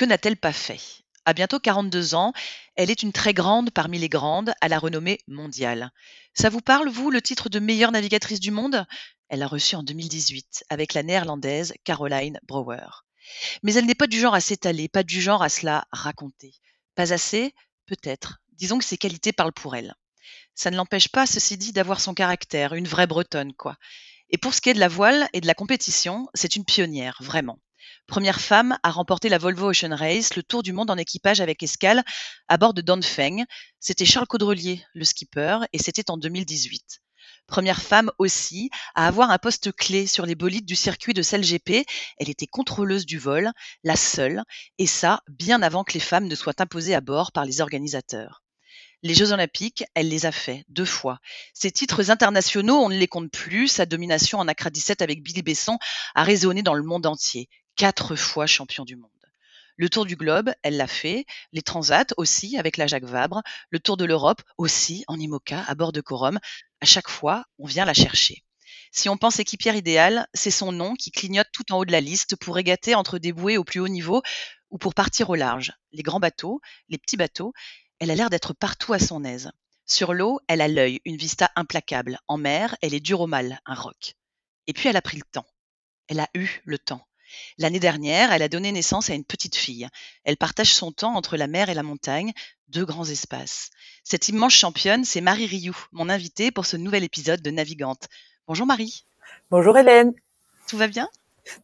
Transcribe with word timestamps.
que 0.00 0.06
n'a-t-elle 0.06 0.38
pas 0.38 0.54
fait? 0.54 0.80
À 1.26 1.34
bientôt 1.34 1.60
42 1.60 2.14
ans, 2.14 2.32
elle 2.74 2.90
est 2.90 3.02
une 3.02 3.12
très 3.12 3.34
grande 3.34 3.70
parmi 3.70 3.98
les 3.98 4.08
grandes, 4.08 4.54
à 4.62 4.68
la 4.68 4.78
renommée 4.78 5.18
mondiale. 5.28 5.92
Ça 6.32 6.48
vous 6.48 6.62
parle, 6.62 6.88
vous, 6.88 7.10
le 7.10 7.20
titre 7.20 7.50
de 7.50 7.58
meilleure 7.58 7.92
navigatrice 7.92 8.40
du 8.40 8.50
monde? 8.50 8.86
Elle 9.28 9.40
l'a 9.40 9.46
reçu 9.46 9.76
en 9.76 9.82
2018 9.82 10.64
avec 10.70 10.94
la 10.94 11.02
néerlandaise 11.02 11.74
Caroline 11.84 12.40
Brouwer. 12.48 12.86
Mais 13.62 13.74
elle 13.74 13.84
n'est 13.84 13.94
pas 13.94 14.06
du 14.06 14.18
genre 14.18 14.32
à 14.32 14.40
s'étaler, 14.40 14.88
pas 14.88 15.02
du 15.02 15.20
genre 15.20 15.42
à 15.42 15.50
se 15.50 15.66
la 15.66 15.84
raconter. 15.92 16.54
Pas 16.94 17.12
assez 17.12 17.52
Peut-être. 17.84 18.40
Disons 18.52 18.78
que 18.78 18.86
ses 18.86 18.96
qualités 18.96 19.34
parlent 19.34 19.52
pour 19.52 19.76
elle. 19.76 19.94
Ça 20.54 20.70
ne 20.70 20.76
l'empêche 20.76 21.08
pas, 21.08 21.26
ceci 21.26 21.58
dit, 21.58 21.74
d'avoir 21.74 22.00
son 22.00 22.14
caractère, 22.14 22.72
une 22.72 22.88
vraie 22.88 23.06
bretonne, 23.06 23.52
quoi. 23.52 23.76
Et 24.30 24.38
pour 24.38 24.54
ce 24.54 24.62
qui 24.62 24.70
est 24.70 24.74
de 24.74 24.80
la 24.80 24.88
voile 24.88 25.28
et 25.34 25.42
de 25.42 25.46
la 25.46 25.54
compétition, 25.54 26.26
c'est 26.32 26.56
une 26.56 26.64
pionnière, 26.64 27.18
vraiment. 27.20 27.58
Première 28.06 28.40
femme 28.40 28.78
à 28.82 28.90
remporter 28.90 29.28
la 29.28 29.38
Volvo 29.38 29.70
Ocean 29.70 29.94
Race, 29.94 30.36
le 30.36 30.42
tour 30.42 30.62
du 30.62 30.72
monde 30.72 30.90
en 30.90 30.96
équipage 30.96 31.40
avec 31.40 31.62
escale 31.62 32.02
à 32.48 32.56
bord 32.56 32.74
de 32.74 32.80
Dongfeng. 32.80 33.44
C'était 33.78 34.04
Charles 34.04 34.26
Caudrelier, 34.26 34.82
le 34.94 35.04
skipper, 35.04 35.58
et 35.72 35.78
c'était 35.78 36.10
en 36.10 36.16
2018. 36.16 37.00
Première 37.46 37.82
femme 37.82 38.10
aussi 38.18 38.70
à 38.94 39.06
avoir 39.06 39.30
un 39.30 39.38
poste 39.38 39.72
clé 39.72 40.06
sur 40.06 40.24
les 40.24 40.34
bolides 40.34 40.66
du 40.66 40.76
circuit 40.76 41.14
de 41.14 41.22
CLGP. 41.22 41.84
Elle 42.18 42.30
était 42.30 42.46
contrôleuse 42.46 43.06
du 43.06 43.18
vol, 43.18 43.50
la 43.82 43.96
seule, 43.96 44.44
et 44.78 44.86
ça 44.86 45.22
bien 45.28 45.62
avant 45.62 45.82
que 45.82 45.94
les 45.94 46.00
femmes 46.00 46.28
ne 46.28 46.34
soient 46.34 46.60
imposées 46.60 46.94
à 46.94 47.00
bord 47.00 47.32
par 47.32 47.44
les 47.44 47.60
organisateurs. 47.60 48.42
Les 49.02 49.14
Jeux 49.14 49.32
Olympiques, 49.32 49.82
elle 49.94 50.08
les 50.08 50.26
a 50.26 50.32
fait 50.32 50.64
deux 50.68 50.84
fois. 50.84 51.20
Ses 51.54 51.72
titres 51.72 52.10
internationaux, 52.10 52.76
on 52.76 52.90
ne 52.90 52.98
les 52.98 53.08
compte 53.08 53.32
plus. 53.32 53.66
Sa 53.66 53.86
domination 53.86 54.38
en 54.38 54.46
Accra 54.46 54.68
17 54.68 55.00
avec 55.00 55.22
Billy 55.22 55.42
Besson 55.42 55.78
a 56.14 56.22
résonné 56.22 56.62
dans 56.62 56.74
le 56.74 56.82
monde 56.82 57.06
entier 57.06 57.48
quatre 57.80 58.14
fois 58.14 58.46
champion 58.46 58.84
du 58.84 58.94
monde. 58.94 59.10
Le 59.78 59.88
tour 59.88 60.04
du 60.04 60.14
globe, 60.14 60.50
elle 60.62 60.76
l'a 60.76 60.86
fait. 60.86 61.24
Les 61.54 61.62
transats 61.62 62.12
aussi, 62.18 62.58
avec 62.58 62.76
la 62.76 62.86
Jacques 62.86 63.04
Vabre. 63.04 63.40
Le 63.70 63.80
tour 63.80 63.96
de 63.96 64.04
l'Europe 64.04 64.42
aussi, 64.58 65.02
en 65.08 65.18
IMOCA, 65.18 65.64
à 65.66 65.74
bord 65.74 65.90
de 65.90 66.02
Corum. 66.02 66.38
À 66.82 66.84
chaque 66.84 67.08
fois, 67.08 67.46
on 67.58 67.64
vient 67.64 67.86
la 67.86 67.94
chercher. 67.94 68.44
Si 68.92 69.08
on 69.08 69.16
pense 69.16 69.38
équipière 69.38 69.76
idéale, 69.76 70.26
c'est 70.34 70.50
son 70.50 70.72
nom 70.72 70.94
qui 70.94 71.10
clignote 71.10 71.46
tout 71.54 71.72
en 71.72 71.78
haut 71.78 71.86
de 71.86 71.92
la 71.92 72.02
liste 72.02 72.36
pour 72.36 72.54
régater 72.54 72.94
entre 72.94 73.18
des 73.18 73.32
bouées 73.32 73.56
au 73.56 73.64
plus 73.64 73.80
haut 73.80 73.88
niveau 73.88 74.20
ou 74.68 74.76
pour 74.76 74.92
partir 74.92 75.30
au 75.30 75.34
large. 75.34 75.72
Les 75.92 76.02
grands 76.02 76.20
bateaux, 76.20 76.60
les 76.90 76.98
petits 76.98 77.16
bateaux, 77.16 77.54
elle 77.98 78.10
a 78.10 78.14
l'air 78.14 78.28
d'être 78.28 78.52
partout 78.52 78.92
à 78.92 78.98
son 78.98 79.24
aise. 79.24 79.52
Sur 79.86 80.12
l'eau, 80.12 80.38
elle 80.48 80.60
a 80.60 80.68
l'œil, 80.68 81.00
une 81.06 81.16
vista 81.16 81.50
implacable. 81.56 82.18
En 82.28 82.36
mer, 82.36 82.76
elle 82.82 82.92
est 82.92 83.00
dure 83.00 83.22
au 83.22 83.26
mal, 83.26 83.58
un 83.64 83.74
roc. 83.74 84.16
Et 84.66 84.74
puis 84.74 84.90
elle 84.90 84.98
a 84.98 85.02
pris 85.02 85.16
le 85.16 85.24
temps. 85.32 85.46
Elle 86.08 86.20
a 86.20 86.28
eu 86.34 86.60
le 86.66 86.78
temps. 86.78 87.06
L'année 87.58 87.80
dernière, 87.80 88.32
elle 88.32 88.42
a 88.42 88.48
donné 88.48 88.72
naissance 88.72 89.10
à 89.10 89.14
une 89.14 89.24
petite 89.24 89.56
fille. 89.56 89.88
Elle 90.24 90.36
partage 90.36 90.72
son 90.72 90.92
temps 90.92 91.14
entre 91.14 91.36
la 91.36 91.46
mer 91.46 91.68
et 91.68 91.74
la 91.74 91.82
montagne, 91.82 92.32
deux 92.68 92.84
grands 92.84 93.04
espaces. 93.04 93.70
Cette 94.04 94.28
immense 94.28 94.54
championne, 94.54 95.04
c'est 95.04 95.20
Marie 95.20 95.46
Rioux, 95.46 95.76
mon 95.92 96.08
invitée 96.08 96.50
pour 96.50 96.66
ce 96.66 96.76
nouvel 96.76 97.04
épisode 97.04 97.42
de 97.42 97.50
Navigante. 97.50 98.08
Bonjour 98.46 98.66
Marie. 98.66 99.04
Bonjour 99.50 99.76
Hélène. 99.76 100.12
Tout 100.68 100.76
va 100.76 100.88
bien? 100.88 101.08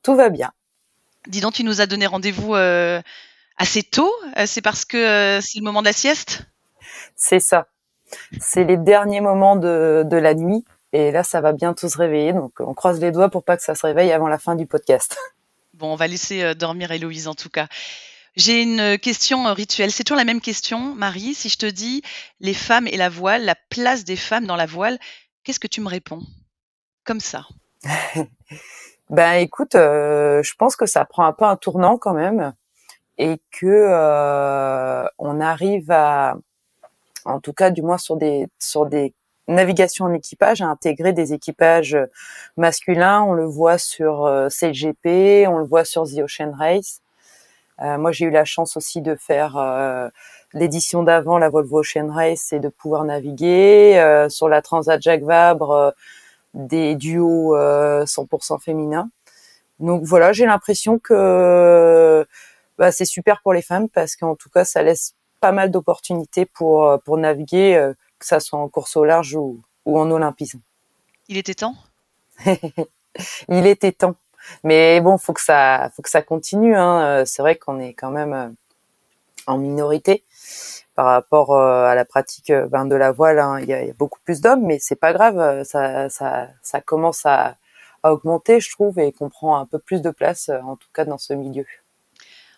Tout 0.03 0.16
va 0.16 0.28
bien. 0.28 0.53
Dis 1.28 1.41
donc, 1.41 1.55
tu 1.55 1.65
nous 1.65 1.81
as 1.81 1.87
donné 1.87 2.06
rendez-vous 2.06 2.55
euh, 2.55 3.00
assez 3.56 3.82
tôt. 3.82 4.12
Euh, 4.37 4.47
c'est 4.47 4.62
parce 4.62 4.84
que 4.84 4.97
euh, 4.97 5.41
c'est 5.41 5.59
le 5.59 5.65
moment 5.65 5.81
de 5.81 5.87
la 5.87 5.93
sieste? 5.93 6.43
C'est 7.15 7.41
ça. 7.41 7.66
C'est 8.38 8.65
les 8.65 8.76
derniers 8.76 9.21
moments 9.21 9.56
de, 9.56 10.05
de 10.05 10.16
la 10.16 10.34
nuit. 10.34 10.65
Et 10.93 11.10
là, 11.10 11.25
ça 11.25 11.41
va 11.41 11.53
bientôt 11.53 11.88
se 11.88 11.99
réveiller. 11.99 12.32
Donc, 12.32 12.53
on 12.60 12.75
croise 12.75 13.00
les 13.00 13.10
doigts 13.10 13.28
pour 13.28 13.44
pas 13.44 13.56
que 13.56 13.62
ça 13.62 13.75
se 13.75 13.84
réveille 13.87 14.12
avant 14.12 14.28
la 14.28 14.38
fin 14.38 14.55
du 14.55 14.66
podcast. 14.66 15.16
Bon, 15.76 15.92
on 15.92 15.97
va 15.97 16.06
laisser 16.06 16.42
euh, 16.42 16.54
dormir 16.54 16.91
Héloïse 16.91 17.28
en 17.28 17.34
tout 17.34 17.50
cas. 17.50 17.66
J'ai 18.34 18.62
une 18.62 18.98
question 18.98 19.47
euh, 19.47 19.53
rituelle. 19.53 19.91
C'est 19.91 20.04
toujours 20.04 20.16
la 20.16 20.25
même 20.25 20.41
question, 20.41 20.94
Marie. 20.94 21.34
Si 21.34 21.50
je 21.50 21.59
te 21.59 21.66
dis 21.66 22.00
les 22.41 22.54
femmes 22.54 22.87
et 22.87 22.97
la 22.97 23.10
voile, 23.10 23.44
la 23.44 23.56
place 23.69 24.04
des 24.04 24.16
femmes 24.16 24.47
dans 24.47 24.56
la 24.56 24.64
voile, 24.64 24.98
qu'est-ce 25.44 25.60
que 25.60 25.66
tu 25.66 25.82
me 25.82 25.88
réponds? 25.88 26.22
Comme 27.04 27.20
ça. 27.20 27.44
ben 29.10 29.32
écoute, 29.34 29.75
euh, 29.75 30.42
je 30.42 30.54
pense 30.54 30.76
que 30.76 30.87
ça 30.87 31.04
prend 31.04 31.26
un 31.26 31.34
peu 31.34 31.44
un 31.44 31.56
tournant 31.56 31.98
quand 31.98 32.14
même 32.14 32.54
et 33.19 33.38
que 33.50 35.06
on 35.19 35.41
arrive 35.41 35.91
à, 35.91 36.37
en 37.26 37.41
tout 37.41 37.53
cas 37.53 37.70
du 37.70 37.82
moins 37.82 37.98
sur 37.98 38.16
des 38.16 38.47
sur 38.58 38.87
des 38.87 39.14
navigation 39.48 40.06
en 40.06 40.12
équipage 40.12 40.62
a 40.62 40.66
intégré 40.66 41.12
des 41.12 41.32
équipages 41.32 41.96
masculins. 42.56 43.22
On 43.22 43.32
le 43.32 43.44
voit 43.44 43.78
sur 43.78 44.26
euh, 44.26 44.48
CLGP, 44.48 45.46
on 45.48 45.58
le 45.58 45.64
voit 45.64 45.84
sur 45.84 46.04
The 46.04 46.20
Ocean 46.20 46.52
Race. 46.56 47.00
Euh, 47.82 47.98
moi, 47.98 48.12
j'ai 48.12 48.26
eu 48.26 48.30
la 48.30 48.44
chance 48.44 48.76
aussi 48.76 49.02
de 49.02 49.14
faire 49.14 49.56
euh, 49.56 50.08
l'édition 50.54 51.02
d'avant, 51.02 51.38
la 51.38 51.50
Volvo 51.50 51.81
Ocean 51.81 52.10
Race, 52.10 52.52
et 52.52 52.58
de 52.58 52.69
pouvoir 52.69 53.04
naviguer 53.04 53.98
euh, 53.98 54.28
sur 54.28 54.48
la 54.48 54.62
Transat 54.62 55.00
Jacques 55.00 55.22
Vabre, 55.22 55.92
des 56.54 56.94
duos 56.94 57.54
100% 57.56 58.60
féminins. 58.62 59.10
Donc 59.78 60.04
voilà, 60.04 60.32
j'ai 60.32 60.46
l'impression 60.46 60.99
que 60.99 62.26
bah, 62.78 62.92
c'est 62.92 63.04
super 63.04 63.42
pour 63.42 63.52
les 63.52 63.60
femmes 63.62 63.88
parce 63.90 64.16
qu'en 64.16 64.34
tout 64.37 64.49
cas, 64.49 64.64
ça 64.64 64.82
laisse 64.82 65.14
pas 65.40 65.52
mal 65.52 65.70
d'opportunités 65.70 66.46
pour 66.46 66.99
pour 67.04 67.19
naviguer 67.19 67.92
que 68.18 68.26
ça 68.26 68.40
soit 68.40 68.58
en 68.58 68.68
course 68.68 68.96
au 68.96 69.04
large 69.04 69.34
ou, 69.34 69.62
en 69.84 70.10
olympisme. 70.10 70.60
Il 71.28 71.36
était 71.36 71.54
temps? 71.54 71.76
Il 73.48 73.66
était 73.66 73.92
temps. 73.92 74.16
Mais 74.62 75.00
bon, 75.00 75.18
faut 75.18 75.32
que 75.32 75.40
ça, 75.40 75.90
faut 75.94 76.02
que 76.02 76.10
ça 76.10 76.22
continue. 76.22 76.76
Hein. 76.76 77.00
Euh, 77.02 77.24
c'est 77.24 77.42
vrai 77.42 77.56
qu'on 77.56 77.80
est 77.80 77.94
quand 77.94 78.10
même 78.10 78.32
euh, 78.32 78.48
en 79.46 79.58
minorité 79.58 80.24
par 80.94 81.06
rapport 81.06 81.52
euh, 81.52 81.86
à 81.86 81.94
la 81.94 82.04
pratique 82.04 82.52
ben, 82.52 82.86
de 82.86 82.94
la 82.94 83.12
voile. 83.12 83.38
Hein. 83.38 83.60
Il, 83.60 83.68
y 83.68 83.74
a, 83.74 83.92
beaucoup 83.94 84.20
plus 84.24 84.40
d'hommes, 84.40 84.64
mais 84.64 84.78
c'est 84.78 84.96
pas 84.96 85.12
grave. 85.12 85.64
Ça, 85.64 86.08
ça, 86.08 86.48
ça 86.62 86.80
commence 86.80 87.26
à, 87.26 87.56
à, 88.02 88.12
augmenter, 88.12 88.60
je 88.60 88.70
trouve, 88.70 88.98
et 88.98 89.12
qu'on 89.12 89.28
prend 89.28 89.56
un 89.58 89.66
peu 89.66 89.78
plus 89.78 90.00
de 90.00 90.10
place, 90.10 90.48
en 90.48 90.76
tout 90.76 90.88
cas 90.92 91.04
dans 91.04 91.18
ce 91.18 91.32
milieu. 91.32 91.66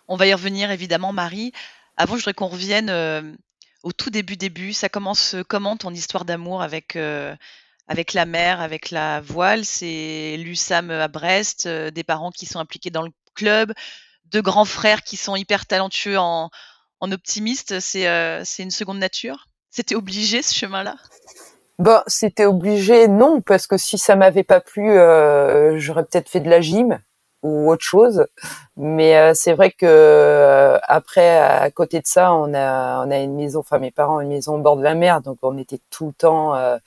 On 0.08 0.16
va 0.16 0.26
y 0.26 0.34
revenir 0.34 0.70
évidemment, 0.70 1.12
Marie. 1.12 1.52
Avant, 1.96 2.14
je 2.14 2.20
voudrais 2.20 2.34
qu'on 2.34 2.46
revienne 2.46 3.38
au 3.82 3.92
tout 3.92 4.10
début 4.10 4.36
début. 4.36 4.72
Ça 4.72 4.88
commence 4.88 5.36
comment 5.48 5.76
ton 5.76 5.92
histoire 5.92 6.24
d'amour 6.24 6.62
avec 6.62 6.96
avec 7.86 8.12
la 8.12 8.26
mer, 8.26 8.60
avec 8.60 8.90
la 8.90 9.20
voile? 9.20 9.64
C'est 9.64 10.36
l'USAM 10.38 10.90
à 10.90 11.08
Brest, 11.08 11.66
des 11.68 12.04
parents 12.04 12.30
qui 12.30 12.46
sont 12.46 12.58
impliqués 12.58 12.90
dans 12.90 13.02
le 13.02 13.10
club, 13.34 13.72
deux 14.26 14.42
grands 14.42 14.64
frères 14.64 15.02
qui 15.02 15.16
sont 15.16 15.36
hyper 15.36 15.66
talentueux 15.66 16.18
en, 16.18 16.50
en 17.00 17.12
optimiste. 17.12 17.80
C'est 17.80 18.06
c'est 18.44 18.62
une 18.62 18.70
seconde 18.70 18.98
nature? 18.98 19.46
C'était 19.70 19.94
obligé 19.94 20.42
ce 20.42 20.54
chemin-là? 20.54 20.96
Bon, 21.78 22.02
c'était 22.08 22.46
obligé, 22.46 23.06
non, 23.06 23.40
parce 23.40 23.68
que 23.68 23.76
si 23.76 23.98
ça 23.98 24.16
m'avait 24.16 24.42
pas 24.42 24.60
plu, 24.60 24.94
j'aurais 25.78 26.04
peut-être 26.04 26.28
fait 26.28 26.40
de 26.40 26.50
la 26.50 26.60
gym 26.60 26.98
ou 27.42 27.70
autre 27.70 27.84
chose. 27.84 28.26
Mais 28.76 29.16
euh, 29.16 29.32
c'est 29.34 29.54
vrai 29.54 29.70
que 29.70 29.86
euh, 29.86 30.78
après, 30.84 31.38
à 31.38 31.70
côté 31.70 32.00
de 32.00 32.06
ça, 32.06 32.32
on 32.34 32.54
a 32.54 33.04
on 33.06 33.10
a 33.10 33.18
une 33.18 33.34
maison, 33.34 33.60
enfin 33.60 33.78
mes 33.78 33.90
parents 33.90 34.16
ont 34.18 34.20
une 34.20 34.28
maison 34.28 34.56
au 34.56 34.58
bord 34.58 34.76
de 34.76 34.82
la 34.82 34.94
mer, 34.94 35.20
donc 35.22 35.38
on 35.42 35.56
était 35.58 35.80
tout 35.90 36.06
le 36.08 36.12
temps 36.12 36.54
euh, 36.56 36.78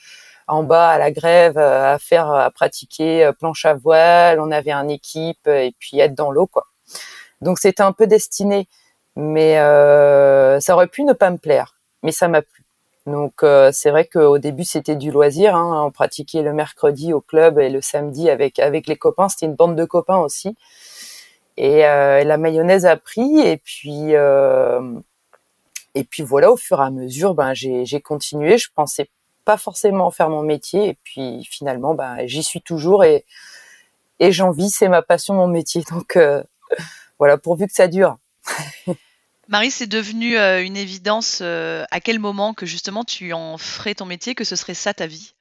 en 0.48 0.64
bas 0.64 0.90
à 0.92 0.98
la 0.98 1.12
grève 1.12 1.58
à 1.58 1.98
faire, 2.00 2.30
à 2.32 2.52
pratiquer 2.52 3.32
planche 3.40 3.66
à 3.66 3.74
voile. 3.76 4.40
On 4.40 4.52
avait 4.52 4.72
une 4.72 4.90
équipe 4.92 5.48
et 5.48 5.74
puis 5.80 6.00
être 6.00 6.16
dans 6.16 6.32
l'eau, 6.32 6.48
quoi. 6.48 6.68
Donc 7.42 7.60
c'était 7.60 7.84
un 7.84 7.94
peu 7.94 8.08
destiné, 8.08 8.68
mais 9.16 9.56
ça 10.62 10.76
aurait 10.76 10.88
pu 10.88 11.04
ne 11.04 11.14
pas 11.14 11.32
me 11.32 11.38
plaire, 11.38 11.78
mais 12.04 12.12
ça 12.12 12.28
m'a 12.28 12.42
plu. 12.42 12.61
Donc 13.08 13.44
c'est 13.72 13.90
vrai 13.90 14.06
qu'au 14.06 14.38
début 14.38 14.64
c'était 14.64 14.96
du 14.96 15.12
loisir. 15.12 15.56
Hein. 15.56 15.86
On 15.86 15.92
pratiquait 15.92 16.44
le 16.44 16.54
mercredi 16.54 17.14
au 17.14 17.22
club 17.22 17.60
et 17.60 17.70
le 17.70 17.82
samedi 17.82 18.30
avec 18.30 18.60
avec 18.60 18.88
les 18.88 18.96
copains. 18.96 19.28
C'était 19.30 19.48
une 19.48 19.56
bande 19.56 19.76
de 19.76 19.86
copains 19.86 20.20
aussi. 20.20 20.56
Et 21.58 21.86
euh, 21.86 22.24
la 22.24 22.38
mayonnaise 22.38 22.86
a 22.86 22.98
pris 22.98 23.40
et 23.40 23.58
puis 23.58 24.16
euh, 24.16 25.00
et 25.96 26.04
puis 26.04 26.24
voilà. 26.24 26.52
Au 26.52 26.58
fur 26.58 26.80
et 26.82 26.86
à 26.86 26.90
mesure, 26.92 27.36
ben 27.36 27.54
j'ai 27.54 27.86
j'ai 27.86 28.02
continué. 28.02 28.58
Je 28.58 28.70
pensais 28.74 29.10
pas 29.46 29.58
forcément 29.58 30.12
faire 30.12 30.30
mon 30.30 30.44
métier 30.44 30.90
et 30.90 30.98
puis 31.04 31.46
finalement, 31.50 31.94
ben 31.94 32.26
j'y 32.26 32.44
suis 32.44 32.62
toujours 32.62 33.04
et 33.04 33.26
et 34.20 34.32
j'en 34.32 34.52
vis. 34.52 34.72
C'est 34.72 34.90
ma 34.90 35.02
passion, 35.02 35.36
mon 35.36 35.48
métier. 35.48 35.84
Donc 35.92 36.16
euh, 36.16 36.44
voilà, 37.20 37.38
pourvu 37.38 37.68
que 37.68 37.74
ça 37.74 37.88
dure. 37.88 38.18
Marie, 39.52 39.70
c'est 39.70 39.88
devenu 39.88 40.38
euh, 40.38 40.64
une 40.64 40.78
évidence 40.78 41.40
euh, 41.42 41.84
à 41.92 42.00
quel 42.00 42.20
moment 42.20 42.54
que 42.54 42.66
justement 42.66 43.04
tu 43.04 43.34
en 43.34 43.58
ferais 43.58 43.94
ton 43.94 44.06
métier, 44.06 44.34
que 44.34 44.46
ce 44.46 44.56
serait 44.56 44.74
ça 44.74 44.94
ta 44.94 45.08
vie? 45.08 45.34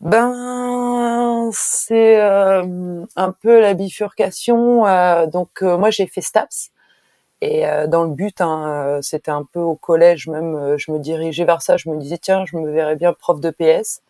Ben, 0.00 1.50
c'est 1.52 2.22
euh, 2.22 3.04
un 3.16 3.32
peu 3.32 3.60
la 3.60 3.74
bifurcation. 3.74 4.84
donc 5.26 5.60
moi 5.60 5.90
j'ai 5.90 6.06
fait 6.06 6.22
STAPS 6.22 6.70
et 7.42 7.64
dans 7.88 8.04
le 8.04 8.10
but, 8.10 8.40
hein, 8.40 8.98
c'était 9.02 9.30
un 9.30 9.44
peu 9.44 9.60
au 9.60 9.76
collège 9.76 10.26
même, 10.28 10.76
je 10.78 10.90
me 10.90 10.98
dirigeais 10.98 11.44
vers 11.44 11.60
ça. 11.60 11.76
Je 11.76 11.90
me 11.90 11.98
disais 11.98 12.18
tiens, 12.18 12.46
je 12.46 12.56
me 12.56 12.70
verrais 12.70 12.96
bien 12.96 13.12
prof 13.12 13.40
de 13.40 13.50
PS. 13.50 14.00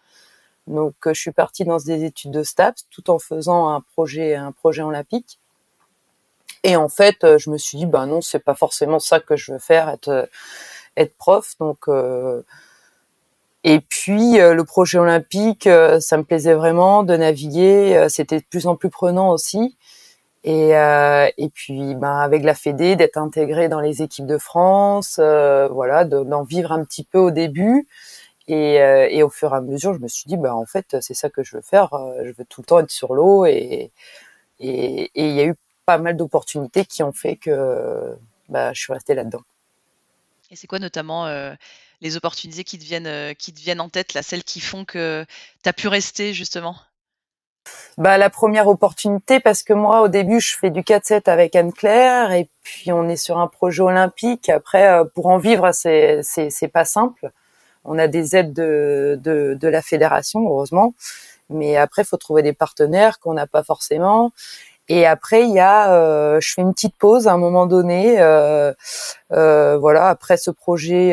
Donc 0.69 0.95
je 1.07 1.21
suis 1.21 1.33
partie 1.33 1.65
dans 1.65 1.79
des 1.79 2.05
études 2.05 2.31
de 2.31 2.45
STAPS 2.45 2.87
tout 2.91 3.11
en 3.11 3.19
faisant 3.19 3.69
un 3.69 3.81
projet, 3.81 4.37
un 4.37 4.53
projet 4.53 4.83
olympique. 4.83 5.41
Et 6.65 6.77
en 6.77 6.89
fait, 6.89 7.25
euh, 7.25 7.39
je 7.39 7.51
me 7.51 7.59
suis 7.59 7.79
dit, 7.79 7.87
ben 7.87 8.07
non, 8.07 8.21
c'est 8.21 8.39
pas 8.41 8.55
forcément 8.55 8.99
ça 8.99 9.21
que 9.21 9.37
je 9.37 9.53
veux 9.53 9.59
faire, 9.59 9.89
être 9.89 10.09
euh, 10.09 10.27
être 10.97 11.17
prof. 11.17 11.55
Donc, 11.61 11.89
euh, 11.89 12.43
et 13.65 13.81
puis 13.81 14.39
le 14.39 14.63
projet 14.65 14.99
olympique, 14.99 15.69
ça 16.01 16.17
me 16.17 16.23
plaisait 16.25 16.55
vraiment 16.55 17.03
de 17.03 17.17
naviguer. 17.17 18.07
C'était 18.09 18.39
de 18.41 18.45
plus 18.49 18.67
en 18.67 18.77
plus 18.77 18.91
prenant 18.91 19.31
aussi. 19.31 19.77
Et, 20.45 20.71
et 20.71 21.49
puis, 21.55 21.95
ben, 21.97 22.19
avec 22.19 22.45
la 22.45 22.55
Fédé, 22.55 22.97
d'être 22.97 23.19
intégré 23.19 23.69
dans 23.69 23.81
les 23.81 24.03
équipes 24.03 24.27
de 24.27 24.39
France, 24.39 25.19
voilà, 25.19 26.05
d'en 26.05 26.45
vivre 26.45 26.73
un 26.73 26.85
petit 26.85 27.05
peu 27.05 27.19
au 27.19 27.31
début. 27.31 27.87
Et, 28.49 28.77
et, 28.77 29.23
au 29.23 29.29
fur 29.29 29.53
et 29.53 29.57
à 29.57 29.61
mesure, 29.61 29.95
je 29.95 30.01
me 30.01 30.09
suis 30.09 30.29
dit, 30.29 30.37
ben, 30.37 30.53
en 30.53 30.67
fait, 30.67 30.97
c'est 31.01 31.15
ça 31.15 31.29
que 31.29 31.43
je 31.43 31.57
veux 31.57 31.63
faire. 31.63 31.91
Je 32.25 32.31
veux 32.31 32.45
tout 32.49 32.63
le 32.63 32.67
temps 32.67 32.79
être 32.81 32.91
sur 32.91 33.15
l'eau. 33.15 33.45
Et 33.45 33.93
il 34.61 35.09
et, 35.15 35.35
y 35.35 35.41
a 35.41 35.45
eu 35.45 35.55
pas 35.89 35.97
mal 35.97 36.19
d'opportunités 36.19 36.85
qui 36.85 37.03
ont 37.03 37.13
fait 37.13 37.37
que 37.37 38.15
bah, 38.51 38.75
je 38.75 38.79
suis 38.83 38.93
restée 38.93 39.15
là-dedans. 39.15 39.41
Et 40.51 40.57
c'est 40.57 40.67
quoi 40.67 40.79
notamment 40.79 41.25
euh, 41.25 41.55
les 42.03 42.15
opportunités 42.19 42.63
qui 42.63 42.79
te, 42.79 42.85
viennent, 42.85 43.07
euh, 43.07 43.33
qui 43.33 43.55
te 43.55 43.59
viennent 43.59 43.81
en 43.81 43.89
tête, 43.89 44.13
là, 44.13 44.23
celles 44.23 44.45
qui 44.45 44.61
font 44.61 44.85
que 44.85 45.25
tu 45.63 45.69
as 45.69 45.73
pu 45.73 45.89
rester 45.89 46.35
justement? 46.35 46.77
Bah, 47.97 48.19
La 48.19 48.29
première 48.29 48.69
opportunité, 48.69 49.41
parce 49.41 49.63
que 49.63 49.73
moi, 49.73 50.03
au 50.03 50.09
début, 50.09 50.41
je 50.41 50.59
fais 50.59 50.69
du 50.69 50.83
4-7 50.83 51.27
avec 51.31 51.57
Anne-Claire, 51.57 52.33
et 52.33 52.51
puis 52.63 52.93
on 52.93 53.09
est 53.09 53.17
sur 53.17 53.39
un 53.39 53.47
projet 53.47 53.81
olympique. 53.81 54.51
Après, 54.51 54.91
euh, 54.91 55.05
pour 55.05 55.29
en 55.29 55.39
vivre, 55.39 55.73
c'est, 55.73 56.21
c'est, 56.23 56.69
pas 56.69 56.85
simple. 56.85 57.31
On 57.87 57.99
a 57.99 58.09
des 58.09 58.37
aides 58.37 58.53
de, 58.53 59.19
de, 59.25 59.57
de 59.59 59.69
la 59.69 59.81
fédération, 59.81 60.47
heureusement. 60.47 60.93
Mais 61.49 61.79
après, 61.79 62.03
il 62.03 62.05
faut 62.05 62.19
trouver 62.19 62.43
des 62.43 62.53
partenaires 62.53 63.21
qu'on 63.21 63.33
n'a 63.33 63.47
pas 63.47 63.63
forcément. 63.63 64.33
Et 64.89 65.05
après, 65.07 65.43
il 65.43 65.53
y 65.53 65.59
a, 65.59 65.93
euh, 65.93 66.41
je 66.41 66.55
fais 66.55 66.63
une 66.63 66.73
petite 66.73 66.97
pause 66.97 67.29
à 67.29 67.33
un 67.33 67.37
moment 67.37 67.67
donné, 67.67 68.21
euh, 68.21 68.73
euh, 69.33 69.77
voilà, 69.77 70.09
après 70.09 70.39
ce 70.39 70.51
projet 70.51 71.13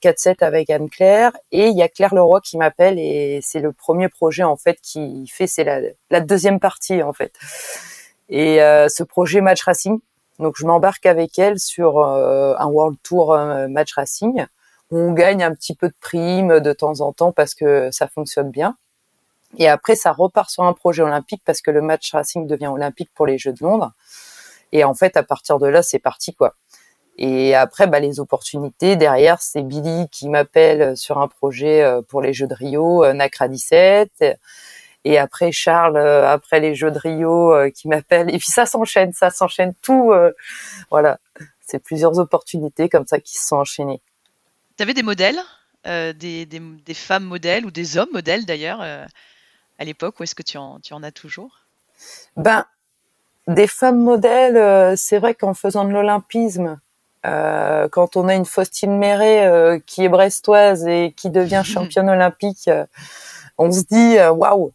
4-7 0.00 0.44
avec 0.44 0.70
Anne 0.70 0.88
Claire, 0.88 1.32
et 1.50 1.66
il 1.66 1.76
y 1.76 1.82
a 1.82 1.88
Claire 1.88 2.14
Leroy 2.14 2.40
qui 2.40 2.56
m'appelle 2.56 2.98
et 2.98 3.40
c'est 3.42 3.58
le 3.58 3.72
premier 3.72 4.08
projet 4.08 4.44
en 4.44 4.56
fait 4.56 4.78
qui 4.80 5.26
fait, 5.26 5.48
c'est 5.48 5.64
la, 5.64 5.80
la, 6.10 6.20
deuxième 6.20 6.60
partie 6.60 7.02
en 7.02 7.12
fait. 7.12 7.32
Et 8.28 8.58
ce 8.58 9.02
projet 9.02 9.40
Match 9.40 9.62
Racing, 9.64 9.98
donc 10.38 10.54
je 10.56 10.66
m'embarque 10.66 11.06
avec 11.06 11.38
elle 11.38 11.58
sur 11.58 12.00
un 12.04 12.66
World 12.66 12.98
Tour 13.02 13.36
Match 13.68 13.94
Racing 13.94 14.46
où 14.90 14.98
on 14.98 15.12
gagne 15.12 15.42
un 15.42 15.54
petit 15.54 15.74
peu 15.74 15.88
de 15.88 15.94
primes 16.00 16.60
de 16.60 16.72
temps 16.72 17.00
en 17.00 17.12
temps 17.12 17.32
parce 17.32 17.54
que 17.54 17.90
ça 17.90 18.06
fonctionne 18.06 18.50
bien. 18.50 18.76
Et 19.58 19.68
après, 19.68 19.94
ça 19.94 20.12
repart 20.12 20.50
sur 20.50 20.64
un 20.64 20.72
projet 20.72 21.02
olympique 21.02 21.42
parce 21.44 21.62
que 21.62 21.70
le 21.70 21.80
match 21.80 22.12
racing 22.12 22.46
devient 22.46 22.66
olympique 22.68 23.10
pour 23.14 23.26
les 23.26 23.38
Jeux 23.38 23.52
de 23.52 23.62
Londres. 23.62 23.92
Et 24.72 24.84
en 24.84 24.94
fait, 24.94 25.16
à 25.16 25.22
partir 25.22 25.58
de 25.58 25.66
là, 25.66 25.82
c'est 25.82 25.98
parti, 25.98 26.34
quoi. 26.34 26.54
Et 27.18 27.54
après, 27.54 27.86
bah, 27.86 27.98
les 27.98 28.20
opportunités 28.20 28.96
derrière, 28.96 29.40
c'est 29.40 29.62
Billy 29.62 30.08
qui 30.10 30.28
m'appelle 30.28 30.96
sur 30.96 31.18
un 31.18 31.28
projet 31.28 31.82
euh, 31.82 32.02
pour 32.02 32.20
les 32.20 32.32
Jeux 32.34 32.46
de 32.46 32.54
Rio, 32.54 33.04
euh, 33.04 33.14
NACRA 33.14 33.48
17. 33.48 34.38
Et 35.04 35.18
après 35.18 35.52
Charles, 35.52 35.96
euh, 35.96 36.28
après 36.28 36.60
les 36.60 36.74
Jeux 36.74 36.90
de 36.90 36.98
Rio, 36.98 37.54
qui 37.74 37.88
m'appelle. 37.88 38.28
Et 38.34 38.38
puis 38.38 38.50
ça 38.50 38.66
s'enchaîne, 38.66 39.12
ça 39.12 39.30
s'enchaîne 39.30 39.72
tout. 39.80 40.12
voilà, 40.90 41.18
c'est 41.60 41.78
plusieurs 41.78 42.18
opportunités 42.18 42.88
comme 42.88 43.06
ça 43.06 43.18
qui 43.18 43.38
se 43.38 43.46
sont 43.46 43.56
enchaînées. 43.56 44.02
Tu 44.76 44.82
avais 44.82 44.94
des 44.94 45.02
modèles, 45.02 45.40
des, 45.86 46.94
femmes 46.94 47.24
modèles 47.24 47.64
ou 47.64 47.70
des 47.70 47.96
hommes 47.96 48.12
modèles 48.12 48.44
d'ailleurs 48.44 48.84
à 49.78 49.84
l'époque 49.84 50.20
ou 50.20 50.22
est-ce 50.22 50.34
que 50.34 50.42
tu 50.42 50.58
en, 50.58 50.80
tu 50.80 50.94
en 50.94 51.02
as 51.02 51.12
toujours? 51.12 51.66
Ben, 52.36 52.64
des 53.48 53.66
femmes 53.66 54.00
modèles, 54.00 54.56
euh, 54.56 54.94
c'est 54.96 55.18
vrai 55.18 55.34
qu'en 55.34 55.54
faisant 55.54 55.84
de 55.84 55.90
l'olympisme, 55.90 56.80
euh, 57.24 57.88
quand 57.88 58.16
on 58.16 58.28
a 58.28 58.34
une 58.34 58.44
Faustine 58.44 58.98
Méret 58.98 59.46
euh, 59.46 59.78
qui 59.84 60.04
est 60.04 60.08
brestoise 60.08 60.86
et 60.86 61.12
qui 61.16 61.30
devient 61.30 61.62
championne 61.64 62.10
olympique, 62.10 62.70
on 63.58 63.70
se 63.70 63.82
dit 63.90 64.16
waouh! 64.34 64.72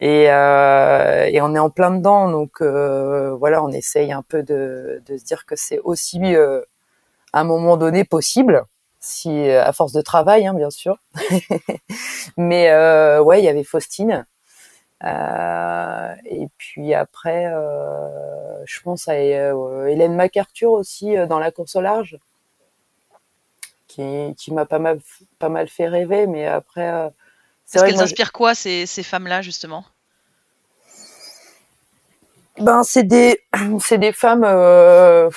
Et, 0.00 0.24
et, 0.24 1.40
on 1.40 1.54
est 1.54 1.58
en 1.58 1.70
plein 1.70 1.90
dedans 1.92 2.28
donc 2.28 2.60
voilà 2.60 3.62
on 3.62 3.70
essaye 3.70 4.12
un 4.12 4.22
peu 4.22 4.42
de, 4.42 5.00
de 5.06 5.16
se 5.16 5.24
dire 5.24 5.46
que 5.46 5.56
c'est 5.56 5.78
aussi 5.78 6.20
à 7.32 7.40
un 7.40 7.44
moment 7.44 7.76
donné 7.76 8.04
possible 8.04 8.64
si 9.00 9.48
à 9.50 9.72
force 9.72 9.92
de 9.92 10.02
travail 10.02 10.46
hein, 10.46 10.54
bien 10.54 10.70
sûr. 10.70 10.98
Mais 12.36 12.70
ouais 13.20 13.40
il 13.40 13.44
y 13.44 13.48
avait 13.48 13.64
Faustine 13.64 14.26
euh, 15.04 16.14
et 16.24 16.48
puis 16.56 16.94
après, 16.94 17.46
euh, 17.46 18.64
je 18.64 18.80
pense 18.80 19.08
à 19.08 19.12
euh, 19.12 19.86
Hélène 19.86 20.14
MacArthur 20.14 20.72
aussi 20.72 21.14
dans 21.28 21.38
la 21.38 21.50
course 21.50 21.76
au 21.76 21.80
large, 21.80 22.18
qui, 23.86 24.34
qui 24.38 24.52
m'a 24.52 24.64
pas 24.64 24.78
mal, 24.78 25.00
pas 25.38 25.50
mal 25.50 25.68
fait 25.68 25.88
rêver. 25.88 26.26
Mais 26.26 26.46
après, 26.46 27.10
c'est 27.66 27.78
Est-ce 27.78 27.86
qu'elles 27.86 28.02
inspirent 28.02 28.32
quoi 28.32 28.54
ces, 28.54 28.86
ces 28.86 29.02
femmes-là 29.02 29.42
justement? 29.42 29.84
Ben 32.58 32.84
c'est 32.84 33.02
des, 33.02 33.42
c'est 33.80 33.98
des 33.98 34.12
femmes. 34.12 34.44
Euh, 34.44 35.28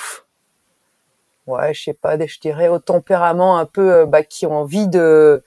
ouais, 1.46 1.74
je 1.74 1.82
sais 1.82 1.94
pas, 1.94 2.18
je 2.18 2.38
dirais 2.40 2.68
au 2.68 2.78
tempérament 2.78 3.58
un 3.58 3.66
peu, 3.66 4.06
bah, 4.06 4.22
qui 4.22 4.46
ont 4.46 4.56
envie 4.56 4.88
de 4.88 5.42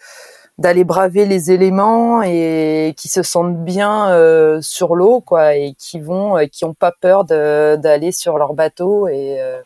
d'aller 0.62 0.84
braver 0.84 1.26
les 1.26 1.52
éléments 1.52 2.22
et 2.22 2.94
qui 2.96 3.08
se 3.08 3.24
sentent 3.24 3.64
bien 3.66 4.12
euh, 4.12 4.62
sur 4.62 4.96
l'eau 4.96 5.20
quoi 5.20 5.56
et 5.56 5.74
qui 5.74 6.00
vont 6.00 6.38
euh, 6.38 6.74
pas 6.80 6.92
peur 6.92 7.26
d'aller 7.26 8.12
sur 8.12 8.38
leur 8.38 8.54
bateau 8.54 9.08
et, 9.08 9.42
euh, 9.42 9.60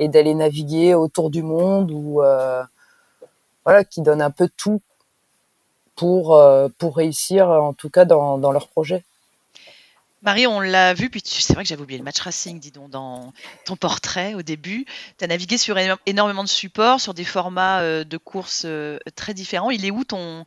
et 0.00 0.08
d'aller 0.08 0.34
naviguer 0.34 0.94
autour 0.96 1.30
du 1.30 1.44
monde 1.44 1.92
ou 1.92 2.20
voilà 3.64 3.84
qui 3.84 4.02
donnent 4.02 4.22
un 4.22 4.32
peu 4.32 4.48
tout 4.56 4.80
pour 5.94 6.36
réussir 6.96 7.48
en 7.48 7.72
tout 7.72 7.90
cas 7.90 8.04
dans 8.04 8.52
leur 8.52 8.68
projet. 8.68 9.04
Marie, 10.22 10.46
on 10.46 10.60
l'a 10.60 10.94
vu, 10.94 11.10
puis 11.10 11.20
c'est 11.24 11.52
vrai 11.52 11.64
que 11.64 11.68
j'avais 11.68 11.82
oublié 11.82 11.98
le 11.98 12.04
match 12.04 12.20
racing, 12.20 12.60
dis 12.60 12.70
donc, 12.70 12.90
dans 12.90 13.32
ton 13.64 13.74
portrait 13.74 14.34
au 14.34 14.42
début. 14.42 14.86
Tu 15.18 15.24
as 15.24 15.26
navigué 15.26 15.58
sur 15.58 15.76
énormément 16.06 16.44
de 16.44 16.48
supports, 16.48 17.00
sur 17.00 17.12
des 17.12 17.24
formats 17.24 17.80
euh, 17.80 18.04
de 18.04 18.16
courses 18.18 18.62
euh, 18.64 19.00
très 19.16 19.34
différents. 19.34 19.70
Il 19.70 19.84
est 19.84 19.90
où 19.90 20.04
ton, 20.04 20.44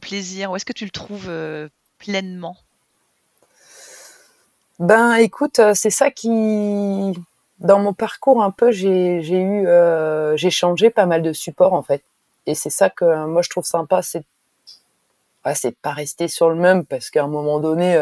plaisir? 0.00 0.52
Où 0.52 0.56
est-ce 0.56 0.64
que 0.64 0.72
tu 0.72 0.84
le 0.84 0.90
trouves 0.90 1.26
euh, 1.28 1.68
pleinement? 1.98 2.56
Ben 4.78 5.14
écoute, 5.14 5.60
c'est 5.74 5.90
ça 5.90 6.10
qui. 6.10 6.28
Dans 7.58 7.78
mon 7.78 7.92
parcours, 7.92 8.42
un 8.42 8.50
peu, 8.52 8.70
j'ai 8.70 9.20
eu. 9.20 9.66
j'ai 10.36 10.50
changé 10.50 10.90
pas 10.90 11.06
mal 11.06 11.22
de 11.22 11.32
supports, 11.32 11.74
en 11.74 11.82
fait. 11.82 12.02
Et 12.46 12.54
c'est 12.54 12.70
ça 12.70 12.88
que 12.88 13.26
moi 13.26 13.42
je 13.42 13.50
trouve 13.50 13.64
sympa, 13.64 14.00
c'est. 14.02 14.24
c'est 15.54 15.76
pas 15.76 15.92
rester 15.92 16.28
sur 16.28 16.50
le 16.50 16.56
même, 16.56 16.84
parce 16.84 17.10
qu'à 17.10 17.24
un 17.24 17.28
moment 17.28 17.60
donné 17.60 17.96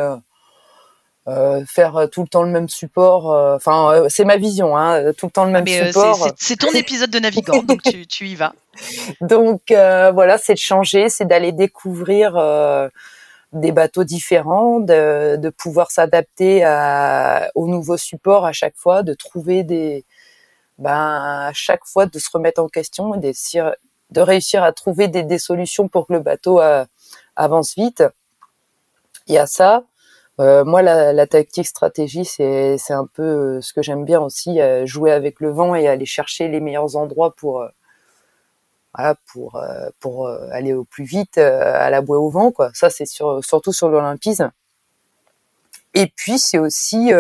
euh, 1.29 1.63
faire 1.67 2.09
tout 2.11 2.23
le 2.23 2.29
temps 2.29 2.43
le 2.43 2.51
même 2.51 2.69
support. 2.69 3.31
Euh, 3.31 3.57
enfin, 3.57 3.93
euh, 3.93 4.07
c'est 4.09 4.25
ma 4.25 4.39
vision, 4.39 4.77
hein, 4.77 5.13
tout 5.13 5.27
le 5.27 5.31
temps 5.31 5.45
le 5.45 5.51
même 5.51 5.67
ah, 5.69 5.87
support. 5.87 6.29
C'est 6.39 6.57
ton 6.57 6.71
épisode 6.75 7.11
de 7.11 7.19
navigant, 7.19 7.63
donc 7.63 7.83
tu, 7.83 8.07
tu, 8.07 8.27
y 8.27 8.35
vas. 8.37 8.55
Donc 9.21 9.61
voilà, 9.69 10.39
c'est 10.39 10.55
de 10.55 10.59
changer, 10.59 11.11
c'est 11.11 11.27
d'aller 11.27 11.53
découvrir 11.53 12.33
des 13.53 13.73
bateaux 13.73 14.05
différents, 14.05 14.81
de, 14.81 15.37
de 15.37 15.51
pouvoir 15.51 15.91
s'adapter 15.91 16.65
aux 17.55 17.69
nouveaux 17.69 17.99
supports 17.99 18.47
à 18.47 18.53
chaque 18.53 18.77
fois, 18.77 19.03
de 19.03 19.13
trouver 19.13 19.63
des, 19.63 20.05
ben 20.79 21.49
à 21.49 21.53
chaque 21.53 21.85
fois 21.85 22.07
de 22.07 22.19
se 22.19 22.31
remettre 22.33 22.63
en 22.63 22.69
question, 22.69 23.11
de, 23.17 23.33
de 24.11 24.21
réussir 24.21 24.63
à 24.63 24.73
trouver 24.73 25.09
des, 25.09 25.25
des 25.25 25.39
solutions 25.39 25.89
pour 25.89 26.07
que 26.07 26.15
le 26.15 26.21
bateau 26.21 26.61
avance 27.37 27.75
vite. 27.75 28.03
Il 29.27 29.35
y 29.35 29.39
a 29.39 29.47
ça. 29.47 29.85
Euh, 30.41 30.65
moi, 30.65 30.81
la, 30.81 31.27
tactique 31.27 31.67
stratégie, 31.67 32.25
c'est 32.25 32.79
un 32.91 33.07
peu 33.07 33.23
euh, 33.23 33.61
ce 33.61 33.75
que 33.75 33.83
j'aime 33.83 34.07
bien 34.07 34.21
aussi, 34.21 34.61
euh, 34.61 34.87
jouer 34.87 35.13
avec 35.13 35.39
le 35.41 35.51
vent 35.51 35.75
et 35.75 35.87
aller 35.87 36.07
chercher 36.07 36.49
les 36.49 36.61
meilleurs 36.61 36.97
endroits 36.97 37.35
pour 37.37 37.69
aller 38.95 40.73
au 40.73 40.85
plus 40.85 41.05
vite 41.05 41.37
à 41.37 41.91
la 41.91 42.01
bouée 42.01 42.17
au 42.17 42.31
vent. 42.31 42.53
Ça, 42.73 42.89
c'est 42.89 43.07
sur, 43.07 43.45
surtout 43.45 43.73
sur 43.73 43.89
l'olympisme. 43.91 44.51
Et 45.95 46.07
puis, 46.07 46.39
c'est 46.39 46.59
aussi 46.59 47.13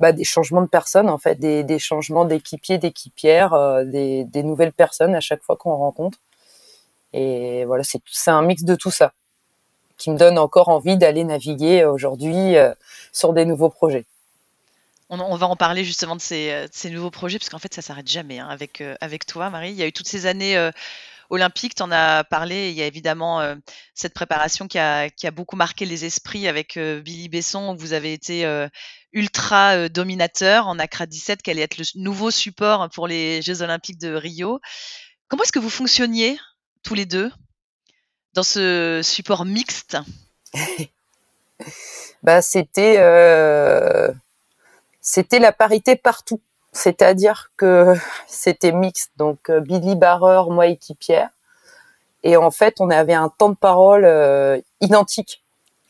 bah, 0.00 0.12
des 0.12 0.24
changements 0.24 0.62
de 0.62 0.68
personnes, 0.68 1.08
en 1.08 1.18
fait, 1.18 1.36
des, 1.36 1.78
changements 1.78 2.26
d'équipiers, 2.26 2.78
d'équipières, 2.78 3.84
des, 3.86 4.42
nouvelles 4.42 4.72
personnes 4.72 5.14
à 5.14 5.20
chaque 5.20 5.42
fois 5.42 5.56
qu'on 5.56 5.76
rencontre. 5.76 6.18
Et 7.14 7.64
voilà, 7.64 7.84
c'est 7.84 8.30
un 8.30 8.42
mix 8.42 8.64
de 8.64 8.74
tout 8.74 8.90
ça 8.90 9.12
qui 9.96 10.10
me 10.10 10.18
donne 10.18 10.38
encore 10.38 10.68
envie 10.68 10.96
d'aller 10.96 11.24
naviguer 11.24 11.84
aujourd'hui 11.84 12.56
euh, 12.56 12.72
sur 13.12 13.32
des 13.32 13.44
nouveaux 13.44 13.70
projets. 13.70 14.04
On, 15.10 15.36
va 15.36 15.46
en 15.46 15.54
parler 15.54 15.84
justement 15.84 16.16
de 16.16 16.20
ces, 16.20 16.50
euh, 16.50 16.90
nouveaux 16.90 17.10
projets, 17.10 17.38
parce 17.38 17.48
qu'en 17.48 17.58
fait, 17.58 17.72
ça 17.72 17.82
s'arrête 17.82 18.10
jamais 18.10 18.40
hein, 18.40 18.48
avec, 18.48 18.80
euh, 18.80 18.96
avec 19.00 19.26
toi, 19.26 19.48
Marie. 19.50 19.70
Il 19.70 19.76
y 19.76 19.82
a 19.82 19.86
eu 19.86 19.92
toutes 19.92 20.08
ces 20.08 20.26
années 20.26 20.70
olympiques, 21.30 21.76
tu 21.76 21.82
en 21.82 21.92
as 21.92 22.24
parlé. 22.24 22.70
Il 22.70 22.74
y 22.74 22.82
a 22.82 22.86
évidemment 22.86 23.54
cette 23.94 24.14
préparation 24.14 24.66
qui 24.66 24.78
a, 24.78 25.10
qui 25.10 25.26
a, 25.26 25.30
beaucoup 25.30 25.56
marqué 25.56 25.84
les 25.84 26.04
esprits 26.04 26.48
avec 26.48 26.76
Billy 26.78 27.28
Besson, 27.28 27.74
où 27.74 27.78
vous 27.78 27.92
avez 27.92 28.12
été 28.12 28.44
ultra 29.12 29.88
dominateur 29.88 30.66
en 30.66 30.78
Accra 30.80 31.06
17, 31.06 31.42
qui 31.42 31.50
allait 31.50 31.62
être 31.62 31.78
le 31.78 31.84
nouveau 31.94 32.32
support 32.32 32.88
pour 32.90 33.06
les 33.06 33.40
Jeux 33.40 33.62
olympiques 33.62 34.00
de 34.00 34.14
Rio. 34.14 34.60
Comment 35.28 35.44
est-ce 35.44 35.52
que 35.52 35.60
vous 35.60 35.70
fonctionniez 35.70 36.38
tous 36.82 36.94
les 36.94 37.06
deux 37.06 37.30
dans 38.34 38.42
ce 38.42 39.00
support 39.02 39.44
mixte 39.44 39.96
bah, 42.22 42.42
c'était 42.42 42.96
euh, 42.98 44.12
c'était 45.00 45.38
la 45.38 45.52
parité 45.52 45.96
partout. 45.96 46.40
C'est-à-dire 46.72 47.50
que 47.56 47.94
c'était 48.26 48.72
mixte, 48.72 49.12
donc 49.16 49.50
euh, 49.50 49.60
Billy 49.60 49.94
Barreur, 49.94 50.50
moi 50.50 50.66
équipière, 50.66 51.28
et 52.24 52.36
en 52.36 52.50
fait 52.50 52.80
on 52.80 52.90
avait 52.90 53.14
un 53.14 53.28
temps 53.28 53.50
de 53.50 53.56
parole 53.56 54.04
euh, 54.04 54.60
identique 54.80 55.42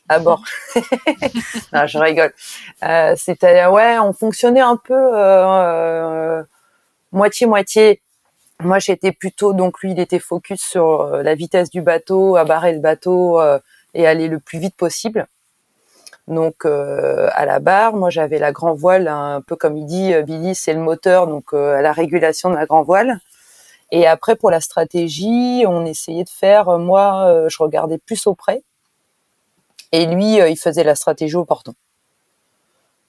à 0.07 0.19
bord. 0.19 0.43
non, 1.73 1.87
je 1.87 1.97
rigole. 1.97 2.31
Euh, 2.83 3.15
C'était 3.17 3.65
ouais, 3.65 3.97
on 3.97 4.13
fonctionnait 4.13 4.61
un 4.61 4.77
peu 4.77 6.45
moitié 7.11 7.47
moitié. 7.47 8.01
Moi, 8.61 8.79
j'étais 8.79 9.11
plutôt 9.11 9.53
donc 9.53 9.81
lui, 9.81 9.91
il 9.91 9.99
était 9.99 10.19
focus 10.19 10.61
sur 10.61 11.01
euh, 11.01 11.23
la 11.23 11.35
vitesse 11.35 11.69
du 11.69 11.81
bateau, 11.81 12.37
à 12.37 12.45
barrer 12.45 12.73
le 12.73 12.79
bateau 12.79 13.39
euh, 13.39 13.59
et 13.93 14.07
aller 14.07 14.27
le 14.27 14.39
plus 14.39 14.59
vite 14.59 14.75
possible. 14.75 15.27
Donc 16.27 16.65
euh, 16.65 17.29
à 17.33 17.45
la 17.45 17.59
barre, 17.59 17.95
moi 17.95 18.09
j'avais 18.09 18.39
la 18.39 18.51
grand 18.51 18.73
voile, 18.73 19.07
un 19.07 19.41
peu 19.41 19.55
comme 19.55 19.77
il 19.77 19.85
dit 19.85 20.11
Billy, 20.23 20.55
c'est 20.55 20.73
le 20.73 20.79
moteur, 20.79 21.27
donc 21.27 21.53
à 21.53 21.81
la 21.81 21.91
régulation 21.91 22.49
de 22.49 22.55
la 22.55 22.65
grand 22.65 22.81
voile. 22.81 23.19
Et 23.91 24.07
après 24.07 24.35
pour 24.35 24.49
la 24.49 24.59
stratégie, 24.61 25.65
on 25.67 25.85
essayait 25.85 26.23
de 26.23 26.29
faire, 26.29 26.79
moi 26.79 27.45
je 27.47 27.57
regardais 27.59 27.99
plus 27.99 28.25
auprès, 28.25 28.63
et 29.91 30.07
lui 30.07 30.37
il 30.37 30.57
faisait 30.57 30.83
la 30.83 30.95
stratégie 30.95 31.35
au 31.35 31.45
portant. 31.45 31.75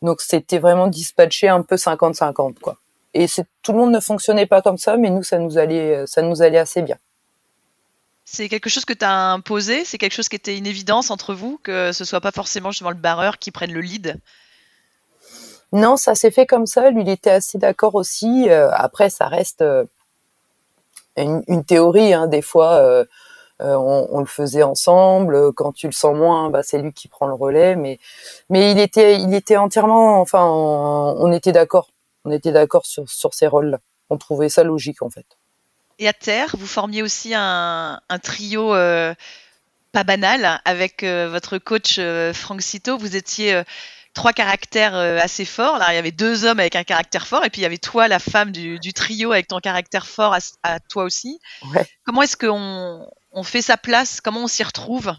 Donc 0.03 0.21
c'était 0.21 0.59
vraiment 0.59 0.89
dispatché 0.89 1.49
un 1.49 1.63
peu 1.63 1.77
50-50 1.77 2.59
quoi 2.61 2.77
et 3.23 3.27
tout 3.63 3.73
le 3.73 3.79
monde 3.79 3.93
ne 3.93 4.01
fonctionnait 4.01 4.47
pas 4.47 4.63
comme 4.63 4.79
ça, 4.79 4.97
mais 4.97 5.11
nous, 5.11 5.23
ça 5.23 5.39
nous 5.39 5.59
allait, 5.59 6.07
ça 6.07 6.23
nous 6.23 6.43
allait 6.43 6.59
assez 6.59 6.83
bien. 6.83 6.97
C'est 8.29 8.49
quelque 8.49 8.69
chose 8.69 8.85
que 8.85 8.93
tu 8.93 9.05
as 9.05 9.33
imposé? 9.33 9.85
C'est 9.85 9.99
quelque 9.99 10.13
chose 10.13 10.29
qui 10.29 10.35
était 10.35 10.59
une 10.59 10.67
évidence 10.67 11.13
entre 11.13 11.33
vous, 11.33 11.61
que 11.63 11.93
ce 11.93 12.05
soit 12.05 12.21
pas 12.21 12.33
forcément 12.33 12.73
justement 12.73 12.91
le 12.91 12.97
barreur 12.97 13.39
qui 13.39 13.53
prenne 13.53 13.73
le 13.73 13.81
lead? 13.81 14.21
Non, 15.73 15.97
ça 15.97 16.17
s'est 16.17 16.33
fait 16.33 16.45
comme 16.45 16.67
ça. 16.67 16.91
Lui, 16.91 17.03
il 17.03 17.09
était 17.09 17.31
assez 17.31 17.57
d'accord 17.57 17.95
aussi. 17.95 18.49
Euh, 18.49 18.69
après, 18.73 19.11
ça 19.11 19.29
reste 19.29 19.63
euh, 19.63 19.85
une, 21.17 21.65
théorie. 21.65 22.15
Hein. 22.15 22.27
Des 22.27 22.43
fois, 22.43 22.75
euh, 22.75 23.05
on, 23.61 24.19
le 24.19 24.27
faisait 24.27 24.65
ensemble. 24.65 25.53
Quand 25.53 25.73
tu 25.73 25.87
le 25.87 25.93
sens 25.93 26.17
moins, 26.17 26.51
bah, 26.51 26.63
c'est 26.65 26.79
lui 26.79 26.93
qui 26.93 27.07
prend 27.07 27.29
le 27.29 27.35
relais. 27.35 27.77
Mais, 27.77 27.99
mais 28.51 28.73
il 28.73 28.79
était, 28.81 29.21
il 29.21 29.35
était 29.35 29.57
entièrement. 29.57 30.21
Enfin, 30.21 30.45
on 30.45 31.31
était 31.33 31.53
d'accord 31.53 31.91
on 32.27 32.33
était 32.33 32.53
d'accord 32.53 32.85
sur, 32.85 33.09
sur 33.09 33.33
ces 33.33 33.47
rôles-là. 33.47 33.79
On 34.11 34.19
trouvait 34.19 34.49
ça 34.49 34.65
logique 34.65 35.01
en 35.01 35.11
fait. 35.11 35.27
Et 35.99 36.09
à 36.09 36.13
terre, 36.13 36.55
vous 36.59 36.67
formiez 36.67 37.03
aussi 37.03 37.33
un, 37.35 38.01
trio 38.23 38.75
euh, 38.75 39.15
pas 39.93 40.05
banal 40.05 40.61
avec 40.65 41.03
euh, 41.03 41.29
votre 41.31 41.57
coach 41.57 41.97
euh, 41.99 42.35
Franck 42.35 42.61
Cito. 42.61 42.99
Vous 42.99 43.17
étiez 43.17 43.63
trois 44.13 44.33
caractères 44.33 44.95
assez 44.95 45.45
forts. 45.45 45.79
Là, 45.79 45.93
il 45.93 45.95
y 45.95 45.99
avait 45.99 46.11
deux 46.11 46.45
hommes 46.45 46.61
avec 46.61 46.77
un 46.77 46.85
caractère 46.85 47.27
fort, 47.27 47.45
et 47.45 47.51
puis 47.51 47.61
il 47.61 47.63
y 47.63 47.67
avait 47.67 47.79
toi, 47.79 48.09
la 48.09 48.19
femme 48.19 48.51
du, 48.51 48.93
trio, 48.93 49.33
avec 49.33 49.47
ton 49.47 49.59
caractère 49.59 50.07
fort 50.07 50.37
à, 50.63 50.81
toi 50.81 51.05
aussi. 51.05 51.41
Comment 52.05 52.23
est-ce 52.23 52.37
qu'on 52.37 53.09
on 53.33 53.43
fait 53.43 53.63
sa 53.63 53.77
place? 53.77 54.21
Comment 54.21 54.45
on 54.45 54.49
s'y 54.49 54.65
retrouve? 54.65 55.15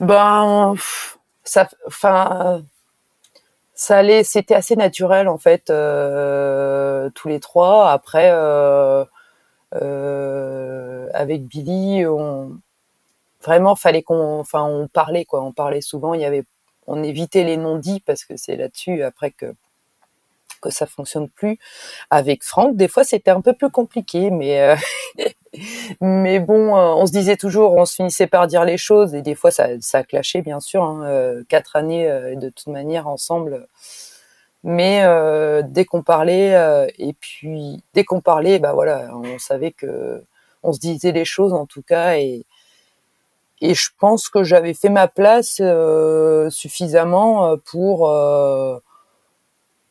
Ben, 0.00 0.74
ça, 1.44 1.68
enfin, 1.86 2.62
ça 3.80 4.02
c'était 4.24 4.54
assez 4.54 4.76
naturel 4.76 5.26
en 5.26 5.38
fait, 5.38 5.70
euh, 5.70 7.08
tous 7.14 7.28
les 7.28 7.40
trois. 7.40 7.90
Après, 7.90 8.30
euh, 8.30 9.06
euh, 9.76 11.08
avec 11.14 11.46
Billy, 11.46 12.06
on 12.06 12.58
vraiment 13.42 13.76
fallait 13.76 14.02
qu'on, 14.02 14.40
enfin, 14.40 14.64
on 14.64 14.88
parlait 14.88 15.24
quoi, 15.24 15.42
on 15.42 15.52
parlait 15.52 15.80
souvent. 15.80 16.14
Il 16.14 16.22
avait, 16.24 16.44
on 16.86 17.02
évitait 17.02 17.44
les 17.44 17.56
non-dits 17.56 18.00
parce 18.00 18.26
que 18.26 18.36
c'est 18.36 18.56
là-dessus 18.56 19.02
après 19.02 19.30
que 19.30 19.54
que 20.60 20.70
ça 20.70 20.86
fonctionne 20.86 21.28
plus. 21.28 21.58
Avec 22.10 22.44
Franck, 22.44 22.76
des 22.76 22.88
fois 22.88 23.04
c'était 23.04 23.30
un 23.30 23.40
peu 23.40 23.52
plus 23.52 23.70
compliqué, 23.70 24.30
mais 24.30 24.76
mais 26.00 26.40
bon, 26.40 26.76
euh, 26.76 26.94
on 26.94 27.06
se 27.06 27.12
disait 27.12 27.36
toujours, 27.36 27.74
on 27.76 27.84
se 27.84 27.94
finissait 27.94 28.26
par 28.26 28.46
dire 28.46 28.64
les 28.64 28.78
choses 28.78 29.14
et 29.14 29.22
des 29.22 29.34
fois 29.34 29.50
ça, 29.50 29.68
ça 29.80 29.98
a 29.98 30.02
clashé 30.04 30.42
bien 30.42 30.60
sûr. 30.60 30.82
Hein, 30.84 31.02
euh, 31.04 31.42
quatre 31.48 31.76
années 31.76 32.08
euh, 32.08 32.36
de 32.36 32.48
toute 32.50 32.68
manière 32.68 33.08
ensemble, 33.08 33.66
mais 34.62 35.02
dès 35.64 35.84
qu'on 35.86 36.02
parlait 36.02 36.52
et 36.98 37.14
puis 37.14 37.82
dès 37.94 38.04
qu'on 38.04 38.20
parlait, 38.20 38.58
bah 38.58 38.72
voilà, 38.74 39.10
on 39.14 39.38
savait 39.38 39.72
que 39.72 40.22
on 40.62 40.72
se 40.72 40.80
disait 40.80 41.12
les 41.12 41.24
choses 41.24 41.54
en 41.54 41.66
tout 41.66 41.82
cas 41.82 42.16
et 42.16 42.44
et 43.62 43.74
je 43.74 43.90
pense 43.98 44.28
que 44.28 44.44
j'avais 44.44 44.74
fait 44.74 44.90
ma 44.90 45.08
place 45.08 45.62
suffisamment 46.50 47.56
pour 47.58 48.10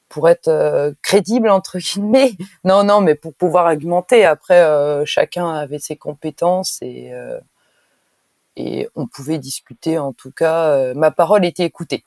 pour 0.09 0.27
être 0.27 0.47
euh, 0.47 0.91
crédible 1.01 1.49
entre 1.49 1.77
guillemets. 1.77 2.33
Non, 2.65 2.83
non, 2.83 2.99
mais 3.01 3.15
pour 3.15 3.33
pouvoir 3.33 3.67
argumenter. 3.67 4.25
Après, 4.25 4.61
euh, 4.61 5.05
chacun 5.05 5.49
avait 5.49 5.79
ses 5.79 5.95
compétences 5.95 6.79
et 6.81 7.13
euh, 7.13 7.39
et 8.57 8.89
on 8.95 9.07
pouvait 9.07 9.37
discuter. 9.37 9.97
En 9.97 10.11
tout 10.11 10.31
cas, 10.31 10.93
ma 10.93 11.11
parole 11.11 11.45
était 11.45 11.63
écoutée. 11.63 12.03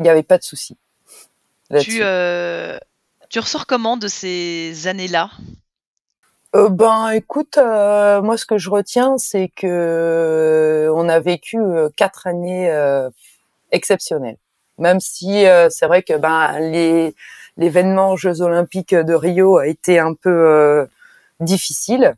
Il 0.00 0.02
n'y 0.02 0.08
avait 0.08 0.24
pas 0.24 0.38
de 0.38 0.42
souci. 0.42 0.76
Tu 1.80 2.02
tu 3.30 3.38
ressors 3.38 3.66
comment 3.66 3.96
de 3.96 4.08
ces 4.08 4.86
années-là? 4.88 5.30
Ben, 6.52 7.10
écoute, 7.10 7.58
moi, 7.58 8.36
ce 8.36 8.44
que 8.44 8.58
je 8.58 8.70
retiens, 8.70 9.18
c'est 9.18 9.48
que 9.48 10.90
on 10.94 11.08
a 11.08 11.20
vécu 11.20 11.58
quatre 11.96 12.26
années 12.26 12.72
exceptionnel. 13.70 14.36
Même 14.78 15.00
si 15.00 15.44
c'est 15.70 15.86
vrai 15.86 16.02
que 16.02 16.16
ben 16.16 16.58
les 16.58 17.14
l'événement 17.56 18.16
Jeux 18.16 18.40
Olympiques 18.40 18.94
de 18.94 19.14
Rio 19.14 19.58
a 19.58 19.68
été 19.68 19.98
un 19.98 20.14
peu 20.14 20.88
difficile. 21.40 22.16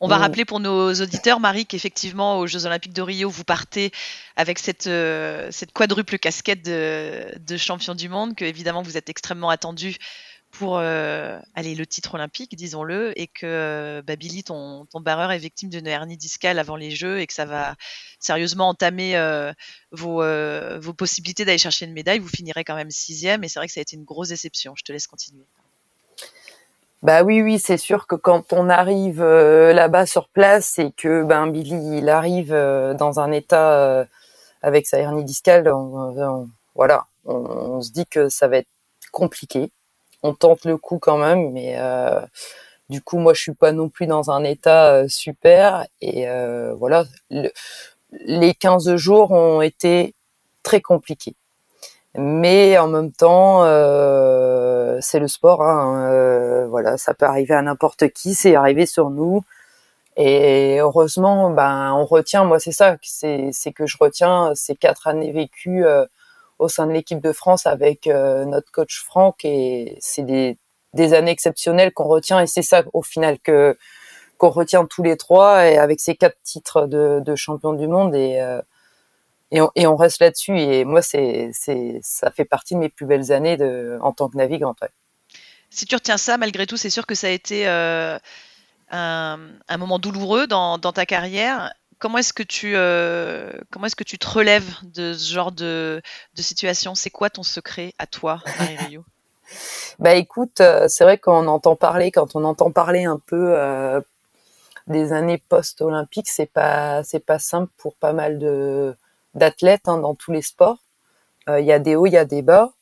On 0.00 0.08
va 0.08 0.18
rappeler 0.18 0.44
pour 0.44 0.60
nos 0.60 0.92
auditeurs, 0.92 1.40
Marie, 1.40 1.64
qu'effectivement, 1.64 2.38
aux 2.38 2.46
Jeux 2.46 2.66
Olympiques 2.66 2.92
de 2.92 3.00
Rio, 3.00 3.30
vous 3.30 3.44
partez 3.44 3.92
avec 4.36 4.58
cette, 4.58 4.86
euh, 4.88 5.48
cette 5.50 5.72
quadruple 5.72 6.18
casquette 6.18 6.62
de, 6.62 7.56
champion 7.56 7.94
du 7.94 8.10
monde, 8.10 8.34
que 8.34 8.44
évidemment 8.44 8.82
vous 8.82 8.98
êtes 8.98 9.08
extrêmement 9.08 9.48
attendu 9.48 9.96
pour 10.58 10.78
euh, 10.78 11.38
aller 11.54 11.74
le 11.74 11.86
titre 11.86 12.14
olympique, 12.14 12.54
disons-le, 12.56 13.18
et 13.18 13.26
que 13.26 14.02
bah, 14.06 14.16
Billy, 14.16 14.44
ton, 14.44 14.86
barreur, 14.94 15.32
est 15.32 15.38
victime 15.38 15.68
d'une 15.70 15.86
hernie 15.86 16.16
discale 16.16 16.58
avant 16.58 16.76
les 16.76 16.90
Jeux 16.90 17.20
et 17.20 17.26
que 17.26 17.34
ça 17.34 17.44
va 17.44 17.74
sérieusement 18.20 18.68
entamer 18.68 19.16
euh, 19.16 19.52
vos, 19.92 20.92
possibilités 20.94 21.44
d'aller 21.44 21.58
chercher 21.58 21.86
une 21.86 21.92
médaille. 21.92 22.18
Vous 22.18 22.28
finirez 22.28 22.64
quand 22.64 22.76
même 22.76 22.90
sixième, 22.90 23.44
et 23.44 23.48
c'est 23.48 23.58
vrai 23.58 23.66
que 23.66 23.72
ça 23.72 23.80
a 23.80 23.82
été 23.82 23.96
une 23.96 24.04
grosse 24.04 24.28
déception. 24.28 24.74
Je 24.76 24.84
te 24.84 24.92
laisse 24.92 25.06
continuer. 25.06 25.46
Bah 27.02 27.22
oui, 27.22 27.42
oui, 27.42 27.58
c'est 27.58 27.76
sûr 27.76 28.06
que 28.06 28.16
quand 28.16 28.52
on 28.52 28.68
arrive 28.68 29.22
euh, 29.22 29.72
là-bas 29.72 30.06
sur 30.06 30.28
place 30.28 30.78
et 30.78 30.92
que 30.92 31.22
ben 31.22 31.46
Billy 31.46 31.98
il 31.98 32.08
arrive 32.08 32.52
euh, 32.52 32.94
dans 32.94 33.20
un 33.20 33.32
état 33.32 33.74
euh, 33.74 34.04
avec 34.62 34.86
sa 34.86 34.98
hernie 34.98 35.24
discale, 35.24 35.70
voilà, 36.74 37.04
on, 37.24 37.80
se 37.80 37.92
dit 37.92 38.06
que 38.06 38.28
ça 38.28 38.48
va 38.48 38.56
être 38.58 38.68
compliqué. 39.12 39.70
On 40.26 40.34
tente 40.34 40.64
le 40.64 40.76
coup 40.76 40.98
quand 40.98 41.18
même, 41.18 41.52
mais 41.52 41.76
du 42.88 43.00
coup 43.02 43.18
moi 43.18 43.34
je 43.34 43.42
suis 43.42 43.54
pas 43.54 43.72
non 43.72 43.88
plus 43.88 44.06
dans 44.06 44.30
un 44.30 44.44
état 44.44 45.08
super 45.08 45.86
et 46.00 46.26
voilà, 46.76 47.04
les 48.12 48.54
15 48.54 48.96
jours 48.96 49.30
ont 49.32 49.62
été 49.62 50.14
très 50.62 50.80
compliqués 50.80 51.36
mais 52.18 52.78
en 52.78 52.88
même 52.88 53.12
temps, 53.12 53.64
euh, 53.64 54.98
c'est 55.02 55.18
le 55.18 55.28
sport. 55.28 55.62
Hein, 55.62 56.10
euh, 56.10 56.66
voilà, 56.68 56.96
ça 56.96 57.14
peut 57.14 57.26
arriver 57.26 57.54
à 57.54 57.62
n'importe 57.62 58.08
qui, 58.10 58.34
c'est 58.34 58.56
arrivé 58.56 58.86
sur 58.86 59.10
nous. 59.10 59.42
Et 60.16 60.78
heureusement, 60.80 61.50
ben, 61.50 61.92
on 61.94 62.06
retient. 62.06 62.44
Moi, 62.44 62.60
c'est 62.60 62.72
ça, 62.72 62.96
c'est, 63.02 63.52
que 63.74 63.86
je 63.86 63.96
retiens 64.00 64.52
ces 64.54 64.74
quatre 64.76 65.08
années 65.08 65.32
vécues 65.32 65.84
euh, 65.84 66.06
au 66.58 66.68
sein 66.68 66.86
de 66.86 66.92
l'équipe 66.92 67.20
de 67.20 67.32
France 67.32 67.66
avec 67.66 68.06
notre 68.06 68.70
coach 68.70 69.02
Franck. 69.04 69.44
Et 69.44 69.96
c'est 70.00 70.22
des, 70.22 70.58
années 71.14 71.30
exceptionnelles 71.30 71.92
qu'on 71.92 72.08
retient. 72.08 72.40
Et 72.40 72.46
c'est 72.46 72.62
ça, 72.62 72.84
au 72.92 73.02
final, 73.02 73.38
que 73.38 73.76
qu'on 74.38 74.50
retient 74.50 74.84
tous 74.84 75.02
les 75.02 75.16
trois. 75.16 75.66
Et 75.66 75.78
avec 75.78 76.00
ces 76.00 76.14
quatre 76.14 76.36
titres 76.42 76.86
de, 76.86 77.34
champion 77.36 77.72
du 77.72 77.88
monde 77.88 78.14
et 79.50 79.60
on, 79.60 79.70
et 79.74 79.86
on 79.86 79.96
reste 79.96 80.20
là-dessus. 80.20 80.58
Et 80.58 80.84
moi, 80.84 81.02
c'est, 81.02 81.50
c'est, 81.52 82.00
ça 82.02 82.30
fait 82.30 82.44
partie 82.44 82.74
de 82.74 82.80
mes 82.80 82.88
plus 82.88 83.06
belles 83.06 83.32
années 83.32 83.56
en 84.00 84.12
tant 84.12 84.28
que 84.28 84.36
navigante. 84.36 84.78
Si 85.70 85.86
tu 85.86 85.94
retiens 85.94 86.16
ça, 86.16 86.38
malgré 86.38 86.66
tout, 86.66 86.76
c'est 86.76 86.90
sûr 86.90 87.06
que 87.06 87.14
ça 87.14 87.26
a 87.26 87.30
été 87.30 87.68
euh, 87.68 88.18
un, 88.90 89.76
moment 89.78 89.98
douloureux 89.98 90.46
dans, 90.46 90.78
ta 90.78 91.06
carrière. 91.06 91.72
Comment 91.98 92.18
est-ce 92.18 92.34
que 92.34 92.42
tu 92.42 92.74
euh, 92.76 93.50
comment 93.70 93.86
est-ce 93.86 93.96
que 93.96 94.04
tu 94.04 94.18
te 94.18 94.28
relèves 94.28 94.70
de 94.82 95.14
ce 95.14 95.32
genre 95.32 95.50
de, 95.50 96.02
de 96.34 96.42
situation? 96.42 96.94
C'est 96.94 97.10
quoi 97.10 97.30
ton 97.30 97.42
secret 97.42 97.94
à 97.98 98.06
toi, 98.06 98.42
Marie 98.58 98.76
Rio 98.76 99.04
Bah 99.98 100.14
écoute, 100.14 100.60
euh, 100.60 100.88
c'est 100.88 101.04
vrai 101.04 101.16
qu'on 101.16 101.46
entend 101.46 101.74
parler 101.74 102.10
quand 102.10 102.36
on 102.36 102.44
entend 102.44 102.70
parler 102.70 103.04
un 103.04 103.18
peu 103.18 103.54
euh, 103.56 104.00
des 104.86 105.12
années 105.14 105.42
post-olympiques, 105.48 106.28
c'est 106.28 106.50
pas 106.52 107.02
c'est 107.02 107.24
pas 107.24 107.38
simple 107.38 107.72
pour 107.78 107.94
pas 107.94 108.12
mal 108.12 108.38
de 108.38 108.94
d'athlètes 109.34 109.88
hein, 109.88 109.98
dans 109.98 110.14
tous 110.14 110.32
les 110.32 110.42
sports. 110.42 110.78
Il 111.48 111.64
y 111.64 111.72
a 111.72 111.78
des 111.78 111.94
hauts, 111.94 112.06
il 112.06 112.12
y 112.12 112.16
a 112.16 112.24
des 112.24 112.42
bas. 112.42 112.72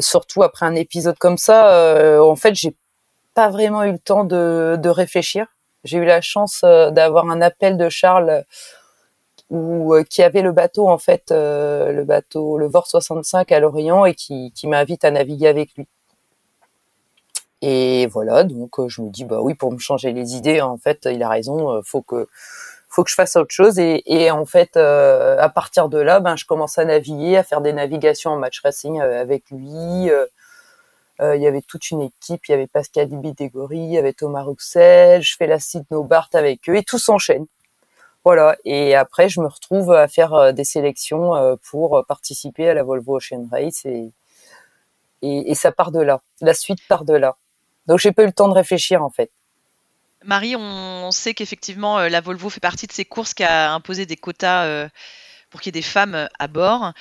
Surtout 0.00 0.42
après 0.42 0.66
un 0.66 0.74
épisode 0.74 1.16
comme 1.18 1.38
ça, 1.38 2.20
en 2.20 2.36
fait, 2.36 2.54
j'ai 2.54 2.76
pas 3.34 3.48
vraiment 3.48 3.82
eu 3.84 3.92
le 3.92 3.98
temps 3.98 4.24
de, 4.24 4.76
de 4.78 4.88
réfléchir. 4.90 5.46
J'ai 5.84 5.98
eu 5.98 6.04
la 6.04 6.20
chance 6.20 6.62
d'avoir 6.62 7.28
un 7.30 7.40
appel 7.40 7.76
de 7.76 7.88
Charles 7.88 8.44
où, 9.50 9.94
qui 10.08 10.22
avait 10.22 10.42
le 10.42 10.52
bateau 10.52 10.88
en 10.88 10.98
fait, 10.98 11.30
le 11.30 12.02
bateau 12.04 12.56
le 12.58 12.66
VOR 12.66 12.86
65 12.86 13.50
à 13.52 13.60
l'Orient 13.60 14.04
et 14.04 14.14
qui, 14.14 14.52
qui 14.54 14.66
m'invite 14.66 15.04
à 15.04 15.10
naviguer 15.10 15.48
avec 15.48 15.74
lui. 15.76 15.86
Et 17.60 18.06
voilà, 18.06 18.44
donc 18.44 18.88
je 18.88 19.02
me 19.02 19.10
dis 19.10 19.24
bah 19.24 19.40
oui 19.40 19.54
pour 19.54 19.72
me 19.72 19.78
changer 19.78 20.12
les 20.12 20.34
idées, 20.34 20.60
en 20.60 20.78
fait 20.78 21.08
il 21.10 21.22
a 21.22 21.28
raison, 21.28 21.80
faut 21.84 22.02
que 22.02 22.28
faut 22.92 23.04
que 23.04 23.10
je 23.10 23.14
fasse 23.14 23.36
autre 23.36 23.54
chose 23.54 23.78
et, 23.78 24.30
en 24.30 24.44
fait 24.44 24.76
euh, 24.76 25.38
à 25.40 25.48
partir 25.48 25.88
de 25.88 25.98
là 25.98 26.20
ben 26.20 26.36
je 26.36 26.44
commence 26.44 26.78
à 26.78 26.84
naviguer 26.84 27.38
à 27.38 27.42
faire 27.42 27.62
des 27.62 27.72
navigations 27.72 28.32
en 28.32 28.36
match 28.36 28.60
racing 28.62 29.00
euh, 29.00 29.20
avec 29.20 29.44
lui 29.50 30.10
euh, 30.10 30.26
il 31.22 31.40
y 31.40 31.46
avait 31.46 31.62
toute 31.62 31.90
une 31.90 32.02
équipe 32.02 32.46
il 32.48 32.50
y 32.50 32.54
avait 32.54 32.66
Pascal 32.66 33.08
Bidégory 33.08 33.78
il 33.78 33.92
y 33.92 33.98
avait 33.98 34.12
Thomas 34.12 34.42
Rouxel 34.42 35.22
je 35.22 35.36
fais 35.36 35.46
la 35.46 35.60
Sydney 35.60 36.02
Bart 36.04 36.28
avec 36.32 36.68
eux 36.68 36.76
et 36.76 36.82
tout 36.82 36.98
s'enchaîne. 36.98 37.46
Voilà. 38.24 38.56
Et 38.64 38.94
après 38.94 39.28
je 39.28 39.40
me 39.40 39.46
retrouve 39.46 39.92
à 39.92 40.08
faire 40.08 40.52
des 40.52 40.64
sélections 40.64 41.56
pour 41.70 42.04
participer 42.06 42.68
à 42.68 42.74
la 42.74 42.82
Volvo 42.82 43.18
Ocean 43.18 43.46
Race 43.50 43.86
et, 45.22 45.54
ça 45.54 45.70
part 45.70 45.92
de 45.92 46.00
là. 46.00 46.20
La 46.40 46.54
suite 46.54 46.80
part 46.88 47.04
de 47.04 47.14
là. 47.14 47.36
Donc 47.86 47.98
j'ai 47.98 48.12
pas 48.12 48.22
eu 48.22 48.26
le 48.26 48.32
temps 48.32 48.48
de 48.48 48.54
réfléchir 48.54 49.02
en 49.02 49.10
fait. 49.10 49.30
Marie, 50.24 50.54
on 50.56 51.10
sait 51.10 51.34
qu'effectivement, 51.34 51.98
euh, 51.98 52.08
la 52.08 52.20
Volvo 52.20 52.48
fait 52.48 52.60
partie 52.60 52.86
de 52.86 52.92
ces 52.92 53.04
courses 53.04 53.34
qui 53.34 53.44
a 53.44 53.72
imposé 53.72 54.06
des 54.06 54.16
quotas 54.16 54.66
euh, 54.66 54.88
pour 55.50 55.60
qu'il 55.60 55.74
y 55.74 55.78
ait 55.78 55.80
des 55.80 55.86
femmes 55.86 56.14
euh, 56.14 56.26
à 56.38 56.48
bord. 56.48 56.92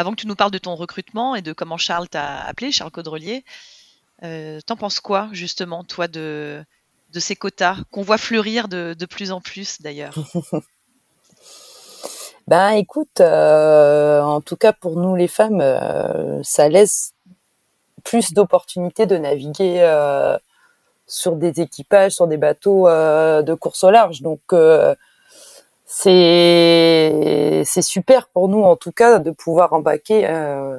Avant 0.00 0.12
que 0.12 0.20
tu 0.20 0.26
nous 0.26 0.36
parles 0.36 0.50
de 0.50 0.58
ton 0.58 0.74
recrutement 0.74 1.34
et 1.34 1.42
de 1.42 1.52
comment 1.52 1.76
Charles 1.76 2.08
t'a 2.08 2.40
appelé, 2.40 2.72
Charles 2.72 2.90
Caudrelier, 2.90 3.44
t'en 4.22 4.76
penses 4.76 5.00
quoi 5.00 5.28
justement, 5.32 5.84
toi, 5.84 6.08
de, 6.08 6.64
ces 7.14 7.36
quotas 7.36 7.76
qu'on 7.90 8.02
voit 8.02 8.18
fleurir 8.18 8.68
de, 8.68 9.06
plus 9.06 9.32
en 9.32 9.40
plus 9.40 9.80
d'ailleurs? 9.80 10.14
Ben 12.48 12.70
écoute, 12.70 13.20
en 13.20 14.40
tout 14.40 14.56
cas 14.56 14.72
pour 14.72 14.96
nous 14.96 15.14
les 15.14 15.28
femmes, 15.28 15.62
ça 16.42 16.68
laisse 16.68 17.12
plus 18.02 18.32
d'opportunités 18.32 19.06
de 19.06 19.16
naviguer 19.16 19.80
sur 21.10 21.36
des 21.36 21.60
équipages, 21.60 22.12
sur 22.12 22.28
des 22.28 22.36
bateaux 22.36 22.88
euh, 22.88 23.42
de 23.42 23.52
course 23.54 23.84
au 23.84 23.90
large. 23.90 24.22
Donc 24.22 24.40
euh, 24.52 24.94
c'est 25.92 27.64
c'est 27.66 27.82
super 27.82 28.28
pour 28.28 28.48
nous 28.48 28.62
en 28.62 28.76
tout 28.76 28.92
cas 28.92 29.18
de 29.18 29.32
pouvoir 29.32 29.72
embarquer 29.72 30.24
euh, 30.28 30.78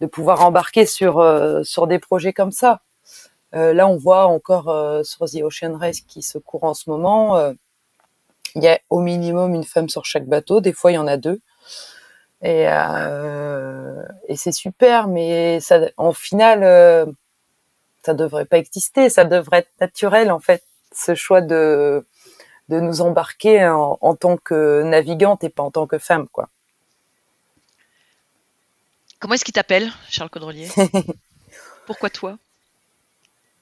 de 0.00 0.06
pouvoir 0.06 0.44
embarquer 0.44 0.86
sur 0.86 1.24
sur 1.62 1.86
des 1.86 2.00
projets 2.00 2.32
comme 2.32 2.50
ça. 2.50 2.80
là, 3.52 3.86
on 3.86 3.96
voit 3.96 4.26
encore 4.26 4.66
sur 5.04 5.26
The 5.26 5.42
Ocean 5.42 5.76
Race 5.78 6.00
qui 6.00 6.22
se 6.22 6.38
court 6.38 6.64
en 6.64 6.74
ce 6.74 6.90
moment, 6.90 7.38
il 8.56 8.62
y 8.64 8.68
a 8.68 8.80
au 8.90 9.00
minimum 9.00 9.54
une 9.54 9.64
femme 9.64 9.88
sur 9.88 10.04
chaque 10.04 10.26
bateau. 10.26 10.60
Des 10.60 10.72
fois, 10.72 10.90
il 10.92 10.94
y 10.96 10.98
en 10.98 11.06
a 11.06 11.16
deux. 11.16 11.40
Et, 12.42 12.64
et 14.28 14.36
c'est 14.36 14.52
super, 14.52 15.06
mais 15.08 15.60
ça, 15.60 15.80
en 15.96 16.12
final, 16.12 17.14
ça 18.02 18.14
devrait 18.14 18.46
pas 18.46 18.58
exister, 18.58 19.10
ça 19.10 19.24
devrait 19.24 19.58
être 19.58 19.72
naturel 19.80 20.32
en 20.32 20.40
fait, 20.40 20.64
ce 20.92 21.14
choix 21.14 21.40
de 21.40 22.04
de 22.70 22.80
nous 22.80 23.02
embarquer 23.02 23.66
en, 23.66 23.98
en 24.00 24.14
tant 24.14 24.36
que 24.36 24.82
navigante 24.82 25.44
et 25.44 25.50
pas 25.50 25.62
en 25.62 25.70
tant 25.70 25.86
que 25.86 25.98
femme 25.98 26.28
quoi. 26.28 26.48
Comment 29.18 29.34
est-ce 29.34 29.44
qu'il 29.44 29.52
t'appelle, 29.52 29.90
Charles 30.08 30.30
Caudrelier? 30.30 30.68
Pourquoi 31.86 32.08
toi? 32.08 32.38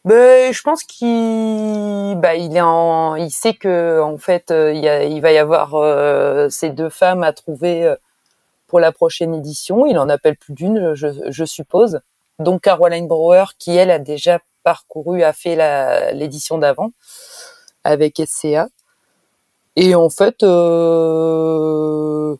Ben, 0.04 0.52
je 0.52 0.62
pense 0.62 0.84
qu'il 0.84 2.16
bah, 2.20 2.36
il 2.36 2.56
est 2.56 2.60
en 2.60 3.16
il 3.16 3.30
sait 3.30 3.54
que 3.54 4.00
en 4.00 4.16
fait 4.16 4.50
euh, 4.50 4.72
il, 4.72 4.80
y 4.80 4.88
a, 4.88 5.02
il 5.04 5.20
va 5.20 5.32
y 5.32 5.38
avoir 5.38 5.74
euh, 5.74 6.48
ces 6.48 6.70
deux 6.70 6.88
femmes 6.88 7.24
à 7.24 7.32
trouver 7.32 7.84
euh, 7.84 7.96
pour 8.68 8.78
la 8.78 8.92
prochaine 8.92 9.34
édition. 9.34 9.86
Il 9.86 9.98
en 9.98 10.08
appelle 10.08 10.36
plus 10.36 10.54
d'une, 10.54 10.94
je, 10.94 11.08
je 11.28 11.44
suppose 11.44 12.00
donc 12.38 12.62
Caroline 12.62 13.08
Brouwer 13.08 13.46
qui 13.58 13.76
elle 13.76 13.90
a 13.90 13.98
déjà 13.98 14.38
parcouru, 14.62 15.22
a 15.22 15.32
fait 15.32 15.56
l'édition 16.14 16.58
d'avant 16.58 16.92
avec 17.84 18.22
SCA. 18.24 18.68
Et 19.80 19.94
en 19.94 20.10
fait, 20.10 20.42
euh, 20.42 22.34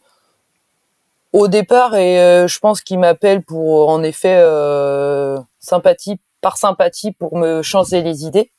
au 1.33 1.47
départ, 1.47 1.95
et 1.95 2.21
euh, 2.21 2.49
je 2.49 2.59
pense 2.59 2.81
qu'il 2.81 2.99
m'appelle 2.99 3.45
pour 3.45 3.91
en 3.91 4.03
effet 4.03 4.39
euh, 4.41 5.39
sympathie 5.61 6.19
par 6.41 6.57
sympathie 6.57 7.13
pour 7.13 7.37
me 7.37 7.63
changer 7.63 8.03
les 8.03 8.25
idées. 8.25 8.51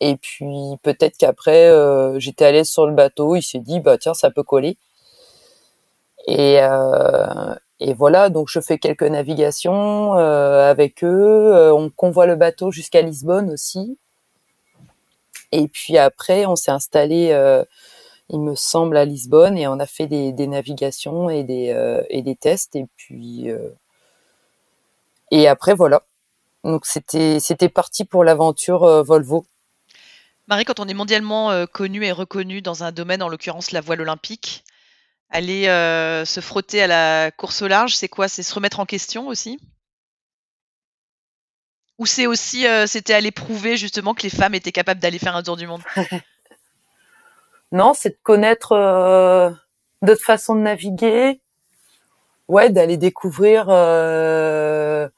Et 0.00 0.16
puis 0.16 0.76
peut-être 0.82 1.16
qu'après 1.16 1.72
j'étais 2.20 2.44
à 2.44 2.52
l'aise 2.52 2.68
sur 2.68 2.86
le 2.86 2.92
bateau, 2.92 3.36
il 3.36 3.42
s'est 3.42 3.60
dit 3.60 3.80
bah 3.80 3.96
tiens 3.96 4.12
ça 4.12 4.30
peut 4.30 4.42
coller. 4.42 4.76
Et, 6.26 6.58
et 7.80 7.94
voilà, 7.94 8.28
donc 8.28 8.48
je 8.50 8.60
fais 8.60 8.78
quelques 8.78 9.02
navigations 9.04 10.12
avec 10.12 11.02
eux. 11.04 11.72
On 11.72 11.88
convoie 11.88 12.26
le 12.26 12.36
bateau 12.36 12.70
jusqu'à 12.70 13.00
Lisbonne 13.00 13.50
aussi. 13.50 13.96
Et 15.56 15.68
puis 15.68 15.96
après, 15.96 16.44
on 16.44 16.54
s'est 16.54 16.70
installé 16.70 17.30
euh, 17.32 17.64
il 18.28 18.40
me 18.40 18.54
semble, 18.54 18.98
à 18.98 19.06
Lisbonne, 19.06 19.56
et 19.56 19.66
on 19.68 19.78
a 19.78 19.86
fait 19.86 20.06
des, 20.06 20.46
navigations 20.46 21.30
et 21.30 21.44
des, 21.44 21.70
euh, 21.70 22.02
et 22.10 22.20
des 22.20 22.36
tests, 22.36 22.76
et 22.76 22.86
puis 22.96 23.50
euh, 23.50 23.70
et 25.30 25.48
après 25.48 25.74
voilà. 25.74 26.02
Donc 26.62 26.84
c'était 26.84 27.40
c'était 27.40 27.70
parti 27.70 28.04
pour 28.04 28.22
l'aventure 28.22 29.02
Volvo. 29.02 29.46
Marie, 30.46 30.64
quand 30.64 30.78
on 30.78 30.88
est 30.88 30.94
mondialement 30.94 31.66
connu 31.66 32.04
et 32.04 32.12
reconnu 32.12 32.60
dans 32.60 32.84
un 32.84 32.92
domaine, 32.92 33.22
en 33.22 33.28
l'occurrence 33.28 33.70
la 33.70 33.80
voile 33.80 34.02
olympique, 34.02 34.64
aller 35.30 35.64
se 35.64 36.40
frotter 36.40 36.82
à 36.82 36.86
la 36.86 37.30
course 37.30 37.62
au 37.62 37.68
large, 37.68 37.96
c'est 37.96 38.08
quoi? 38.08 38.28
C'est 38.28 38.42
se 38.42 38.54
remettre 38.54 38.80
en 38.80 38.86
question 38.86 39.28
aussi? 39.28 39.58
Ou 41.98 42.06
c'est 42.06 42.26
aussi 42.26 42.66
c'était 42.86 43.14
aller 43.14 43.30
prouver 43.30 43.76
justement 43.76 44.12
que 44.12 44.22
les 44.22 44.30
femmes 44.30 44.54
étaient 44.54 44.72
capables 44.72 45.00
d'aller 45.00 45.18
faire 45.18 45.34
un 45.34 45.42
tour 45.42 45.56
du 45.56 45.66
monde 45.66 45.82
Non, 47.72 47.94
c'est 47.94 48.10
de 48.10 48.18
connaître 48.22 48.72
euh, 48.72 49.50
d'autres 50.02 50.24
façons 50.24 50.54
de 50.54 50.60
naviguer. 50.60 51.40
Ouais, 52.48 52.70
d'aller 52.70 52.96
découvrir 52.96 53.66
euh, 53.68 55.08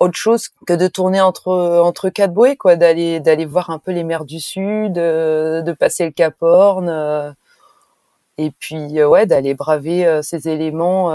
autre 0.00 0.16
chose 0.16 0.48
que 0.66 0.72
de 0.72 0.88
tourner 0.88 1.20
entre 1.20 1.48
entre 1.48 2.08
quatre 2.08 2.32
bouées, 2.32 2.56
quoi. 2.56 2.76
D'aller 2.76 3.20
d'aller 3.20 3.44
voir 3.44 3.70
un 3.70 3.78
peu 3.78 3.92
les 3.92 4.04
mers 4.04 4.24
du 4.24 4.40
Sud, 4.40 4.96
euh, 4.98 5.60
de 5.62 5.72
passer 5.72 6.06
le 6.06 6.12
Cap 6.12 6.36
Horn, 6.40 6.88
euh, 6.88 7.32
et 8.38 8.50
puis 8.50 9.04
ouais, 9.04 9.26
d'aller 9.26 9.54
braver 9.54 10.20
ces 10.22 10.48
éléments 10.48 11.10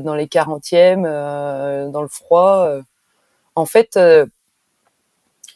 dans 0.00 0.14
les 0.14 0.28
quarantièmes, 0.28 1.02
dans 1.02 2.02
le 2.02 2.08
froid. 2.08 2.68
En 3.56 3.66
fait, 3.66 3.98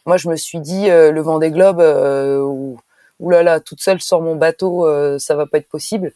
moi, 0.07 0.17
je 0.17 0.29
me 0.29 0.37
suis 0.37 0.61
dit 0.61 0.87
le 0.89 1.21
vent 1.21 1.39
des 1.39 1.51
globes 1.51 1.81
oulala, 3.21 3.45
là 3.45 3.55
là, 3.55 3.61
toute 3.61 3.81
seule 3.81 4.01
sur 4.01 4.21
mon 4.21 4.37
bateau, 4.37 4.87
euh, 4.87 5.19
ça 5.19 5.35
va 5.37 5.47
pas 5.47 5.59
être 5.59 5.69
possible. 5.69 6.13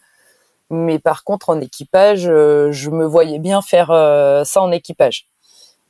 Mais 0.71 0.99
par 0.99 1.25
contre, 1.25 1.51
en 1.51 1.61
équipage, 1.61 2.29
euh, 2.29 2.73
je 2.73 2.91
me 2.91 3.07
voyais 3.07 3.39
bien 3.39 3.63
faire 3.63 3.91
euh, 3.91 4.45
ça 4.45 4.63
en 4.63 4.73
équipage. 4.73 5.27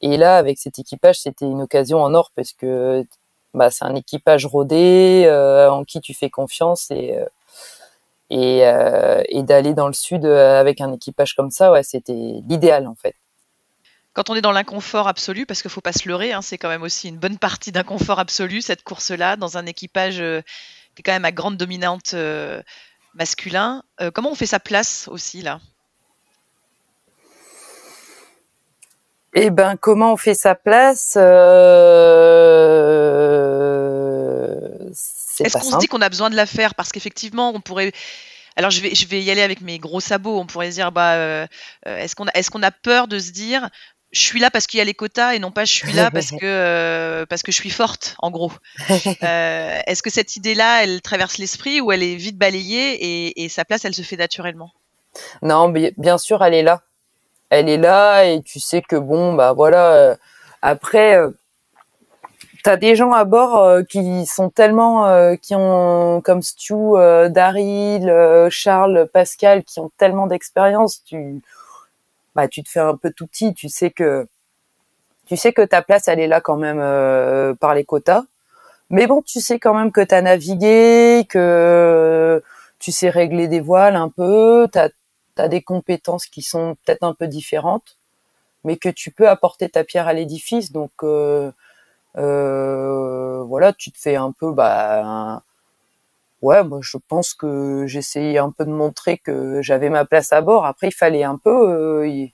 Et 0.02 0.16
là, 0.16 0.38
avec 0.38 0.58
cet 0.58 0.78
équipage, 0.78 1.20
c'était 1.20 1.46
une 1.46 1.62
occasion 1.62 2.02
en 2.02 2.14
or 2.14 2.30
parce 2.34 2.52
que 2.52 3.04
bah, 3.54 3.70
c'est 3.70 3.84
un 3.84 3.94
équipage 3.94 4.46
rodé 4.46 5.28
en 5.70 5.84
qui 5.84 6.00
tu 6.00 6.14
fais 6.14 6.30
confiance 6.30 6.90
et 6.90 7.16
et, 8.30 8.60
et 9.28 9.42
d'aller 9.42 9.74
dans 9.74 9.88
le 9.88 9.92
sud 9.92 10.24
avec 10.24 10.80
un 10.80 10.92
équipage 10.92 11.34
comme 11.34 11.50
ça, 11.50 11.72
ouais, 11.72 11.82
c'était 11.82 12.12
l'idéal 12.48 12.86
en 12.86 12.94
fait 12.94 13.16
quand 14.12 14.30
on 14.30 14.34
est 14.34 14.40
dans 14.40 14.52
l'inconfort 14.52 15.08
absolu, 15.08 15.46
parce 15.46 15.62
qu'il 15.62 15.70
faut 15.70 15.80
pas 15.80 15.92
se 15.92 16.08
leurrer, 16.08 16.32
hein, 16.32 16.42
c'est 16.42 16.58
quand 16.58 16.68
même 16.68 16.82
aussi 16.82 17.08
une 17.08 17.18
bonne 17.18 17.38
partie 17.38 17.72
d'inconfort 17.72 18.18
absolu 18.18 18.60
cette 18.60 18.82
course-là 18.82 19.36
dans 19.36 19.56
un 19.56 19.66
équipage 19.66 20.22
qui 20.94 21.00
est 21.00 21.02
quand 21.02 21.12
même 21.12 21.24
à 21.24 21.32
grande 21.32 21.56
dominante 21.56 22.14
euh, 22.14 22.62
masculin. 23.14 23.82
Euh, 24.00 24.10
comment 24.10 24.30
on 24.30 24.34
fait 24.34 24.46
sa 24.46 24.58
place 24.60 25.08
aussi 25.08 25.42
là? 25.42 25.60
Eh 29.34 29.50
ben, 29.50 29.76
comment 29.76 30.14
on 30.14 30.16
fait 30.16 30.34
sa 30.34 30.56
place 30.56 31.14
euh... 31.16 31.20
Est-ce 35.38 35.56
qu'on 35.56 35.70
se 35.70 35.78
dit 35.78 35.86
qu'on 35.86 36.02
a 36.02 36.08
besoin 36.08 36.30
de 36.30 36.36
la 36.36 36.46
faire? 36.46 36.74
Parce 36.74 36.90
qu'effectivement, 36.90 37.52
on 37.54 37.60
pourrait. 37.60 37.92
Alors 38.56 38.72
je 38.72 38.80
vais, 38.82 38.92
je 38.94 39.06
vais 39.06 39.22
y 39.22 39.30
aller 39.30 39.42
avec 39.42 39.60
mes 39.60 39.78
gros 39.78 40.00
sabots. 40.00 40.36
On 40.38 40.46
pourrait 40.46 40.70
dire, 40.70 40.90
bah, 40.90 41.14
euh, 41.14 41.46
est-ce 41.86 42.16
qu'on 42.16 42.26
a, 42.26 42.32
est-ce 42.34 42.50
qu'on 42.50 42.64
a 42.64 42.72
peur 42.72 43.06
de 43.06 43.20
se 43.20 43.30
dire, 43.30 43.70
je 44.12 44.20
suis 44.20 44.40
là 44.40 44.50
parce 44.50 44.66
qu'il 44.66 44.78
y 44.78 44.80
a 44.80 44.84
les 44.84 44.94
quotas 44.94 45.34
et 45.34 45.38
non 45.38 45.52
pas 45.52 45.64
je 45.64 45.72
suis 45.72 45.92
là 45.92 46.10
parce 46.10 46.30
que 46.30 46.38
euh, 46.42 47.26
parce 47.26 47.42
que 47.42 47.52
je 47.52 47.56
suis 47.56 47.70
forte 47.70 48.16
en 48.18 48.30
gros. 48.30 48.52
Euh, 49.22 49.80
Est-ce 49.86 50.02
que 50.02 50.10
cette 50.10 50.36
idée-là, 50.36 50.82
elle 50.82 51.02
traverse 51.02 51.38
l'esprit 51.38 51.80
ou 51.80 51.92
elle 51.92 52.02
est 52.02 52.16
vite 52.16 52.38
balayée 52.38 52.94
et, 52.94 53.44
et, 53.44 53.48
sa 53.48 53.64
place, 53.64 53.84
elle 53.84 53.94
se 53.94 54.02
fait 54.02 54.16
naturellement? 54.16 54.70
Non, 55.42 55.68
bien 55.68 56.18
sûr, 56.18 56.42
elle 56.42 56.54
est 56.54 56.62
là. 56.62 56.82
Elle 57.50 57.68
est 57.68 57.76
là 57.76 58.24
et 58.24 58.42
tu 58.42 58.60
sais 58.60 58.82
que 58.82 58.96
bon, 58.96 59.34
bah 59.34 59.52
voilà. 59.52 59.92
Euh, 59.92 60.16
après, 60.62 61.16
euh, 61.16 61.30
t'as 62.64 62.76
des 62.76 62.96
gens 62.96 63.12
à 63.12 63.24
bord 63.24 63.80
qui 63.88 64.26
sont 64.26 64.50
tellement, 64.50 65.36
qui 65.36 65.54
ont 65.54 66.20
comme 66.22 66.42
Stu, 66.42 66.74
Daryl, 67.30 68.48
Charles, 68.50 69.08
Pascal, 69.12 69.64
qui 69.64 69.80
ont 69.80 69.90
tellement 69.98 70.26
d'expérience. 70.26 71.02
Tu 71.04 71.40
bah, 72.34 72.48
tu 72.48 72.62
te 72.62 72.70
fais 72.70 72.80
un 72.80 72.96
peu 72.96 73.12
tout 73.12 73.26
petit, 73.26 73.54
tu 73.54 73.68
sais 73.68 73.90
que 73.90 74.26
tu 75.26 75.36
sais 75.36 75.52
que 75.52 75.62
ta 75.62 75.82
place 75.82 76.08
elle 76.08 76.20
est 76.20 76.26
là 76.26 76.40
quand 76.40 76.56
même 76.56 76.80
euh, 76.80 77.54
par 77.54 77.74
les 77.74 77.84
quotas. 77.84 78.24
Mais 78.90 79.06
bon, 79.06 79.22
tu 79.22 79.40
sais 79.40 79.60
quand 79.60 79.74
même 79.74 79.92
que 79.92 80.00
tu 80.00 80.14
as 80.14 80.22
navigué, 80.22 81.26
que 81.28 82.42
tu 82.80 82.92
sais 82.92 83.10
régler 83.10 83.48
des 83.48 83.60
voiles 83.60 83.96
un 83.96 84.08
peu, 84.08 84.68
tu 84.72 84.78
as, 84.78 85.48
des 85.48 85.62
compétences 85.62 86.26
qui 86.26 86.42
sont 86.42 86.76
peut-être 86.84 87.04
un 87.04 87.14
peu 87.14 87.28
différentes, 87.28 87.96
mais 88.64 88.76
que 88.76 88.88
tu 88.88 89.10
peux 89.12 89.28
apporter 89.28 89.68
ta 89.68 89.84
pierre 89.84 90.08
à 90.08 90.12
l'édifice. 90.12 90.72
Donc 90.72 90.90
euh, 91.04 91.52
euh, 92.18 93.42
voilà, 93.44 93.72
tu 93.72 93.92
te 93.92 93.98
fais 93.98 94.16
un 94.16 94.32
peu 94.32 94.52
bah, 94.52 95.42
ouais, 96.42 96.62
moi 96.64 96.80
je 96.82 96.96
pense 97.08 97.34
que 97.34 97.84
j'essayais 97.86 98.38
un 98.38 98.50
peu 98.50 98.64
de 98.64 98.70
montrer 98.70 99.18
que 99.18 99.60
j'avais 99.62 99.90
ma 99.90 100.04
place 100.04 100.32
à 100.32 100.40
bord. 100.40 100.66
Après, 100.66 100.88
il 100.88 100.94
fallait 100.94 101.24
un 101.24 101.36
peu, 101.36 101.50
euh, 101.50 102.08
il 102.08 102.32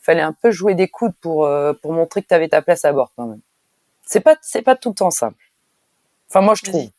fallait 0.00 0.22
un 0.22 0.32
peu 0.32 0.50
jouer 0.50 0.74
des 0.74 0.88
coudes 0.88 1.14
pour 1.20 1.46
euh, 1.46 1.72
pour 1.72 1.92
montrer 1.92 2.22
que 2.22 2.28
tu 2.28 2.34
avais 2.34 2.48
ta 2.48 2.62
place 2.62 2.84
à 2.84 2.92
bord 2.92 3.12
quand 3.16 3.26
même. 3.26 3.40
C'est 4.06 4.20
pas 4.20 4.36
c'est 4.42 4.62
pas 4.62 4.76
tout 4.76 4.90
le 4.90 4.94
temps 4.94 5.10
simple. 5.10 5.42
Enfin, 6.28 6.40
moi 6.40 6.54
je 6.54 6.62
trouve. 6.62 6.90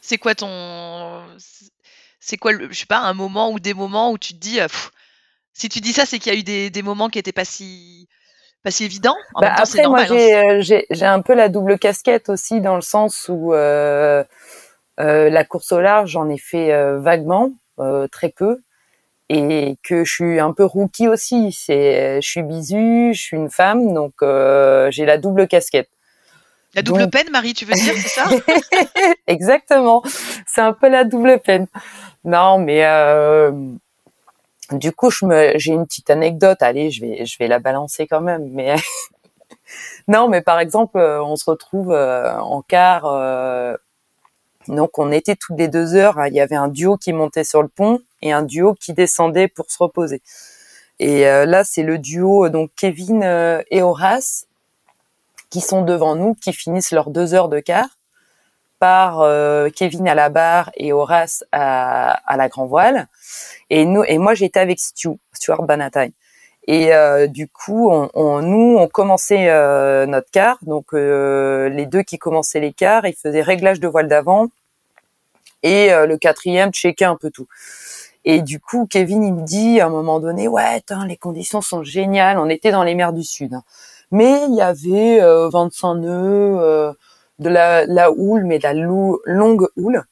C'est 0.00 0.18
quoi 0.18 0.34
ton, 0.34 1.24
c'est 2.20 2.36
quoi 2.36 2.52
le, 2.52 2.70
je 2.70 2.78
sais 2.78 2.86
pas, 2.86 2.98
un 2.98 3.14
moment 3.14 3.50
ou 3.52 3.60
des 3.60 3.72
moments 3.72 4.10
où 4.10 4.18
tu 4.18 4.34
te 4.34 4.38
dis, 4.38 4.60
euh, 4.60 4.66
si 5.54 5.68
tu 5.68 5.80
dis 5.80 5.92
ça, 5.92 6.04
c'est 6.04 6.18
qu'il 6.18 6.32
y 6.32 6.36
a 6.36 6.38
eu 6.38 6.42
des, 6.42 6.68
des 6.70 6.82
moments 6.82 7.08
qui 7.08 7.18
étaient 7.18 7.32
pas 7.32 7.44
si 7.44 8.08
pas 8.62 8.70
si 8.70 8.84
évidents. 8.84 9.16
bah 9.40 9.52
après, 9.56 9.86
moi 9.86 10.00
hein. 10.00 10.60
j'ai 10.60 10.86
j'ai 10.90 11.04
un 11.06 11.20
peu 11.20 11.34
la 11.34 11.50
double 11.50 11.78
casquette 11.78 12.30
aussi 12.30 12.60
dans 12.60 12.76
le 12.76 12.82
sens 12.82 13.26
où 13.28 13.52
euh, 13.52 14.24
la 14.98 15.44
course 15.44 15.72
au 15.72 15.80
large, 15.80 16.10
j'en 16.10 16.28
ai 16.28 16.38
fait 16.38 16.72
euh, 16.72 16.98
vaguement, 16.98 17.52
euh, 17.78 18.06
très 18.08 18.28
peu, 18.28 18.60
et 19.28 19.76
que 19.82 20.04
je 20.04 20.12
suis 20.12 20.40
un 20.40 20.52
peu 20.52 20.64
rookie 20.64 21.08
aussi. 21.08 21.52
C'est, 21.52 22.20
je 22.20 22.28
suis 22.28 22.42
bisu, 22.42 23.14
je 23.14 23.20
suis 23.20 23.36
une 23.36 23.50
femme, 23.50 23.92
donc 23.94 24.14
j'ai 24.20 25.04
la 25.04 25.18
double 25.18 25.48
casquette. 25.48 25.88
La 26.74 26.82
double 26.82 27.08
peine, 27.08 27.30
Marie, 27.30 27.54
tu 27.54 27.64
veux 27.64 27.74
dire, 27.74 27.94
c'est 27.94 28.08
ça? 28.08 28.24
Exactement. 29.28 30.02
C'est 30.46 30.60
un 30.60 30.72
peu 30.72 30.88
la 30.88 31.04
double 31.04 31.38
peine. 31.38 31.68
Non, 32.24 32.58
mais 32.58 32.84
euh, 32.84 33.52
du 34.72 34.90
coup, 34.90 35.10
je 35.10 35.24
me, 35.24 35.52
j'ai 35.56 35.72
une 35.72 35.86
petite 35.86 36.10
anecdote. 36.10 36.62
Allez, 36.62 36.90
je 36.90 37.00
vais, 37.00 37.26
je 37.26 37.38
vais 37.38 37.46
la 37.46 37.60
balancer 37.60 38.08
quand 38.08 38.20
même. 38.20 38.48
Mais 38.50 38.74
non, 40.08 40.28
mais 40.28 40.42
par 40.42 40.58
exemple, 40.58 40.98
on 40.98 41.36
se 41.36 41.48
retrouve 41.48 41.92
en 41.92 42.62
quart 42.62 43.04
donc 44.68 44.98
on 44.98 45.12
était 45.12 45.36
toutes 45.36 45.58
les 45.58 45.68
deux 45.68 45.94
heures, 45.94 46.18
hein. 46.18 46.28
il 46.28 46.34
y 46.34 46.40
avait 46.40 46.56
un 46.56 46.68
duo 46.68 46.96
qui 46.96 47.12
montait 47.12 47.44
sur 47.44 47.62
le 47.62 47.68
pont 47.68 48.00
et 48.22 48.32
un 48.32 48.42
duo 48.42 48.74
qui 48.74 48.92
descendait 48.92 49.48
pour 49.48 49.70
se 49.70 49.78
reposer. 49.78 50.22
Et 50.98 51.26
euh, 51.26 51.44
là 51.44 51.64
c'est 51.64 51.82
le 51.82 51.98
duo 51.98 52.48
donc 52.48 52.70
Kevin 52.76 53.22
euh, 53.22 53.62
et 53.70 53.82
Horace 53.82 54.46
qui 55.50 55.60
sont 55.60 55.82
devant 55.82 56.16
nous, 56.16 56.34
qui 56.34 56.52
finissent 56.52 56.90
leurs 56.90 57.10
deux 57.10 57.34
heures 57.34 57.48
de 57.48 57.60
quart 57.60 57.98
par 58.78 59.20
euh, 59.20 59.68
Kevin 59.70 60.08
à 60.08 60.14
la 60.14 60.28
barre 60.28 60.70
et 60.74 60.92
Horace 60.92 61.44
à, 61.52 62.36
la 62.36 62.48
grand 62.48 62.66
voile. 62.66 63.08
Et 63.70 63.84
nous 63.84 64.04
et 64.04 64.18
moi 64.18 64.34
j'étais 64.34 64.60
avec 64.60 64.80
Stu, 64.80 65.10
Stuart 65.32 65.62
Banatine. 65.62 66.12
Et 66.66 66.90
du 67.28 67.46
coup, 67.46 67.90
on, 67.90 68.40
nous, 68.40 68.78
on 68.78 68.88
commençait 68.88 69.46
notre 70.06 70.30
quart. 70.30 70.58
Donc, 70.62 70.92
les 70.92 71.86
deux 71.86 72.02
qui 72.02 72.18
commençaient 72.18 72.60
les 72.60 72.72
quarts, 72.72 73.06
ils 73.06 73.14
faisaient 73.14 73.42
réglage 73.42 73.80
de 73.80 73.88
voile 73.88 74.08
d'avant, 74.08 74.48
et 75.64 75.92
euh, 75.92 76.06
le 76.06 76.16
quatrième 76.16 76.72
checker 76.72 77.06
un 77.06 77.16
peu 77.16 77.30
tout. 77.30 77.48
Et 78.24 78.40
du 78.42 78.60
coup, 78.60 78.86
Kevin, 78.88 79.24
il 79.24 79.34
me 79.34 79.44
dit 79.44 79.80
à 79.80 79.86
un 79.86 79.90
moment 79.90 80.20
donné, 80.20 80.46
ouais, 80.46 80.80
les 81.08 81.16
conditions 81.16 81.60
sont 81.60 81.82
géniales. 81.82 82.38
On 82.38 82.48
était 82.48 82.70
dans 82.70 82.84
les 82.84 82.94
mers 82.94 83.12
du 83.12 83.24
Sud, 83.24 83.58
mais 84.12 84.44
il 84.48 84.54
y 84.54 84.62
avait 84.62 85.18
25 85.20 85.88
euh, 85.88 85.94
nœuds, 85.94 86.60
euh, 86.60 86.92
de 87.40 87.48
la, 87.48 87.84
la, 87.86 88.12
houle, 88.12 88.44
mais 88.44 88.58
de 88.58 88.62
la 88.62 88.74
longue 88.74 89.68
houle. 89.76 90.04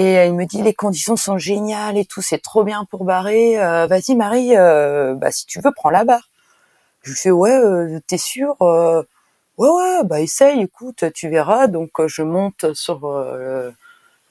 Et 0.00 0.26
il 0.26 0.34
me 0.34 0.44
dit, 0.44 0.62
les 0.62 0.74
conditions 0.74 1.16
sont 1.16 1.38
géniales 1.38 1.98
et 1.98 2.04
tout, 2.04 2.22
c'est 2.22 2.38
trop 2.38 2.62
bien 2.62 2.84
pour 2.84 3.04
barrer. 3.04 3.56
Vas-y, 3.56 4.14
Marie, 4.14 4.54
bah 4.54 5.30
si 5.32 5.44
tu 5.46 5.60
veux, 5.60 5.72
prends 5.72 5.90
la 5.90 6.04
barre. 6.04 6.30
Je 7.02 7.10
lui 7.10 7.18
fais, 7.18 7.30
ouais, 7.32 8.00
t'es 8.06 8.18
sûr 8.18 8.54
Ouais, 8.60 9.68
ouais, 9.68 10.04
bah 10.04 10.20
essaye, 10.20 10.60
écoute, 10.62 11.04
tu 11.14 11.28
verras. 11.28 11.66
Donc 11.66 11.90
je 12.06 12.22
monte 12.22 12.74
sur 12.74 13.08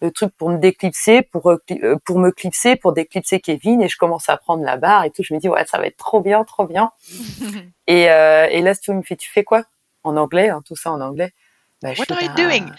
le 0.02 0.12
truc 0.12 0.36
pour 0.38 0.50
me 0.50 0.58
déclipser, 0.58 1.22
pour 1.22 1.50
euh, 1.50 1.58
euh, 1.72 1.96
pour 2.06 2.20
me 2.20 2.32
clipser, 2.32 2.76
pour 2.76 2.94
déclipser 2.94 3.40
Kevin 3.40 3.82
et 3.82 3.90
je 3.90 3.98
commence 3.98 4.30
à 4.30 4.38
prendre 4.38 4.64
la 4.64 4.78
barre 4.78 5.04
et 5.06 5.12
tout. 5.12 5.24
Je 5.24 5.34
me 5.34 5.40
dis 5.40 5.50
ouais 5.50 5.66
ça 5.66 5.78
va 5.78 5.88
être 5.88 5.98
trop 5.98 6.22
bien, 6.22 6.44
trop 6.44 6.66
bien. 6.66 6.92
et 7.88 8.10
euh, 8.12 8.48
et 8.50 8.62
là 8.62 8.76
tu 8.76 8.92
me 8.92 9.02
fais 9.02 9.16
tu 9.16 9.32
fais 9.32 9.44
quoi? 9.44 9.64
En 10.04 10.16
anglais, 10.16 10.50
hein, 10.50 10.62
tout 10.66 10.76
ça 10.76 10.92
en 10.92 11.02
anglais. 11.02 11.34
Bah, 11.82 11.90
What 11.98 12.06
are 12.12 12.22
you 12.22 12.30
doing? 12.36 12.72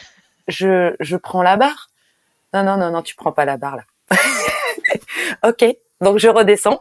Je 0.47 0.95
je 1.01 1.17
prends 1.17 1.43
la 1.43 1.57
barre. 1.57 1.91
Non 2.55 2.63
non 2.63 2.77
non 2.77 2.91
non 2.91 3.03
tu 3.03 3.15
prends 3.15 3.33
pas 3.33 3.45
la 3.45 3.57
barre 3.57 3.77
là. 3.77 3.85
ok, 5.49 5.65
donc 6.01 6.19
je 6.19 6.29
redescends. 6.29 6.81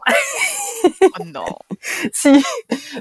oh 1.18 1.24
non. 1.26 1.44
si, 2.12 2.44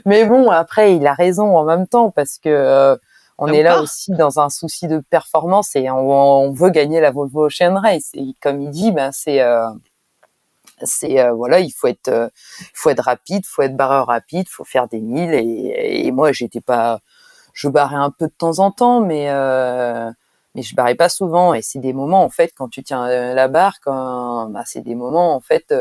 mais 0.05 0.25
bon, 0.25 0.49
après, 0.49 0.95
il 0.95 1.05
a 1.07 1.13
raison 1.13 1.57
en 1.57 1.63
même 1.63 1.87
temps 1.87 2.11
parce 2.11 2.37
que 2.37 2.49
euh, 2.49 2.95
on 3.37 3.47
est 3.47 3.63
là 3.63 3.81
aussi 3.81 4.11
dans 4.11 4.39
un 4.39 4.49
souci 4.49 4.87
de 4.87 4.99
performance 4.99 5.75
et 5.75 5.89
on, 5.91 6.51
veut 6.51 6.71
gagner 6.71 6.99
la 6.99 7.11
Volvo 7.11 7.47
Ocean 7.47 7.79
Race. 7.79 8.09
Et 8.13 8.33
comme 8.41 8.61
il 8.61 8.71
dit, 8.71 8.91
ben 8.91 9.11
c'est 9.11 9.41
euh, 9.41 9.69
c'est 10.81 11.19
euh, 11.19 11.33
voilà, 11.33 11.59
il 11.59 11.71
faut 11.71 11.87
être 11.87 12.31
faut 12.73 12.89
être 12.89 13.03
rapide, 13.03 13.45
faut 13.45 13.61
être 13.61 13.75
barreur 13.77 14.07
rapide, 14.07 14.47
faut 14.49 14.65
faire 14.65 14.87
des 14.87 15.01
milles 15.01 15.33
et, 15.33 16.07
et 16.07 16.11
moi 16.11 16.31
j'étais 16.31 16.61
pas, 16.61 16.99
je 17.53 17.67
barrais 17.69 17.95
un 17.95 18.09
peu 18.09 18.25
de 18.25 18.33
temps 18.33 18.59
en 18.59 18.71
temps, 18.71 19.01
mais 19.01 19.29
mais 20.55 20.61
je 20.63 20.75
barrais 20.75 20.95
pas 20.95 21.09
souvent 21.09 21.53
et 21.53 21.61
c'est 21.61 21.79
des 21.79 21.93
moments 21.93 22.23
en 22.23 22.29
fait 22.29 22.51
quand 22.55 22.69
tu 22.69 22.83
tiens 22.83 23.07
la 23.33 23.47
barre, 23.47 23.79
quand 23.81 24.49
bah, 24.49 24.63
c'est 24.65 24.81
des 24.81 24.95
moments 24.95 25.35
en 25.35 25.39
fait 25.41 25.73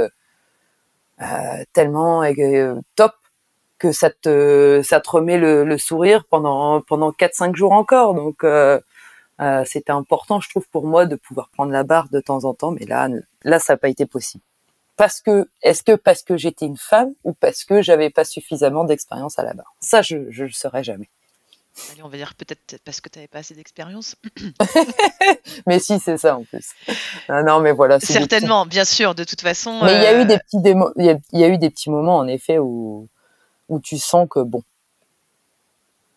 euh, 1.22 1.64
tellement 1.72 2.22
euh, 2.22 2.80
top 2.94 3.12
que 3.78 3.92
ça 3.92 4.10
te 4.10 4.82
ça 4.84 5.00
te 5.00 5.10
remet 5.10 5.38
le, 5.38 5.64
le 5.64 5.78
sourire 5.78 6.24
pendant 6.30 6.80
pendant 6.82 7.12
quatre 7.12 7.34
cinq 7.34 7.56
jours 7.56 7.72
encore. 7.72 8.14
Donc 8.14 8.44
euh, 8.44 8.80
euh, 9.40 9.64
c'était 9.66 9.92
important 9.92 10.40
je 10.40 10.48
trouve 10.50 10.66
pour 10.70 10.86
moi 10.86 11.06
de 11.06 11.16
pouvoir 11.16 11.50
prendre 11.50 11.72
la 11.72 11.84
barre 11.84 12.08
de 12.10 12.20
temps 12.20 12.44
en 12.44 12.54
temps 12.54 12.70
mais 12.72 12.86
là 12.86 13.08
là 13.44 13.58
ça 13.58 13.74
n'a 13.74 13.78
pas 13.78 13.88
été 13.88 14.06
possible. 14.06 14.44
Parce 14.96 15.20
que 15.20 15.48
est-ce 15.62 15.82
que 15.82 15.92
parce 15.96 16.22
que 16.22 16.36
j'étais 16.38 16.66
une 16.66 16.78
femme 16.78 17.12
ou 17.24 17.32
parce 17.34 17.64
que 17.64 17.82
j'avais 17.82 18.10
pas 18.10 18.24
suffisamment 18.24 18.84
d'expérience 18.84 19.38
à 19.38 19.44
la 19.44 19.54
barre? 19.54 19.74
Ça 19.80 20.02
je 20.02 20.30
je 20.30 20.44
le 20.44 20.52
saurais 20.52 20.84
jamais 20.84 21.10
Allez, 21.92 22.02
on 22.02 22.08
va 22.08 22.16
dire 22.16 22.34
peut-être 22.34 22.78
parce 22.84 23.00
que 23.00 23.08
tu 23.08 23.18
n'avais 23.18 23.28
pas 23.28 23.38
assez 23.38 23.54
d'expérience. 23.54 24.16
mais 25.66 25.78
si, 25.78 25.98
c'est 26.00 26.16
ça 26.16 26.36
en 26.36 26.44
plus. 26.44 26.70
Non, 27.28 27.44
non 27.44 27.60
mais 27.60 27.72
voilà. 27.72 28.00
Certainement, 28.00 28.64
bien 28.64 28.84
sûr, 28.84 29.14
de 29.14 29.24
toute 29.24 29.42
façon. 29.42 29.84
Mais 29.84 29.94
il 29.94 30.02
y 30.02 30.06
a 30.06 30.20
eu 30.20 30.24
des 30.24 30.38
petits 30.38 30.56
il 30.96 31.38
y, 31.38 31.44
a 31.44 31.48
eu 31.48 31.58
des 31.58 31.70
petits 31.70 31.90
moments 31.90 32.16
en 32.16 32.26
effet 32.26 32.58
où 32.58 33.08
où 33.68 33.80
tu 33.80 33.98
sens 33.98 34.26
que 34.30 34.40
bon. 34.40 34.62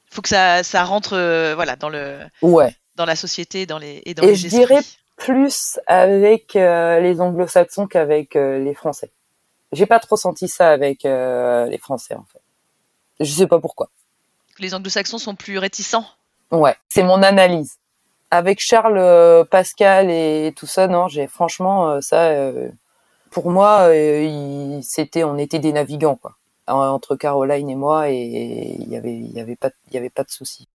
Faut 0.09 0.21
que 0.21 0.29
ça, 0.29 0.63
ça 0.63 0.83
rentre 0.83 1.13
euh, 1.13 1.55
voilà 1.55 1.75
dans 1.75 1.89
le. 1.89 2.19
Ouais. 2.41 2.73
Dans 2.95 3.05
la 3.05 3.15
société, 3.15 3.65
dans 3.65 3.79
les 3.79 4.01
et 4.05 4.13
dans 4.13 4.23
et 4.23 4.35
je 4.35 4.47
dirais 4.47 4.81
plus 5.17 5.79
avec 5.87 6.55
euh, 6.55 6.99
les 7.01 7.19
Anglo-Saxons 7.19 7.87
qu'avec 7.87 8.35
euh, 8.35 8.59
les 8.59 8.73
Français. 8.73 9.11
J'ai 9.73 9.85
pas 9.85 9.99
trop 9.99 10.15
senti 10.15 10.47
ça 10.47 10.71
avec 10.71 11.03
les 11.03 11.77
Français 11.77 12.15
en 12.15 12.25
fait. 12.31 12.41
Je 13.19 13.31
sais 13.31 13.45
pas 13.45 13.59
pourquoi 13.59 13.89
les 14.61 14.73
anglo-saxons 14.73 15.17
sont 15.17 15.35
plus 15.35 15.57
réticents. 15.57 16.05
Ouais, 16.51 16.75
c'est 16.89 17.03
mon 17.03 17.21
analyse. 17.23 17.77
Avec 18.31 18.59
Charles, 18.59 18.97
euh, 18.97 19.43
Pascal 19.43 20.09
et 20.09 20.53
tout 20.55 20.67
ça, 20.67 20.87
non, 20.87 21.07
j'ai 21.07 21.27
franchement 21.27 21.89
euh, 21.89 22.01
ça. 22.01 22.29
Euh, 22.29 22.69
pour 23.31 23.51
moi, 23.51 23.89
c'était, 24.81 25.23
on 25.23 25.37
était 25.37 25.59
des 25.59 25.71
navigants 25.71 26.15
quoi, 26.15 26.35
entre 26.65 27.15
Caroline 27.15 27.69
et 27.69 27.75
moi, 27.75 28.09
et 28.09 28.75
il 28.79 28.89
y 28.89 28.97
avait, 28.97 29.15
il 29.15 29.31
y 29.31 29.39
avait 29.39 29.55
pas, 29.55 29.69
il 29.87 29.93
y 29.93 29.97
avait 29.97 30.09
pas 30.09 30.23
de 30.23 30.31
souci. 30.31 30.67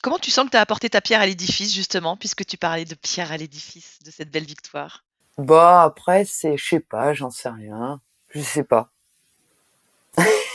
Comment 0.00 0.18
tu 0.18 0.30
sens 0.30 0.46
que 0.46 0.50
tu 0.50 0.56
as 0.56 0.60
apporté 0.60 0.88
ta 0.88 1.00
pierre 1.00 1.20
à 1.20 1.26
l'édifice 1.26 1.74
justement, 1.74 2.16
puisque 2.16 2.46
tu 2.46 2.56
parlais 2.56 2.84
de 2.84 2.94
pierre 2.94 3.32
à 3.32 3.36
l'édifice 3.36 3.98
de 4.04 4.12
cette 4.12 4.30
belle 4.30 4.44
victoire? 4.44 5.02
Bah 5.38 5.82
après, 5.82 6.24
c'est, 6.24 6.56
je 6.56 6.68
sais 6.68 6.80
pas, 6.80 7.14
j'en 7.14 7.30
sais 7.30 7.48
rien, 7.48 8.00
je 8.28 8.40
sais 8.40 8.64
pas. 8.64 8.90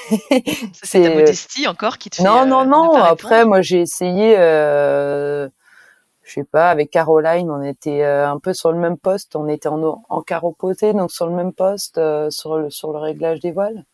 c'est 0.84 1.02
ta 1.02 1.14
modestie 1.14 1.68
encore 1.68 1.98
qui 1.98 2.10
te 2.10 2.18
fait. 2.18 2.24
Non, 2.24 2.46
non, 2.46 2.62
euh, 2.62 2.66
non. 2.66 2.94
Après, 2.96 3.46
moi, 3.46 3.62
j'ai 3.62 3.82
essayé. 3.82 4.36
Euh, 4.38 5.50
je 6.24 6.34
sais 6.34 6.44
pas, 6.46 6.70
avec 6.70 6.90
Caroline, 6.90 7.52
on 7.52 7.62
était 7.62 8.02
euh, 8.04 8.28
un 8.28 8.40
peu 8.40 8.54
sur 8.54 8.72
le 8.72 8.80
même 8.80 8.98
poste. 8.98 9.36
On 9.36 9.48
était 9.48 9.68
en, 9.68 10.04
en 10.08 10.22
quart 10.22 10.46
opposé, 10.46 10.94
donc 10.94 11.12
sur 11.12 11.28
le 11.28 11.36
même 11.36 11.54
poste, 11.54 11.98
euh, 11.98 12.30
sur 12.30 12.58
le 12.58 12.70
sur 12.70 12.94
le 12.94 13.00
réglage 13.00 13.40
des 13.42 13.52
voiles. 13.52 13.86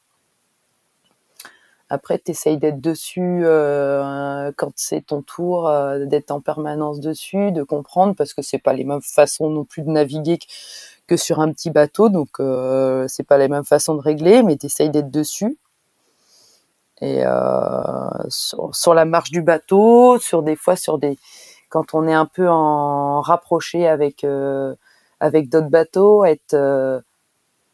Après, 1.89 2.19
tu 2.19 2.31
essayes 2.31 2.57
d'être 2.57 2.79
dessus 2.79 3.41
euh, 3.43 4.51
quand 4.55 4.71
c'est 4.75 5.07
ton 5.07 5.23
tour, 5.23 5.71
d'être 6.05 6.29
en 6.29 6.39
permanence 6.39 6.99
dessus, 6.99 7.51
de 7.51 7.63
comprendre, 7.63 8.13
parce 8.15 8.35
que 8.35 8.43
c'est 8.43 8.59
pas 8.59 8.73
les 8.73 8.83
mêmes 8.83 9.01
façons 9.01 9.49
non 9.49 9.65
plus 9.65 9.81
de 9.81 9.89
naviguer 9.89 10.37
que 11.07 11.17
sur 11.17 11.39
un 11.39 11.51
petit 11.51 11.71
bateau, 11.71 12.09
donc 12.09 12.39
c'est 13.09 13.25
pas 13.25 13.39
les 13.39 13.47
mêmes 13.47 13.65
façons 13.65 13.95
de 13.95 14.01
régler, 14.01 14.43
mais 14.43 14.55
tu 14.55 14.67
essayes 14.67 14.91
d'être 14.91 15.09
dessus 15.09 15.57
et 17.01 17.23
euh, 17.25 18.09
sur, 18.29 18.93
la 18.93 19.05
marche 19.05 19.31
du 19.31 19.41
bateau, 19.41 20.19
sur 20.19 20.43
des 20.43 20.55
fois 20.55 20.75
sur 20.75 20.97
des 20.97 21.17
quand 21.69 21.93
on 21.93 22.07
est 22.07 22.13
un 22.13 22.25
peu 22.25 22.49
en 22.49 23.21
rapproché 23.21 23.87
avec 23.87 24.23
euh, 24.23 24.75
avec 25.19 25.49
d'autres 25.49 25.69
bateaux, 25.69 26.25
être 26.25 26.53
euh, 26.53 26.99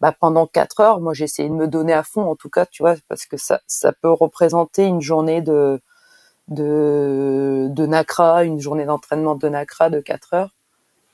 bah, 0.01 0.13
pendant 0.19 0.47
quatre 0.47 0.79
heures, 0.81 0.99
moi 1.01 1.13
j'ai 1.13 1.25
essayé 1.25 1.49
de 1.49 1.53
me 1.53 1.67
donner 1.67 1.93
à 1.93 2.03
fond 2.03 2.23
en 2.23 2.35
tout 2.35 2.49
cas, 2.49 2.65
tu 2.65 2.83
vois, 2.83 2.95
parce 3.09 3.25
que 3.25 3.37
ça 3.37 3.61
ça 3.67 3.93
peut 3.93 4.11
représenter 4.11 4.85
une 4.85 5.01
journée 5.01 5.41
de 5.41 5.81
de 6.49 7.67
de 7.71 7.85
Nacra, 7.87 8.43
une 8.45 8.59
journée 8.59 8.85
d'entraînement 8.85 9.35
de 9.35 9.49
Nacra 9.49 9.89
de 9.89 9.99
quatre 10.01 10.33
heures. 10.35 10.51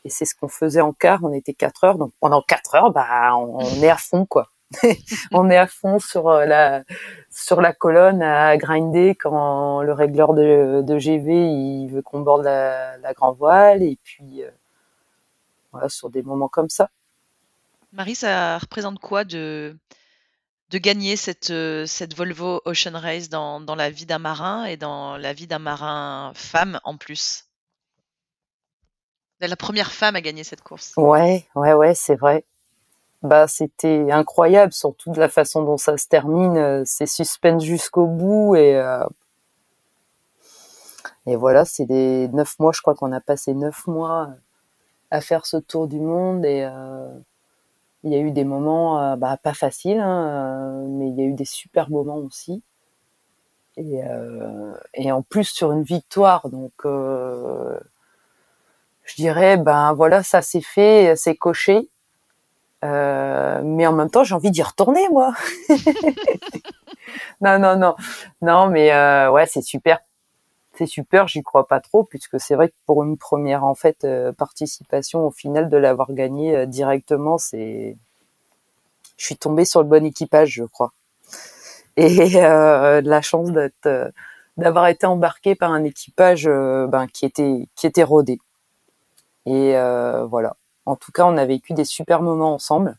Et 0.06 0.10
c'est 0.10 0.26
ce 0.26 0.36
qu'on 0.36 0.50
faisait 0.50 0.82
en 0.82 0.94
quart, 0.94 1.22
on 1.24 1.34
était 1.34 1.54
quatre 1.54 1.84
heures, 1.86 1.98
donc 1.98 2.12
pendant 2.20 2.42
quatre 2.42 2.76
heures, 2.76 2.92
bah 2.92 3.36
on 3.38 3.62
est 3.82 3.90
à 3.90 3.98
fond 3.98 4.26
quoi. 4.26 4.50
on 5.32 5.50
est 5.50 5.58
à 5.58 5.68
fond 5.68 6.00
sur 6.00 6.30
euh, 6.30 6.46
la 6.46 6.84
sur 7.30 7.62
la 7.62 7.74
colonne 7.74 8.22
à 8.22 8.58
grinder 8.58 9.16
quand 9.16 9.82
le 9.82 9.94
régleur 9.94 10.34
de, 10.34 10.82
de 10.82 10.98
GV 10.98 11.34
il 11.34 11.88
veut 11.90 12.02
qu'on 12.02 12.22
borde 12.22 12.44
la, 12.44 12.98
la, 12.98 13.14
grand 13.14 13.32
voile 13.32 13.84
et 13.84 13.98
puis 14.04 14.44
euh, 14.44 14.50
voilà 15.72 15.90
sur 15.90 16.10
des 16.10 16.24
moments 16.24 16.48
comme 16.48 16.70
ça. 16.70 16.90
Marie, 17.94 18.16
ça 18.16 18.58
représente 18.58 19.00
quoi 19.00 19.24
de 19.24 19.76
de 20.70 20.78
gagner 20.78 21.18
cette, 21.18 21.50
euh, 21.50 21.86
cette 21.86 22.16
Volvo 22.16 22.62
Ocean 22.64 22.98
Race 22.98 23.28
dans, 23.28 23.60
dans 23.60 23.76
la 23.76 23.90
vie 23.90 24.06
d'un 24.06 24.20
marin 24.20 24.64
et 24.64 24.78
dans 24.78 25.18
la 25.18 25.34
vie 25.34 25.46
d'un 25.48 25.60
marin 25.60 26.32
femme 26.34 26.80
en 26.86 26.96
plus? 26.96 27.46
La 29.42 29.56
première 29.58 29.92
femme 29.92 30.16
à 30.16 30.22
gagner 30.22 30.46
cette 30.46 30.62
course. 30.62 30.94
Ouais, 30.96 31.46
ouais, 31.56 31.74
ouais, 31.74 31.94
c'est 31.94 32.16
vrai 32.16 32.46
bah 33.24 33.48
c'était 33.48 34.12
incroyable, 34.12 34.74
surtout 34.74 35.12
de 35.12 35.20
la 35.20 35.30
façon 35.30 35.64
dont 35.64 35.78
ça 35.78 35.98
se 35.98 36.08
termine. 36.08 36.58
Euh, 36.58 36.84
c'est 36.86 37.06
suspense 37.06 37.64
jusqu'au 37.64 38.08
bout 38.08 38.56
et 38.56 38.76
euh, 38.78 39.04
et 41.28 41.36
voilà, 41.36 41.66
c'est 41.66 41.86
des 41.86 42.28
neuf 42.30 42.58
mois. 42.60 42.72
Je 42.74 42.82
crois 42.82 42.96
qu'on 42.96 43.12
a 43.12 43.22
passé 43.22 43.54
neuf 43.54 43.86
mois 43.88 44.30
à 45.12 45.22
faire 45.22 45.46
ce 45.46 45.58
tour 45.58 45.88
du 45.88 46.00
monde 46.00 46.46
et 46.46 46.64
euh, 46.64 47.08
il 48.04 48.12
y 48.12 48.16
a 48.16 48.20
eu 48.20 48.32
des 48.32 48.46
moments 48.46 49.16
bah, 49.18 49.38
pas 49.38 49.54
faciles, 49.54 50.00
hein, 50.00 50.86
mais 50.90 51.10
il 51.10 51.16
y 51.20 51.22
a 51.22 51.26
eu 51.26 51.34
des 51.34 51.46
super 51.46 51.90
moments 51.92 52.18
aussi. 52.18 52.64
Et, 53.78 54.02
et 54.96 55.12
en 55.12 55.22
plus 55.22 55.46
sur 55.46 55.72
une 55.72 55.84
victoire, 55.84 56.50
donc 56.50 56.74
je 56.84 57.80
dirais 59.16 59.58
ben 59.58 59.94
voilà, 59.94 60.24
ça 60.24 60.42
s'est 60.42 60.62
fait, 60.62 61.16
c'est 61.16 61.36
coché. 61.36 61.90
Euh, 62.84 63.62
mais 63.64 63.86
en 63.86 63.94
même 63.94 64.10
temps, 64.10 64.24
j'ai 64.24 64.36
envie 64.36 64.52
d'y 64.52 64.64
retourner, 64.64 65.08
moi. 65.10 65.34
non, 67.42 67.60
non, 67.60 67.76
non, 67.78 67.96
non, 68.42 68.68
mais 68.70 68.92
euh, 68.92 69.32
ouais, 69.32 69.46
c'est 69.46 69.62
super, 69.62 70.00
c'est 70.76 70.86
super. 70.88 71.28
J'y 71.28 71.44
crois 71.44 71.68
pas 71.68 71.80
trop, 71.80 72.04
puisque 72.04 72.40
c'est 72.40 72.56
vrai 72.56 72.70
que 72.70 72.76
pour 72.86 73.04
une 73.04 73.18
première 73.18 73.64
en 73.64 73.76
fait 73.76 74.04
euh, 74.04 74.32
participation 74.32 75.28
au 75.28 75.32
final 75.32 75.70
de 75.70 75.78
l'avoir 75.78 76.12
gagné 76.14 76.56
euh, 76.56 76.66
directement, 76.66 77.38
c'est, 77.38 77.98
je 79.18 79.26
suis 79.26 79.38
tombée 79.38 79.66
sur 79.66 79.82
le 79.82 79.88
bon 79.90 80.06
équipage, 80.06 80.50
je 80.52 80.64
crois, 80.64 80.92
et 81.98 82.38
euh, 82.38 83.02
la 83.04 83.22
chance 83.22 83.52
d'être, 83.52 84.12
d'avoir 84.58 84.88
été 84.88 85.06
embarquée 85.06 85.56
par 85.56 85.72
un 85.72 85.84
équipage 85.84 86.46
ben, 86.46 87.08
qui 87.14 87.26
était 87.26 87.68
qui 87.76 87.88
était 87.88 88.04
rodé. 88.04 88.40
Et 89.46 89.74
voilà 90.30 90.56
en 90.86 90.96
tout 90.96 91.12
cas, 91.12 91.26
on 91.26 91.38
a 91.38 91.46
vécu 91.46 91.74
des 91.74 91.86
super 91.86 92.22
moments 92.22 92.54
ensemble 92.54 92.98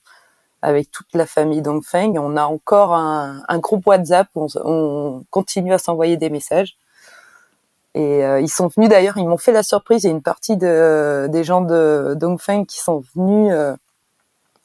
avec 0.63 0.91
toute 0.93 1.13
la 1.15 1.27
famille 1.27 1.61
Dongfeng. 1.61 2.17
On 2.19 2.37
a 2.37 2.45
encore 2.45 2.95
un, 2.95 3.59
groupe 3.59 3.87
WhatsApp 3.87 4.29
où 4.37 4.47
on, 4.65 5.25
continue 5.31 5.75
à 5.75 5.79
s'envoyer 5.79 6.17
des 6.17 6.31
messages. 6.31 6.77
Et 7.95 8.25
euh, 8.25 8.41
ils 8.41 8.49
sont 8.49 8.69
venus 8.69 8.89
d'ailleurs, 8.89 9.19
ils 9.19 9.29
m'ont 9.29 9.37
fait 9.37 9.53
la 9.53 9.65
surprise. 9.65 10.05
Il 10.05 10.07
y 10.07 10.11
a 10.11 10.13
une 10.13 10.23
partie 10.23 10.57
de, 10.57 11.29
des 11.31 11.45
gens 11.45 11.61
de 11.61 12.15
Dongfeng 12.19 12.65
qui 12.65 12.79
sont 12.79 13.03
venus 13.15 13.53
euh, 13.53 13.75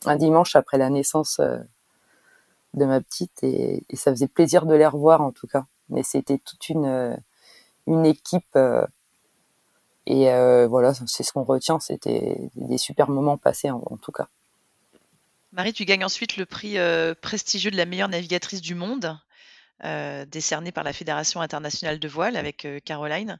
un 0.05 0.15
dimanche 0.15 0.55
après 0.55 0.77
la 0.77 0.89
naissance 0.89 1.39
euh, 1.39 1.57
de 2.75 2.85
ma 2.85 3.01
petite 3.01 3.43
et, 3.43 3.83
ça 3.95 4.11
faisait 4.11 4.27
plaisir 4.27 4.65
de 4.65 4.75
les 4.75 4.85
revoir 4.85 5.21
en 5.21 5.31
tout 5.31 5.47
cas. 5.47 5.65
Mais 5.89 6.03
c'était 6.03 6.37
toute 6.37 6.69
une, 6.69 7.17
une 7.87 8.05
équipe 8.05 8.57
et 10.09 10.31
euh, 10.31 10.67
voilà, 10.67 10.93
c'est 11.05 11.23
ce 11.23 11.33
qu'on 11.33 11.43
retient. 11.43 11.81
C'était 11.81 12.49
des 12.55 12.77
super 12.77 13.09
moments 13.09 13.37
passés 13.37 13.69
en, 13.69 13.97
tout 14.01 14.13
cas. 14.13 14.29
Marie, 15.51 15.73
tu 15.73 15.83
gagnes 15.83 16.05
ensuite 16.05 16.37
le 16.37 16.45
prix 16.45 16.77
euh, 16.77 17.13
prestigieux 17.13 17.71
de 17.71 17.75
la 17.75 17.85
meilleure 17.85 18.07
navigatrice 18.07 18.61
du 18.61 18.73
monde, 18.73 19.19
euh, 19.83 20.25
décerné 20.25 20.71
par 20.71 20.85
la 20.85 20.93
Fédération 20.93 21.41
internationale 21.41 21.99
de 21.99 22.07
voile 22.07 22.37
avec 22.37 22.65
Caroline. 22.85 23.37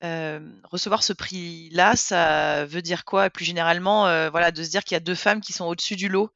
recevoir 0.00 1.02
ce 1.02 1.12
prix-là, 1.12 1.96
ça 1.96 2.66
veut 2.66 2.82
dire 2.82 3.04
quoi? 3.04 3.28
Plus 3.28 3.44
généralement, 3.44 4.02
voilà, 4.30 4.52
de 4.52 4.62
se 4.62 4.70
dire 4.70 4.84
qu'il 4.84 4.94
y 4.94 4.96
a 4.96 5.00
deux 5.00 5.16
femmes 5.16 5.40
qui 5.40 5.52
sont 5.52 5.64
au-dessus 5.64 5.96
du 5.96 6.08
lot, 6.08 6.30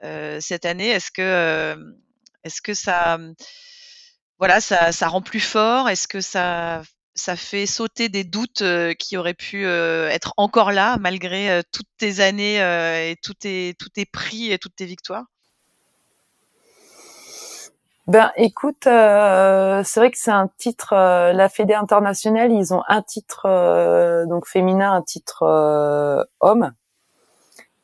cette 0.00 0.64
année. 0.64 0.88
Est-ce 0.88 1.10
que, 1.10 1.76
est-ce 2.44 2.62
que 2.62 2.72
ça, 2.72 3.18
voilà, 4.38 4.62
ça 4.62 4.90
ça 4.92 5.08
rend 5.08 5.20
plus 5.20 5.40
fort? 5.40 5.90
Est-ce 5.90 6.08
que 6.08 6.22
ça 6.22 6.82
ça 7.20 7.36
fait 7.36 7.66
sauter 7.66 8.08
des 8.08 8.24
doutes, 8.24 8.62
qui 8.98 9.16
auraient 9.16 9.34
pu, 9.34 9.66
être 9.66 10.34
encore 10.36 10.72
là 10.72 10.96
malgré, 10.98 11.62
toutes 11.72 11.88
tes 11.98 12.20
années, 12.20 12.56
et 13.10 13.16
tous 13.22 13.34
tes 13.34 13.74
tes 13.94 14.06
prix 14.06 14.52
et 14.52 14.58
toutes 14.58 14.76
tes 14.76 14.86
victoires? 14.86 15.24
Ben 18.10 18.32
écoute, 18.34 18.88
euh, 18.88 19.82
c'est 19.84 20.00
vrai 20.00 20.10
que 20.10 20.18
c'est 20.18 20.32
un 20.32 20.50
titre, 20.58 20.94
euh, 20.94 21.32
la 21.32 21.48
Fédé 21.48 21.74
internationale, 21.74 22.50
ils 22.50 22.74
ont 22.74 22.82
un 22.88 23.02
titre 23.02 23.42
euh, 23.46 24.26
donc 24.26 24.48
féminin, 24.48 24.92
un 24.92 25.02
titre 25.02 26.26
homme, 26.40 26.72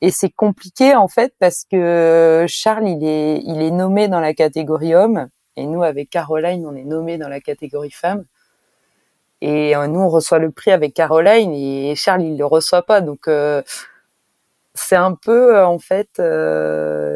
et 0.01 0.11
c'est 0.11 0.31
compliqué 0.31 0.96
en 0.96 1.07
fait 1.07 1.33
parce 1.38 1.64
que 1.70 2.44
Charles 2.49 2.88
il 2.88 3.05
est 3.05 3.40
il 3.44 3.62
est 3.62 3.70
nommé 3.70 4.09
dans 4.09 4.18
la 4.18 4.35
catégorie 4.35 4.96
homme 4.96 5.29
et 5.55 5.64
nous 5.64 5.85
avec 5.85 6.11
Caroline 6.11 6.66
on 6.66 6.75
est 6.75 6.85
nommé 6.85 7.18
dans 7.18 7.29
la 7.29 7.40
catégorie 7.40 7.92
femme 7.92 8.25
et 9.40 9.75
nous 9.77 10.01
on 10.01 10.09
reçoit 10.09 10.38
le 10.38 10.51
prix 10.51 10.70
avec 10.70 10.94
Caroline 10.94 11.53
et 11.53 11.94
Charles 11.94 12.22
il 12.22 12.38
le 12.38 12.46
reçoit 12.46 12.83
pas 12.83 13.01
donc 13.01 13.29
c'est 14.75 14.96
un 14.96 15.14
peu 15.14 15.62
en 15.62 15.79
fait 15.79 16.20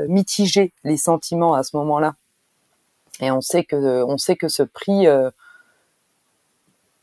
mitigé 0.08 0.72
les 0.84 0.96
sentiments 0.96 1.54
à 1.54 1.62
ce 1.62 1.76
moment-là. 1.76 2.14
Et 3.20 3.30
on 3.30 3.40
sait 3.40 3.64
que 3.64 4.02
on 4.04 4.18
sait 4.18 4.36
que 4.36 4.48
ce 4.48 4.62
prix, 4.62 5.06
euh, 5.06 5.30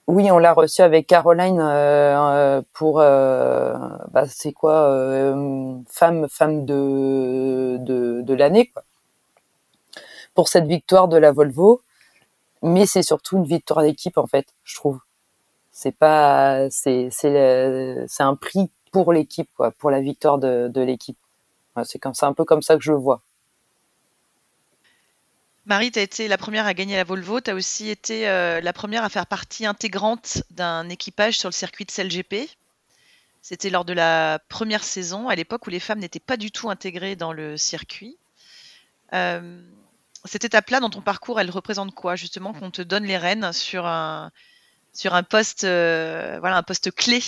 oui, 0.07 0.31
on 0.31 0.37
l'a 0.37 0.53
reçu 0.53 0.81
avec 0.81 1.05
Caroline 1.07 1.59
euh, 1.59 2.59
euh, 2.59 2.61
pour, 2.73 2.97
bah, 2.97 4.25
c'est 4.27 4.53
quoi, 4.53 5.33
femme 5.89 6.27
femme 6.29 6.65
de 6.65 7.77
de, 7.79 8.21
de 8.21 8.33
l'année 8.33 8.67
quoi, 8.73 8.83
pour 10.33 10.47
cette 10.49 10.65
victoire 10.65 11.07
de 11.07 11.17
la 11.17 11.31
Volvo. 11.31 11.81
Mais 12.63 12.85
c'est 12.87 13.03
surtout 13.03 13.37
une 13.37 13.45
victoire 13.45 13.81
d'équipe 13.83 14.17
en 14.17 14.27
fait, 14.27 14.47
je 14.63 14.75
trouve. 14.75 14.99
C'est 15.79 15.91
pas, 15.95 16.71
c'est 16.71 17.09
c'est 17.11 18.23
un 18.23 18.35
prix 18.35 18.71
pour 18.91 19.13
l'équipe 19.13 19.47
quoi, 19.55 19.69
pour 19.69 19.91
la 19.91 20.01
victoire 20.01 20.39
de 20.39 20.71
de 20.73 20.81
l'équipe. 20.81 21.19
C'est 21.83 21.99
comme 21.99 22.15
ça, 22.15 22.25
un 22.25 22.33
peu 22.33 22.45
comme 22.45 22.63
ça 22.63 22.77
que 22.77 22.81
je 22.81 22.91
le 22.91 22.97
vois. 22.97 23.21
Marie, 25.67 25.91
tu 25.91 25.99
as 25.99 26.01
été 26.01 26.27
la 26.27 26.39
première 26.39 26.65
à 26.65 26.73
gagner 26.73 26.95
la 26.95 27.03
Volvo. 27.03 27.41
Tu 27.41 27.51
as 27.51 27.53
aussi 27.53 27.89
été 27.89 28.27
euh, 28.27 28.59
la 28.59 28.73
première 28.73 29.03
à 29.03 29.09
faire 29.09 29.27
partie 29.27 29.67
intégrante 29.67 30.41
d'un 30.49 30.89
équipage 30.89 31.37
sur 31.37 31.49
le 31.49 31.53
circuit 31.53 31.85
de 31.85 31.91
CLGP. 31.91 32.49
C'était 33.43 33.69
lors 33.69 33.85
de 33.85 33.93
la 33.93 34.39
première 34.49 34.83
saison, 34.83 35.29
à 35.29 35.35
l'époque 35.35 35.67
où 35.67 35.69
les 35.69 35.79
femmes 35.79 35.99
n'étaient 35.99 36.19
pas 36.19 36.37
du 36.37 36.49
tout 36.49 36.71
intégrées 36.71 37.15
dans 37.15 37.33
le 37.33 37.55
circuit. 37.55 38.17
Euh, 39.13 39.61
cette 40.25 40.43
étape-là, 40.43 40.79
dans 40.79 40.89
ton 40.89 41.01
parcours, 41.01 41.39
elle 41.39 41.51
représente 41.51 41.93
quoi 41.93 42.15
Justement, 42.15 42.53
qu'on 42.53 42.71
te 42.71 42.81
donne 42.81 43.03
les 43.03 43.17
rênes 43.17 43.53
sur 43.53 43.85
un, 43.85 44.31
sur 44.93 45.13
un 45.13 45.23
poste, 45.23 45.63
euh, 45.63 46.37
voilà, 46.39 46.57
un 46.57 46.63
poste 46.63 46.91
clé. 46.91 47.21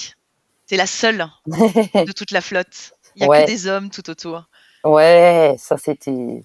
Es 0.71 0.77
la 0.77 0.85
seule 0.85 1.25
de 1.47 2.11
toute 2.11 2.31
la 2.31 2.41
flotte. 2.41 2.93
Il 3.15 3.27
n'y 3.27 3.35
a 3.35 3.41
que 3.41 3.47
des 3.47 3.67
hommes 3.67 3.89
tout 3.89 4.07
autour. 4.09 4.43
Ouais, 4.83 5.55
ça 5.57 5.77
c'était 5.77 6.43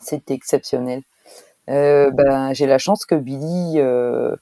c'était 0.00 0.34
exceptionnel. 0.34 1.02
Euh, 1.70 2.10
ben, 2.10 2.52
j'ai 2.52 2.66
la 2.66 2.78
chance 2.78 3.06
que 3.06 3.14
Billy, 3.14 3.78
euh, 3.78 4.36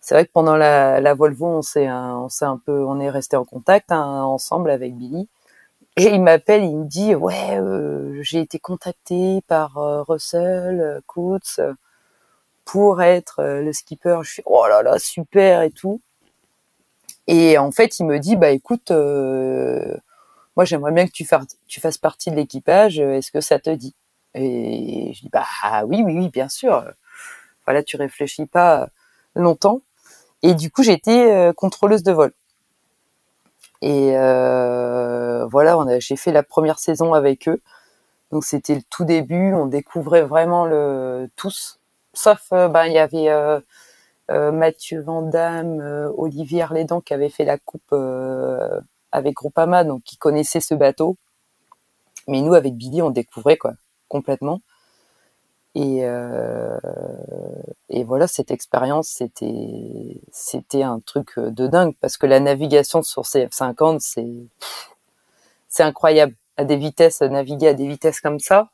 c'est 0.00 0.14
vrai 0.14 0.26
que 0.26 0.30
pendant 0.32 0.56
la, 0.56 1.00
la 1.00 1.14
Volvo, 1.14 1.46
on 1.46 1.62
s'est 1.62 1.90
on 1.90 2.28
s'est 2.28 2.44
un 2.44 2.58
peu, 2.58 2.84
on 2.84 3.00
est 3.00 3.10
resté 3.10 3.36
en 3.36 3.44
contact 3.44 3.90
hein, 3.92 4.22
ensemble 4.22 4.70
avec 4.70 4.94
Billy. 4.96 5.28
Et 5.96 6.04
il 6.14 6.22
m'appelle, 6.22 6.62
il 6.64 6.76
me 6.76 6.84
dit 6.84 7.14
ouais, 7.14 7.58
euh, 7.58 8.20
j'ai 8.22 8.40
été 8.40 8.58
contacté 8.58 9.42
par 9.48 9.74
Russell 10.06 11.00
Coates 11.06 11.60
pour 12.70 13.02
être 13.02 13.42
le 13.42 13.72
skipper. 13.72 14.20
Je 14.22 14.30
suis 14.30 14.42
oh 14.46 14.66
là 14.68 14.82
là 14.82 14.98
super 14.98 15.62
et 15.62 15.70
tout. 15.70 16.00
Et 17.26 17.58
en 17.58 17.72
fait, 17.72 17.98
il 17.98 18.06
me 18.06 18.18
dit 18.18 18.36
bah 18.36 18.50
écoute, 18.50 18.90
moi 18.90 20.64
j'aimerais 20.64 20.92
bien 20.92 21.06
que 21.06 21.12
tu, 21.12 21.24
fasses, 21.24 21.98
partie 21.98 22.30
de 22.30 22.36
l'équipage. 22.36 23.00
Est-ce 23.00 23.32
que 23.32 23.40
ça 23.40 23.58
te 23.58 23.70
dit? 23.70 23.94
Et 24.34 25.12
je 25.14 25.20
dis 25.22 25.30
bah 25.32 25.44
oui 25.86 26.02
oui 26.04 26.14
oui 26.16 26.28
bien 26.28 26.48
sûr. 26.48 26.84
Voilà, 27.66 27.82
tu 27.82 27.96
réfléchis 27.96 28.46
pas 28.46 28.88
longtemps. 29.34 29.80
Et 30.42 30.54
du 30.54 30.70
coup, 30.70 30.82
j'étais 30.82 31.32
euh, 31.32 31.52
contrôleuse 31.52 32.02
de 32.02 32.12
vol. 32.12 32.32
Et 33.82 34.16
euh, 34.16 35.46
voilà, 35.46 35.98
j'ai 35.98 36.16
fait 36.16 36.32
la 36.32 36.42
première 36.42 36.78
saison 36.78 37.14
avec 37.14 37.48
eux. 37.48 37.60
Donc 38.30 38.44
c'était 38.44 38.76
le 38.76 38.82
tout 38.88 39.04
début, 39.04 39.52
on 39.54 39.66
découvrait 39.66 40.22
vraiment 40.22 40.64
le 40.64 41.28
tous, 41.34 41.79
sauf 42.14 42.48
euh, 42.52 42.68
ben 42.68 42.86
il 42.86 42.92
y 42.92 42.98
avait 42.98 43.28
euh, 43.28 43.60
euh 44.30 44.52
Mathieu 44.52 45.00
Vandamme, 45.02 45.80
Olivier 46.16 46.62
Arlédan 46.62 47.00
qui 47.00 47.14
avait 47.14 47.30
fait 47.30 47.44
la 47.44 47.58
coupe 47.58 47.94
avec 49.12 49.34
Groupama, 49.34 49.84
donc 49.84 50.02
qui 50.04 50.16
connaissait 50.16 50.60
ce 50.60 50.74
bateau. 50.74 51.16
Mais 52.28 52.40
nous 52.42 52.54
avec 52.54 52.74
Billy, 52.76 53.02
on 53.02 53.10
découvrait 53.10 53.56
quoi 53.56 53.72
complètement. 54.08 54.60
Et, 55.74 56.04
voilà, 58.04 58.26
cette 58.26 58.50
expérience, 58.50 59.08
c'était 59.08 60.20
c'était 60.32 60.82
un 60.82 61.00
truc 61.00 61.38
de 61.38 61.66
dingue 61.66 61.94
parce 62.00 62.16
que 62.16 62.26
la 62.26 62.40
navigation 62.40 63.02
sur 63.02 63.22
CF50, 63.22 63.98
c'est 64.00 64.26
c'est 65.68 65.82
incroyable 65.82 66.34
à 66.56 66.64
des 66.64 66.76
vitesses, 66.76 67.22
naviguer 67.22 67.68
à 67.68 67.74
des 67.74 67.88
vitesses 67.88 68.20
comme 68.20 68.40
ça. 68.40 68.70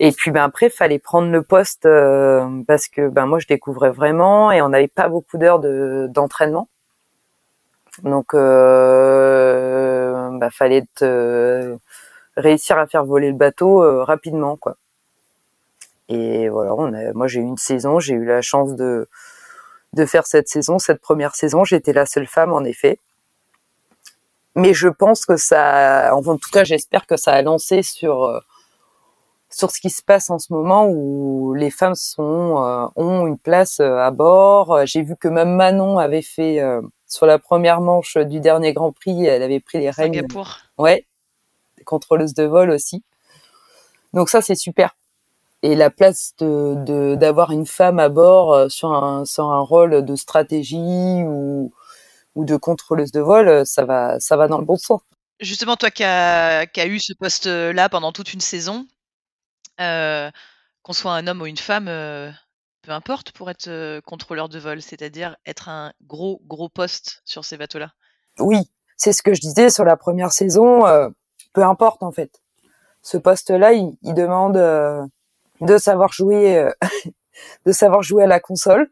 Et 0.00 0.12
puis 0.12 0.30
ben 0.30 0.44
après, 0.44 0.70
fallait 0.70 0.98
prendre 0.98 1.30
le 1.30 1.42
poste 1.42 1.86
euh, 1.86 2.62
parce 2.66 2.88
que 2.88 3.08
ben 3.08 3.26
moi 3.26 3.38
je 3.38 3.46
découvrais 3.46 3.90
vraiment 3.90 4.50
et 4.50 4.62
on 4.62 4.68
n'avait 4.70 4.88
pas 4.88 5.08
beaucoup 5.08 5.38
d'heures 5.38 5.60
de 5.60 6.08
d'entraînement. 6.10 6.68
Donc 8.02 8.34
euh, 8.34 10.30
ben, 10.38 10.50
fallait 10.50 10.78
être 10.78 11.78
réussir 12.36 12.78
à 12.78 12.86
faire 12.86 13.04
voler 13.04 13.28
le 13.30 13.36
bateau 13.36 13.82
euh, 13.82 14.04
rapidement, 14.04 14.56
quoi. 14.56 14.76
Et 16.08 16.48
voilà, 16.48 17.12
moi 17.14 17.26
j'ai 17.26 17.40
eu 17.40 17.44
une 17.44 17.56
saison, 17.56 18.00
j'ai 18.00 18.14
eu 18.14 18.24
la 18.24 18.42
chance 18.42 18.74
de 18.76 19.08
de 19.94 20.06
faire 20.06 20.26
cette 20.26 20.48
saison, 20.48 20.78
cette 20.78 21.00
première 21.00 21.34
saison. 21.34 21.64
J'étais 21.64 21.92
la 21.92 22.06
seule 22.06 22.26
femme, 22.26 22.52
en 22.52 22.64
effet. 22.64 22.98
Mais 24.54 24.74
je 24.74 24.88
pense 24.88 25.26
que 25.26 25.36
ça, 25.36 26.14
en 26.14 26.22
tout 26.22 26.50
cas, 26.50 26.64
j'espère 26.64 27.06
que 27.06 27.16
ça 27.16 27.32
a 27.32 27.42
lancé 27.42 27.82
sur 27.82 28.24
euh, 28.24 28.40
sur 29.52 29.70
ce 29.70 29.80
qui 29.80 29.90
se 29.90 30.02
passe 30.02 30.30
en 30.30 30.38
ce 30.38 30.52
moment 30.52 30.86
où 30.88 31.54
les 31.54 31.70
femmes 31.70 31.94
sont 31.94 32.62
euh, 32.64 32.86
ont 32.96 33.26
une 33.26 33.38
place 33.38 33.80
à 33.80 34.10
bord. 34.10 34.86
J'ai 34.86 35.02
vu 35.02 35.16
que 35.16 35.28
même 35.28 35.54
Manon 35.54 35.98
avait 35.98 36.22
fait 36.22 36.60
sur 37.06 37.26
la 37.26 37.38
première 37.38 37.80
manche 37.80 38.16
du 38.16 38.40
dernier 38.40 38.72
Grand 38.72 38.92
Prix, 38.92 39.26
elle 39.26 39.42
avait 39.42 39.60
pris 39.60 39.78
les 39.78 39.90
règnes. 39.90 40.14
Singapour. 40.14 40.56
Ouais, 40.78 41.06
contrôleuse 41.84 42.34
de 42.34 42.44
vol 42.44 42.70
aussi. 42.70 43.02
Donc 44.12 44.28
ça, 44.28 44.40
c'est 44.40 44.54
super. 44.54 44.94
Et 45.62 45.76
la 45.76 45.90
place 45.90 46.34
de 46.38 47.14
d'avoir 47.14 47.52
une 47.52 47.66
femme 47.66 47.98
à 47.98 48.08
bord 48.08 48.52
euh, 48.52 48.68
sur 48.68 48.92
un 48.92 49.24
sur 49.24 49.50
un 49.50 49.60
rôle 49.60 50.04
de 50.04 50.16
stratégie 50.16 51.22
ou 51.24 51.72
ou 52.34 52.44
de 52.44 52.56
contrôleuse 52.56 53.12
de 53.12 53.20
vol, 53.20 53.48
euh, 53.48 53.64
ça 53.64 53.84
va 53.84 54.18
ça 54.18 54.36
va 54.36 54.48
dans 54.48 54.58
le 54.58 54.64
bon 54.64 54.76
sens. 54.76 55.00
Justement, 55.38 55.76
toi 55.76 55.90
qui 55.90 56.02
as 56.04 56.86
eu 56.86 56.98
ce 56.98 57.12
poste-là 57.12 57.88
pendant 57.88 58.12
toute 58.12 58.32
une 58.32 58.40
saison, 58.40 58.86
euh, 59.82 60.30
qu'on 60.82 60.92
soit 60.92 61.12
un 61.12 61.26
homme 61.26 61.42
ou 61.42 61.46
une 61.46 61.56
femme, 61.56 61.86
peu 61.86 62.90
importe 62.90 63.32
pour 63.32 63.50
être 63.50 64.00
contrôleur 64.00 64.48
de 64.48 64.58
vol, 64.58 64.82
c'est-à-dire 64.82 65.36
être 65.46 65.68
un 65.68 65.92
gros 66.02 66.40
gros 66.46 66.68
poste 66.68 67.22
sur 67.24 67.44
ces 67.44 67.56
bateaux-là. 67.56 67.92
Oui, 68.38 68.58
c'est 68.96 69.12
ce 69.12 69.22
que 69.22 69.34
je 69.34 69.40
disais 69.40 69.70
sur 69.70 69.84
la 69.84 69.96
première 69.96 70.32
saison 70.32 70.84
peu 71.52 71.62
importe 71.62 72.02
en 72.02 72.10
fait. 72.10 72.40
Ce 73.02 73.16
poste-là, 73.16 73.72
il, 73.72 74.14
demande 74.14 74.56
euh, 74.56 75.04
de 75.60 75.76
savoir 75.76 76.12
jouer, 76.12 76.56
euh, 76.56 76.70
de 77.66 77.72
savoir 77.72 78.02
jouer 78.02 78.24
à 78.24 78.26
la 78.26 78.40
console 78.40 78.88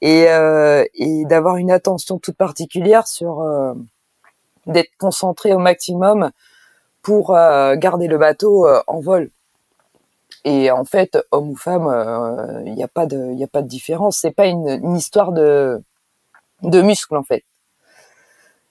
et, 0.00 0.28
euh, 0.28 0.84
et 0.94 1.24
d'avoir 1.24 1.56
une 1.56 1.70
attention 1.70 2.18
toute 2.18 2.36
particulière 2.36 3.06
sur 3.08 3.44
d'être 4.66 4.90
concentré 4.98 5.52
au 5.54 5.58
maximum 5.58 6.30
pour 7.02 7.32
garder 7.32 8.06
le 8.06 8.18
bateau 8.18 8.68
en 8.86 9.00
vol. 9.00 9.30
Et 10.44 10.70
en 10.70 10.84
fait, 10.84 11.18
homme 11.32 11.50
ou 11.50 11.56
femme, 11.56 12.62
il 12.66 12.74
n'y 12.74 12.82
a 12.82 12.88
pas 12.88 13.06
de, 13.06 13.32
il 13.32 13.42
a 13.42 13.48
pas 13.48 13.62
différence. 13.62 14.18
C'est 14.18 14.30
pas 14.30 14.46
une, 14.46 14.96
histoire 14.96 15.32
de 15.32 15.82
de 16.62 16.82
muscles 16.82 17.16
en 17.16 17.22
fait. 17.22 17.44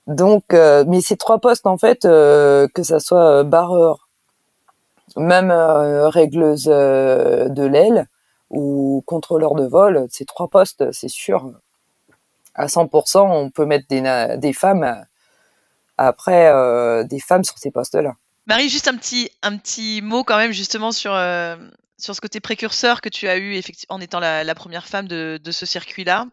Donc, 0.08 0.54
euh, 0.54 0.86
mais 0.88 1.02
ces 1.02 1.18
trois 1.18 1.40
postes, 1.40 1.68
en 1.68 1.78
fait, 1.78 2.06
euh, 2.06 2.68
que 2.74 2.82
ça 2.82 3.00
soit 3.00 3.40
euh, 3.42 3.44
barreur, 3.44 4.08
même 5.18 5.52
régleuse 5.52 6.66
de 6.66 7.66
l'aile 7.66 8.08
ou 8.50 9.04
contrôleur 9.06 9.56
de 9.56 9.66
vol, 9.66 10.06
ces 10.10 10.26
trois 10.26 10.48
postes, 10.48 10.92
c'est 10.92 11.10
sûr, 11.10 11.54
à 12.56 12.68
100%, 12.68 13.20
on 13.20 13.50
peut 13.50 13.66
mettre 13.66 13.88
des 13.88 14.54
femmes 14.54 15.06
après 15.98 17.06
des 17.06 17.20
femmes 17.20 17.44
sur 17.44 17.58
ces 17.58 17.72
postes-là. 17.72 18.14
Marie, 18.48 18.70
juste 18.70 18.88
un 18.88 18.96
petit, 18.98 19.30
un 19.42 19.58
petit 19.58 20.02
mot 20.02 20.24
quand 20.24 20.38
même 20.38 20.54
justement 20.54 20.92
sur, 20.92 21.12
sur 21.98 22.16
ce 22.16 22.22
côté 22.22 22.40
précurseur 22.40 23.02
que 23.02 23.10
tu 23.10 23.28
as 23.28 23.38
eu 23.38 23.62
en 23.90 24.00
étant 24.00 24.20
la, 24.20 24.56
première 24.56 24.88
femme 24.88 25.08
de, 25.08 25.40
de 25.44 25.52
ce 25.52 25.66
circuit-là. 25.66 26.28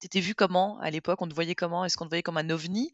Tu 0.00 0.06
étais 0.06 0.20
vue 0.20 0.34
comment 0.34 0.78
à 0.80 0.90
l'époque? 0.90 1.22
On 1.22 1.28
te 1.28 1.34
voyait 1.34 1.54
comment? 1.54 1.84
Est-ce 1.84 1.96
qu'on 1.96 2.04
te 2.04 2.10
voyait 2.10 2.22
comme 2.22 2.36
un 2.36 2.50
ovni? 2.50 2.92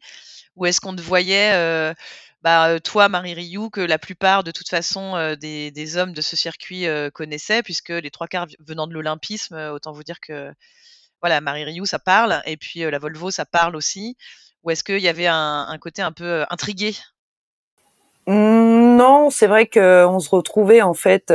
Ou 0.55 0.65
est-ce 0.65 0.81
qu'on 0.81 0.95
te 0.95 1.01
voyait, 1.01 1.53
euh, 1.53 1.93
bah, 2.41 2.79
toi, 2.79 3.09
Marie 3.09 3.33
Rioux, 3.33 3.69
que 3.69 3.81
la 3.81 3.99
plupart 3.99 4.43
de 4.43 4.51
toute 4.51 4.69
façon 4.69 5.15
euh, 5.15 5.35
des, 5.35 5.71
des, 5.71 5.97
hommes 5.97 6.13
de 6.13 6.21
ce 6.21 6.35
circuit 6.35 6.87
euh, 6.87 7.09
connaissaient, 7.09 7.63
puisque 7.63 7.89
les 7.89 8.11
trois 8.11 8.27
quarts 8.27 8.47
venant 8.59 8.87
de 8.87 8.93
l'olympisme, 8.93 9.55
autant 9.73 9.91
vous 9.91 10.03
dire 10.03 10.19
que 10.21 10.53
voilà, 11.21 11.41
Marie 11.41 11.65
Rioux, 11.65 11.85
ça 11.85 11.99
parle, 11.99 12.41
et 12.45 12.57
puis 12.57 12.79
la 12.79 12.99
Volvo, 12.99 13.31
ça 13.31 13.45
parle 13.45 13.75
aussi. 13.75 14.17
Ou 14.63 14.71
est-ce 14.71 14.83
qu'il 14.83 14.99
y 14.99 15.07
avait 15.07 15.27
un, 15.27 15.67
un, 15.67 15.77
côté 15.79 16.01
un 16.01 16.11
peu 16.11 16.45
intrigué? 16.49 16.95
Non, 18.27 19.29
c'est 19.29 19.47
vrai 19.47 19.67
qu'on 19.67 20.19
se 20.19 20.29
retrouvait 20.29 20.81
en 20.81 20.93
fait 20.93 21.31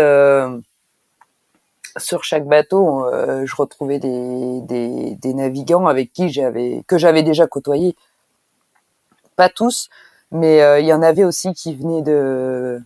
sur 1.99 2.25
chaque 2.25 2.47
bateau, 2.47 3.07
euh, 3.07 3.47
je 3.47 3.57
retrouvais 3.57 3.99
des, 3.99 4.61
des, 4.63 5.35
navigants 5.35 5.87
avec 5.87 6.13
qui 6.13 6.29
j'avais 6.31 6.83
que 6.87 6.99
j'avais 6.99 7.23
déjà 7.23 7.47
côtoyé. 7.47 7.97
Pas 9.37 9.49
tous, 9.49 9.89
mais 10.31 10.63
euh, 10.63 10.81
il 10.81 10.87
y 10.87 10.93
en 10.93 11.03
avait 11.03 11.25
aussi 11.25 11.53
qui 11.55 11.75
venaient 11.75 12.03
de 12.03 12.81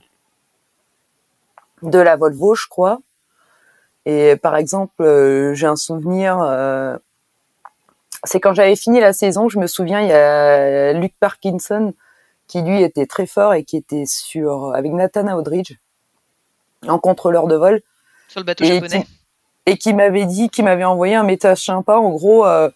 de 1.83 1.99
la 1.99 2.17
Volvo, 2.17 2.55
je 2.55 2.69
crois. 2.69 3.01
Et 4.07 4.37
par 4.37 4.57
exemple, 4.57 5.03
euh, 5.03 5.55
j'ai 5.55 5.67
un 5.67 5.77
souvenir. 5.77 6.39
c'est 8.25 8.41
quand 8.41 8.55
j'avais 8.55 8.77
fini 8.77 9.01
la 9.01 9.13
saison, 9.13 9.49
je 9.49 9.59
me 9.59 9.67
souviens, 9.67 10.01
il 10.01 10.09
y 10.09 10.13
a 10.13 10.93
Luc 10.93 11.15
Parkinson 11.21 11.95
qui 12.51 12.63
lui 12.63 12.83
était 12.83 13.07
très 13.07 13.27
fort 13.27 13.55
et 13.55 13.63
qui 13.63 13.77
était 13.77 14.07
sur 14.07 14.75
avec 14.75 14.91
Nathan 14.93 15.39
Audridge 15.39 15.75
en 16.89 16.99
contrôleur 16.99 17.47
de 17.47 17.55
vol 17.55 17.81
sur 18.27 18.41
le 18.41 18.45
bateau 18.45 18.65
japonais. 18.65 19.07
et 19.67 19.77
qui 19.77 19.95
m'avait 19.95 20.27
dit, 20.27 20.51
qui 20.51 20.65
m'avait 20.65 20.85
envoyé 20.85 21.15
un 21.15 21.23
message 21.23 21.65
sympa, 21.65 21.97
en 21.97 22.11
gros, 22.11 22.45
euh, 22.45 22.69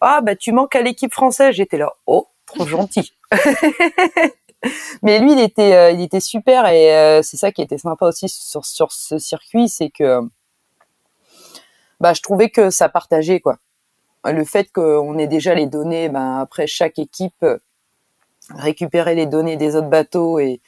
ah 0.00 0.22
bah 0.22 0.34
tu 0.34 0.52
manques 0.52 0.74
à 0.74 0.80
l'équipe 0.80 1.12
française. 1.12 1.54
J'étais 1.54 1.76
là, 1.76 1.92
oh, 2.06 2.26
trop 2.46 2.66
gentil. 2.74 3.12
Mais 5.02 5.18
lui, 5.18 5.32
il 5.32 5.40
était, 5.40 5.74
euh, 5.74 5.90
il 5.90 6.00
était 6.00 6.20
super 6.20 6.66
et 6.66 6.96
euh, 6.96 7.22
c'est 7.22 7.36
ça 7.36 7.52
qui 7.52 7.60
était 7.60 7.78
sympa 7.78 8.06
aussi 8.06 8.30
sur 8.30 8.64
sur 8.64 8.92
ce 8.92 9.18
circuit, 9.18 9.68
c'est 9.68 9.90
que 9.90 10.20
bah 12.00 12.14
je 12.14 12.22
trouvais 12.22 12.48
que 12.48 12.70
ça 12.70 12.88
partageait 12.88 13.40
quoi. 13.40 13.58
Le 14.24 14.44
fait 14.44 14.72
qu'on 14.72 15.18
ait 15.18 15.26
déjà 15.26 15.54
les 15.54 15.66
données, 15.66 16.08
ben 16.08 16.38
après 16.38 16.66
chaque 16.66 16.98
équipe 16.98 17.44
récupérait 18.54 19.14
les 19.14 19.26
données 19.26 19.56
des 19.56 19.76
autres 19.76 19.88
bateaux 19.88 20.38
et 20.38 20.60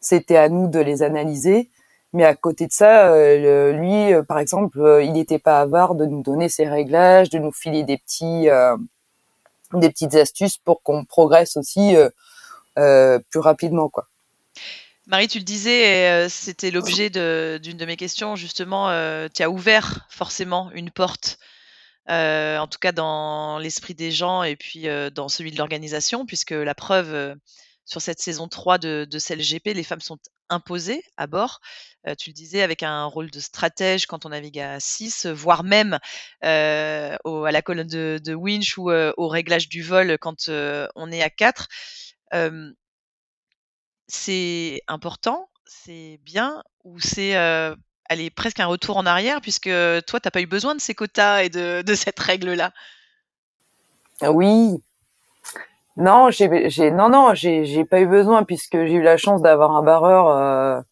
c'était 0.00 0.36
à 0.36 0.48
nous 0.48 0.68
de 0.68 0.78
les 0.78 1.02
analyser. 1.02 1.70
Mais 2.14 2.24
à 2.24 2.36
côté 2.36 2.68
de 2.68 2.72
ça, 2.72 3.08
euh, 3.12 3.72
lui, 3.72 4.14
euh, 4.14 4.22
par 4.22 4.38
exemple, 4.38 4.80
euh, 4.80 5.02
il 5.02 5.12
n'était 5.12 5.40
pas 5.40 5.60
avare 5.60 5.96
de 5.96 6.06
nous 6.06 6.22
donner 6.22 6.48
ses 6.48 6.68
réglages, 6.68 7.28
de 7.28 7.38
nous 7.38 7.50
filer 7.50 7.82
des 7.82 7.98
petits, 7.98 8.46
des 9.72 9.90
petites 9.90 10.14
astuces 10.14 10.56
pour 10.56 10.82
qu'on 10.82 11.04
progresse 11.04 11.56
aussi 11.56 11.96
plus 12.76 13.40
rapidement, 13.40 13.88
quoi. 13.88 14.06
Marie, 15.06 15.28
tu 15.28 15.38
le 15.38 15.44
disais, 15.44 16.28
c'était 16.30 16.70
l'objet 16.70 17.10
d'une 17.10 17.76
de, 17.76 17.84
mes 17.84 17.96
questions. 17.96 18.36
Justement, 18.36 18.88
tu 19.34 19.42
as 19.42 19.50
ouvert 19.50 20.06
forcément 20.08 20.70
une 20.72 20.90
porte, 20.90 21.38
en 22.08 22.66
tout 22.66 22.78
cas 22.78 22.92
dans 22.92 23.58
l'esprit 23.58 23.94
des 23.94 24.10
gens 24.10 24.42
et 24.42 24.56
puis 24.56 24.86
dans 25.14 25.28
celui 25.28 25.50
de 25.50 25.58
l'organisation, 25.58 26.26
puisque 26.26 26.52
la 26.52 26.74
preuve 26.74 27.36
sur 27.84 28.00
cette 28.00 28.20
saison 28.20 28.48
3 28.48 28.78
de, 28.78 29.06
de 29.10 29.18
CLGP, 29.18 29.74
les 29.74 29.84
femmes 29.84 30.00
sont 30.00 30.18
imposées 30.48 31.02
à 31.16 31.26
bord 31.26 31.60
tu 32.18 32.30
le 32.30 32.34
disais, 32.34 32.62
avec 32.62 32.82
un 32.82 33.04
rôle 33.06 33.30
de 33.30 33.40
stratège 33.40 34.06
quand 34.06 34.26
on 34.26 34.28
navigue 34.28 34.60
à 34.60 34.78
6, 34.78 35.26
voire 35.26 35.64
même 35.64 35.98
à 36.42 37.18
la 37.22 37.62
colonne 37.62 37.86
de, 37.86 38.34
winch 38.34 38.76
ou 38.76 38.90
au 38.90 39.28
réglage 39.28 39.68
du 39.68 39.82
vol 39.82 40.18
quand 40.18 40.48
on 40.48 41.12
est 41.12 41.22
à 41.22 41.30
4. 41.30 41.68
c'est 44.06 44.82
important, 44.86 45.48
c'est 45.64 46.20
bien, 46.22 46.62
ou 46.84 47.00
c'est 47.00 47.34
aller 48.08 48.30
presque 48.30 48.60
un 48.60 48.66
retour 48.66 48.96
en 48.96 49.06
arrière, 49.06 49.40
puisque 49.40 49.68
toi, 49.68 50.20
tu 50.20 50.26
n'as 50.26 50.30
pas 50.30 50.40
eu 50.40 50.46
besoin 50.46 50.74
de 50.74 50.80
ces 50.80 50.94
quotas 50.94 51.42
et 51.44 51.48
de, 51.48 51.94
cette 51.94 52.18
règle-là 52.18 52.72
ah 54.20 54.30
Oui, 54.32 54.82
non, 55.96 56.30
j'ai, 56.30 56.90
non, 56.90 57.08
non, 57.08 57.34
j'ai, 57.34 57.84
pas 57.84 58.00
eu 58.00 58.06
besoin 58.06 58.44
puisque 58.44 58.76
j'ai 58.76 58.94
eu 58.94 59.02
la 59.02 59.16
chance 59.16 59.42
d'avoir 59.42 59.72
un 59.72 59.82
barreur 59.82 60.84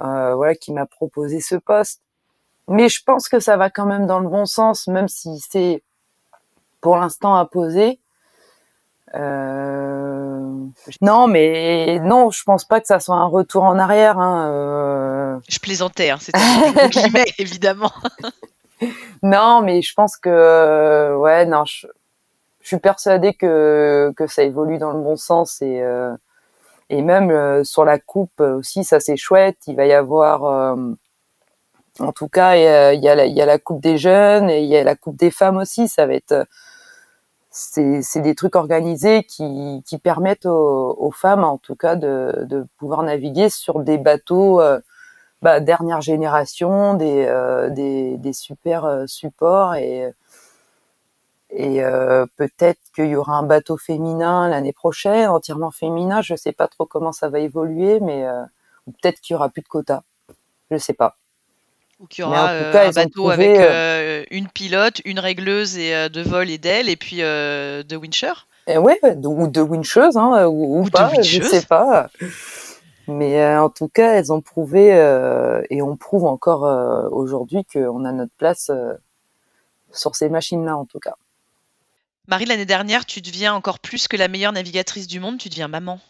euh, 0.00 0.34
voilà, 0.34 0.54
qui 0.54 0.72
m'a 0.72 0.86
proposé 0.86 1.40
ce 1.40 1.54
poste. 1.54 2.00
Mais 2.68 2.88
je 2.88 3.02
pense 3.04 3.28
que 3.28 3.40
ça 3.40 3.56
va 3.56 3.70
quand 3.70 3.86
même 3.86 4.06
dans 4.06 4.18
le 4.20 4.28
bon 4.28 4.46
sens, 4.46 4.88
même 4.88 5.08
si 5.08 5.38
c'est 5.50 5.82
pour 6.80 6.96
l'instant 6.96 7.36
imposé. 7.36 8.00
Euh... 9.14 10.66
Non, 11.00 11.28
mais 11.28 12.00
non, 12.00 12.30
je 12.30 12.42
pense 12.44 12.64
pas 12.64 12.80
que 12.80 12.86
ça 12.86 13.00
soit 13.00 13.16
un 13.16 13.26
retour 13.26 13.62
en 13.64 13.78
arrière. 13.78 14.18
Hein, 14.18 14.48
euh... 14.50 15.40
Plaisantais, 15.62 16.10
hein, 16.10 16.18
c'était 16.20 16.38
évidemment. 17.38 17.92
non, 19.22 19.62
mais 19.62 19.80
je 19.80 19.94
pense 19.94 20.16
que 20.16 21.16
ouais, 21.16 21.46
non, 21.46 21.64
je, 21.64 21.86
je, 22.60 22.66
suis 22.66 22.78
persuadée 22.78 23.32
que 23.32 24.12
que 24.16 24.26
ça 24.26 24.42
évolue 24.42 24.78
dans 24.78 24.92
le 24.92 25.00
bon 25.00 25.16
sens 25.16 25.62
et 25.62 25.80
euh, 25.80 26.14
et 26.92 27.00
même 27.00 27.30
euh, 27.30 27.64
sur 27.64 27.86
la 27.86 27.98
coupe 27.98 28.40
aussi, 28.40 28.84
ça 28.84 29.00
c'est 29.00 29.16
chouette. 29.16 29.56
Il 29.66 29.76
va 29.76 29.86
y 29.86 29.94
avoir, 29.94 30.44
euh, 30.44 30.92
en 32.00 32.12
tout 32.12 32.28
cas, 32.28 32.54
il 32.56 32.62
y, 32.62 33.08
a, 33.08 33.24
il, 33.24 33.32
y 33.34 33.40
a 33.40 33.46
la, 33.46 33.58
coupe 33.58 33.80
des 33.80 33.96
jeunes 33.96 34.50
et 34.50 34.60
il 34.60 34.68
y 34.68 34.76
a 34.76 34.84
la 34.84 34.94
coupe 34.94 35.16
des 35.16 35.30
femmes 35.30 35.56
aussi. 35.56 35.88
Ça 35.88 36.06
va 36.06 36.12
être, 36.12 36.46
c'est, 37.50 38.20
des 38.20 38.34
trucs 38.34 38.56
organisés 38.56 39.24
qui, 39.24 39.82
qui 39.86 39.96
permettent 39.96 40.44
aux, 40.44 41.10
femmes, 41.12 41.44
en 41.44 41.56
tout 41.56 41.76
cas, 41.76 41.96
de, 41.96 42.44
de 42.46 42.66
pouvoir 42.76 43.02
naviguer 43.02 43.48
sur 43.48 43.80
des 43.80 43.96
bateaux 43.96 44.60
euh, 44.60 44.78
bah, 45.42 45.60
dernière 45.60 46.00
génération, 46.00 46.94
des, 46.94 47.26
des, 47.70 48.16
des 48.16 48.32
super 48.32 49.04
supports 49.06 49.74
et 49.74 50.12
et 51.54 51.84
euh, 51.84 52.24
peut-être 52.36 52.80
qu'il 52.94 53.08
y 53.08 53.16
aura 53.16 53.34
un 53.34 53.42
bateau 53.42 53.76
féminin 53.76 54.48
l'année 54.48 54.72
prochaine, 54.72 55.28
entièrement 55.28 55.70
féminin. 55.70 56.22
Je 56.22 56.32
ne 56.32 56.38
sais 56.38 56.52
pas 56.52 56.66
trop 56.66 56.86
comment 56.86 57.12
ça 57.12 57.28
va 57.28 57.40
évoluer, 57.40 58.00
mais 58.00 58.24
euh, 58.24 58.42
peut-être 58.86 59.20
qu'il 59.20 59.34
y 59.34 59.36
aura 59.36 59.50
plus 59.50 59.60
de 59.60 59.68
quotas. 59.68 60.02
Je 60.70 60.76
ne 60.76 60.78
sais 60.78 60.94
pas. 60.94 61.16
Ou 62.00 62.06
qu'il 62.06 62.24
y 62.24 62.26
aura 62.26 62.50
euh, 62.52 62.72
un 62.72 62.90
bateau 62.90 63.28
avec 63.28 63.58
une 64.30 64.48
pilote, 64.48 65.02
une 65.04 65.20
régleuse 65.20 65.76
et 65.76 66.08
de 66.08 66.22
vol 66.22 66.48
et 66.48 66.58
d'aile, 66.58 66.88
et 66.88 66.96
puis 66.96 67.18
de 67.18 67.96
wincher. 67.96 68.32
Et 68.66 68.78
ouais, 68.78 68.98
ou 69.02 69.48
de 69.48 69.60
wincheuse, 69.60 70.16
hein, 70.16 70.46
ou, 70.46 70.84
pas, 70.90 71.12
je 71.20 71.40
ne 71.40 71.44
sais 71.44 71.62
pas. 71.62 72.08
Mais 73.12 73.56
en 73.56 73.70
tout 73.70 73.88
cas, 73.88 74.14
elles 74.14 74.32
ont 74.32 74.40
prouvé 74.40 74.88
et 75.70 75.82
on 75.82 75.96
prouve 75.96 76.24
encore 76.24 76.62
aujourd'hui 77.12 77.64
qu'on 77.64 78.04
a 78.04 78.12
notre 78.12 78.34
place 78.36 78.70
sur 79.92 80.16
ces 80.16 80.28
machines-là, 80.28 80.76
en 80.76 80.84
tout 80.84 80.98
cas. 80.98 81.16
Marie, 82.28 82.46
l'année 82.46 82.66
dernière, 82.66 83.04
tu 83.04 83.20
deviens 83.20 83.52
encore 83.52 83.80
plus 83.80 84.06
que 84.06 84.16
la 84.16 84.28
meilleure 84.28 84.52
navigatrice 84.52 85.06
du 85.06 85.18
monde, 85.20 85.38
tu 85.38 85.48
deviens 85.48 85.68
maman. 85.68 86.00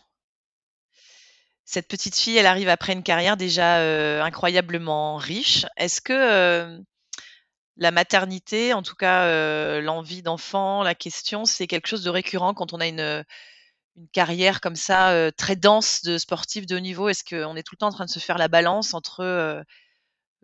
Cette 1.64 1.88
petite 1.88 2.16
fille, 2.16 2.36
elle 2.36 2.46
arrive 2.46 2.68
après 2.68 2.92
une 2.92 3.02
carrière 3.02 3.36
déjà 3.36 3.78
euh, 3.78 4.22
incroyablement 4.22 5.16
riche. 5.16 5.64
Est-ce 5.78 6.02
que 6.02 6.12
euh, 6.12 6.78
la 7.78 7.90
maternité, 7.90 8.74
en 8.74 8.82
tout 8.82 8.94
cas 8.94 9.24
euh, 9.24 9.80
l'envie 9.80 10.22
d'enfant, 10.22 10.82
la 10.82 10.94
question, 10.94 11.46
c'est 11.46 11.66
quelque 11.66 11.86
chose 11.86 12.04
de 12.04 12.10
récurrent 12.10 12.52
quand 12.52 12.74
on 12.74 12.80
a 12.80 12.86
une, 12.86 13.24
une 13.96 14.08
carrière 14.08 14.60
comme 14.60 14.76
ça, 14.76 15.30
très 15.32 15.56
dense 15.56 16.02
de 16.02 16.18
sportifs 16.18 16.66
de 16.66 16.76
haut 16.76 16.80
niveau? 16.80 17.08
Est-ce 17.08 17.24
qu'on 17.24 17.56
est 17.56 17.62
tout 17.62 17.74
le 17.74 17.78
temps 17.78 17.88
en 17.88 17.92
train 17.92 18.06
de 18.06 18.10
se 18.10 18.18
faire 18.18 18.38
la 18.38 18.48
balance 18.48 18.94
entre 18.94 19.64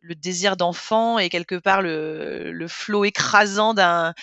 le 0.02 0.14
désir 0.14 0.56
d'enfant 0.56 1.18
et 1.18 1.28
quelque 1.28 1.56
part 1.56 1.82
le, 1.82 2.52
le 2.52 2.68
flot 2.68 3.04
écrasant 3.04 3.74
d'un, 3.74 4.14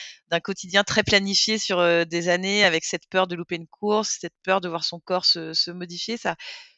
quotidien 0.44 0.84
très 0.84 1.04
planifié 1.04 1.58
sur 1.58 1.80
euh, 1.80 2.06
des 2.06 2.30
années 2.30 2.64
avec 2.64 2.84
cette 2.84 3.08
peur 3.10 3.28
de 3.28 3.36
louper 3.36 3.56
une 3.56 3.68
course, 3.68 4.18
cette 4.22 4.34
peur 4.44 4.62
de 4.62 4.70
voir 4.70 4.84
son 4.84 5.00
corps 5.00 5.26
se, 5.26 5.72
modifier? 5.72 6.18
Ça, 6.18 6.36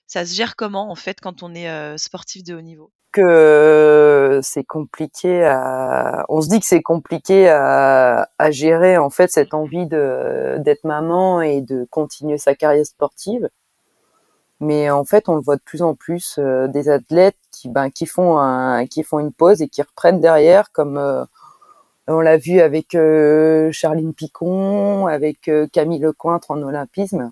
ça 0.08 0.26
se 0.26 0.34
gère 0.34 0.56
comment 0.56 0.90
en 0.90 0.96
fait 0.96 1.20
quand 1.22 1.44
on 1.44 1.54
est 1.54 1.70
euh, 1.70 1.98
sportif 1.98 2.44
de 2.44 2.56
haut 2.56 2.62
niveau? 2.62 2.92
Que 3.12 4.40
c'est 4.44 4.64
compliqué 4.64 5.44
à. 5.44 6.26
On 6.30 6.42
se 6.42 6.50
dit 6.50 6.60
que 6.60 6.66
c'est 6.66 6.82
compliqué 6.82 7.50
à, 7.50 8.30
à, 8.38 8.52
gérer 8.52 8.98
en 8.98 9.10
fait 9.10 9.32
cette 9.32 9.54
envie 9.54 9.86
de, 9.86 10.58
d'être 10.60 10.84
maman 10.84 11.42
et 11.42 11.62
de 11.62 11.86
continuer 11.90 12.38
sa 12.38 12.56
carrière 12.56 12.86
sportive. 12.86 13.50
Mais 14.60 14.90
en 14.90 15.06
fait, 15.06 15.30
on 15.30 15.36
le 15.36 15.42
voit 15.42 15.56
de 15.56 15.62
plus 15.62 15.82
en 15.84 15.94
plus 15.94 16.38
euh, 16.40 16.68
des 16.68 16.90
athlètes 16.90 17.38
qui, 17.52 17.70
ben, 17.70 17.90
qui 17.92 18.06
font 18.08 18.40
un, 18.40 18.88
qui 18.88 19.04
font 19.04 19.20
une 19.20 19.34
pause 19.34 19.62
et 19.62 19.68
qui 19.68 19.82
reprennent 19.82 20.20
derrière, 20.22 20.72
comme 20.72 20.98
euh, 20.98 21.24
On 22.08 22.20
l'a 22.22 22.38
vu 22.38 22.60
avec 22.62 22.98
Charline 23.72 24.14
Picon, 24.14 25.08
avec 25.08 25.50
Camille 25.74 26.00
Lecointre 26.00 26.52
en 26.52 26.62
olympisme, 26.62 27.32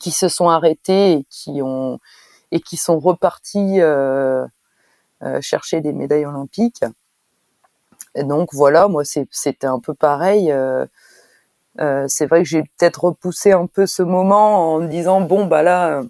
qui 0.00 0.10
se 0.10 0.28
sont 0.28 0.48
arrêtés 0.48 1.12
et 1.12 1.24
qui 1.30 1.62
ont 1.62 1.98
et 2.52 2.60
qui 2.60 2.76
sont 2.76 2.98
repartis 2.98 3.80
euh, 3.80 4.46
chercher 5.40 5.80
des 5.80 5.92
médailles 5.92 6.26
olympiques. 6.26 6.84
Donc 8.16 8.50
voilà, 8.52 8.88
moi 8.88 9.02
c'était 9.04 9.66
un 9.66 9.80
peu 9.80 9.94
pareil. 9.94 10.52
c'est 12.06 12.26
vrai 12.26 12.42
que 12.42 12.48
j'ai 12.48 12.62
peut-être 12.62 13.04
repoussé 13.04 13.52
un 13.52 13.66
peu 13.66 13.86
ce 13.86 14.02
moment 14.02 14.74
en 14.74 14.80
me 14.80 14.88
disant 14.88 15.20
bon 15.20 15.46
bah 15.46 15.62
là 15.62 16.02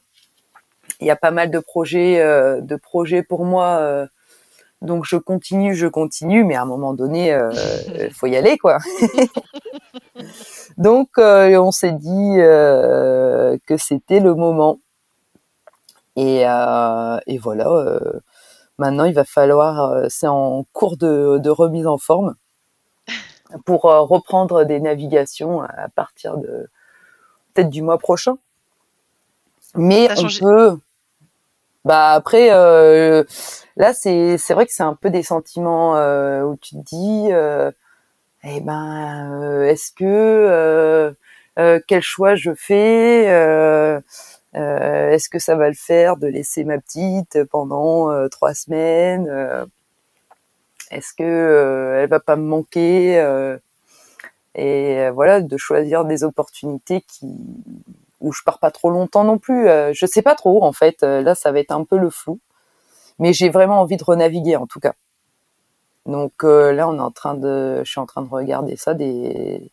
il 1.00 1.06
y 1.06 1.10
a 1.10 1.16
pas 1.16 1.30
mal 1.30 1.50
de 1.50 1.58
projets 1.58 2.18
de 2.60 2.76
projets 2.76 3.22
pour 3.22 3.44
moi 3.44 4.06
donc 4.84 5.04
je 5.04 5.16
continue, 5.16 5.74
je 5.74 5.86
continue, 5.86 6.44
mais 6.44 6.54
à 6.54 6.62
un 6.62 6.66
moment 6.66 6.94
donné, 6.94 7.32
euh, 7.32 7.50
il 7.94 8.10
faut 8.14 8.26
y 8.26 8.36
aller, 8.36 8.58
quoi. 8.58 8.78
Donc 10.76 11.18
euh, 11.18 11.56
on 11.56 11.70
s'est 11.70 11.92
dit 11.92 12.36
euh, 12.38 13.56
que 13.66 13.76
c'était 13.76 14.20
le 14.20 14.34
moment. 14.34 14.78
Et, 16.16 16.42
et 16.42 17.38
voilà. 17.38 17.98
maintenant, 18.78 19.04
il 19.04 19.14
va 19.14 19.24
falloir, 19.24 20.04
c'est 20.08 20.28
en 20.28 20.64
cours 20.72 20.96
de, 20.96 21.38
de, 21.38 21.50
remise 21.50 21.88
en 21.88 21.98
forme 21.98 22.36
pour 23.66 23.82
reprendre 23.82 24.62
des 24.62 24.78
navigations 24.78 25.62
à 25.62 25.88
partir 25.88 26.36
de 26.38 26.68
peut-être 27.52 27.68
du 27.68 27.82
mois 27.82 27.98
prochain. 27.98 28.38
Mais 29.74 30.08
on 30.18 30.28
peut. 30.40 30.78
Bah 31.84 32.12
après, 32.12 32.48
euh, 32.52 33.24
là 33.76 33.92
c'est 33.92 34.38
c'est 34.38 34.54
vrai 34.54 34.66
que 34.66 34.72
c'est 34.72 34.82
un 34.82 34.94
peu 34.94 35.10
des 35.10 35.22
sentiments 35.22 35.96
euh, 35.96 36.42
où 36.42 36.56
tu 36.56 36.76
te 36.76 36.80
dis, 36.82 37.28
euh, 37.30 37.70
eh 38.44 38.60
ben, 38.60 39.42
euh, 39.42 39.64
est-ce 39.64 39.92
que 39.92 41.14
quel 41.88 42.02
choix 42.02 42.34
je 42.36 42.52
fais 42.54 43.24
Est-ce 44.54 45.28
que 45.28 45.38
ça 45.38 45.56
va 45.56 45.68
le 45.68 45.74
faire 45.74 46.16
de 46.16 46.26
laisser 46.28 46.64
ma 46.64 46.78
petite 46.78 47.44
pendant 47.50 48.28
trois 48.30 48.54
semaines 48.54 49.28
Est-ce 50.90 51.12
que 51.12 52.00
elle 52.02 52.08
va 52.08 52.20
pas 52.20 52.36
me 52.36 52.44
manquer 52.44 53.18
Et 54.54 55.10
voilà, 55.10 55.40
de 55.40 55.56
choisir 55.56 56.04
des 56.04 56.24
opportunités 56.24 57.02
qui 57.02 57.26
où 58.24 58.32
je 58.32 58.42
pars 58.42 58.58
pas 58.58 58.70
trop 58.70 58.90
longtemps 58.90 59.24
non 59.24 59.38
plus. 59.38 59.68
Euh, 59.68 59.92
je 59.94 60.06
sais 60.06 60.22
pas 60.22 60.34
trop 60.34 60.64
en 60.64 60.72
fait. 60.72 61.02
Euh, 61.02 61.22
là, 61.22 61.34
ça 61.34 61.52
va 61.52 61.60
être 61.60 61.72
un 61.72 61.84
peu 61.84 61.98
le 61.98 62.10
flou, 62.10 62.40
mais 63.18 63.32
j'ai 63.32 63.50
vraiment 63.50 63.80
envie 63.80 63.96
de 63.98 64.04
renaviguer 64.04 64.56
en 64.56 64.66
tout 64.66 64.80
cas. 64.80 64.94
Donc 66.06 66.44
euh, 66.44 66.72
là, 66.72 66.88
on 66.88 66.96
est 66.96 67.00
en 67.00 67.10
train 67.10 67.34
de, 67.34 67.82
je 67.84 67.90
suis 67.90 68.00
en 68.00 68.06
train 68.06 68.22
de 68.22 68.28
regarder 68.28 68.76
ça, 68.76 68.94
des, 68.94 69.70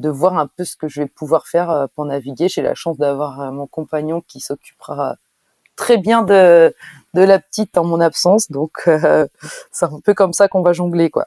de 0.00 0.08
voir 0.08 0.38
un 0.38 0.46
peu 0.46 0.64
ce 0.64 0.76
que 0.76 0.88
je 0.88 1.02
vais 1.02 1.08
pouvoir 1.08 1.46
faire 1.48 1.88
pour 1.94 2.04
naviguer. 2.06 2.48
J'ai 2.48 2.62
la 2.62 2.74
chance 2.74 2.98
d'avoir 2.98 3.52
mon 3.52 3.66
compagnon 3.66 4.22
qui 4.22 4.40
s'occupera 4.40 5.16
très 5.76 5.98
bien 5.98 6.22
de 6.22 6.74
de 7.14 7.22
la 7.22 7.38
petite 7.40 7.78
en 7.78 7.84
mon 7.84 8.00
absence, 8.00 8.50
donc 8.50 8.88
c'est 9.72 9.86
un 9.86 10.00
peu 10.04 10.14
comme 10.14 10.32
ça 10.32 10.48
qu'on 10.48 10.62
va 10.62 10.72
jongler 10.72 11.10
quoi. 11.10 11.26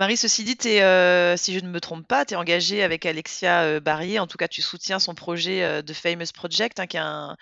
Marie, 0.00 0.16
ceci 0.16 0.44
dit, 0.44 0.56
euh, 0.80 1.36
si 1.36 1.52
je 1.52 1.62
ne 1.62 1.68
me 1.68 1.78
trompe 1.78 2.08
pas, 2.08 2.24
tu 2.24 2.32
es 2.32 2.36
engagée 2.38 2.82
avec 2.82 3.04
Alexia 3.04 3.64
euh, 3.64 3.80
Barrier. 3.80 4.18
En 4.18 4.26
tout 4.26 4.38
cas, 4.38 4.48
tu 4.48 4.62
soutiens 4.62 4.98
son 4.98 5.14
projet 5.14 5.62
euh, 5.62 5.82
de 5.82 5.92
Famous 5.92 6.32
Project, 6.32 6.80
hein, 6.80 6.86
qui 6.86 6.96
est 6.96 7.00
un, 7.00 7.36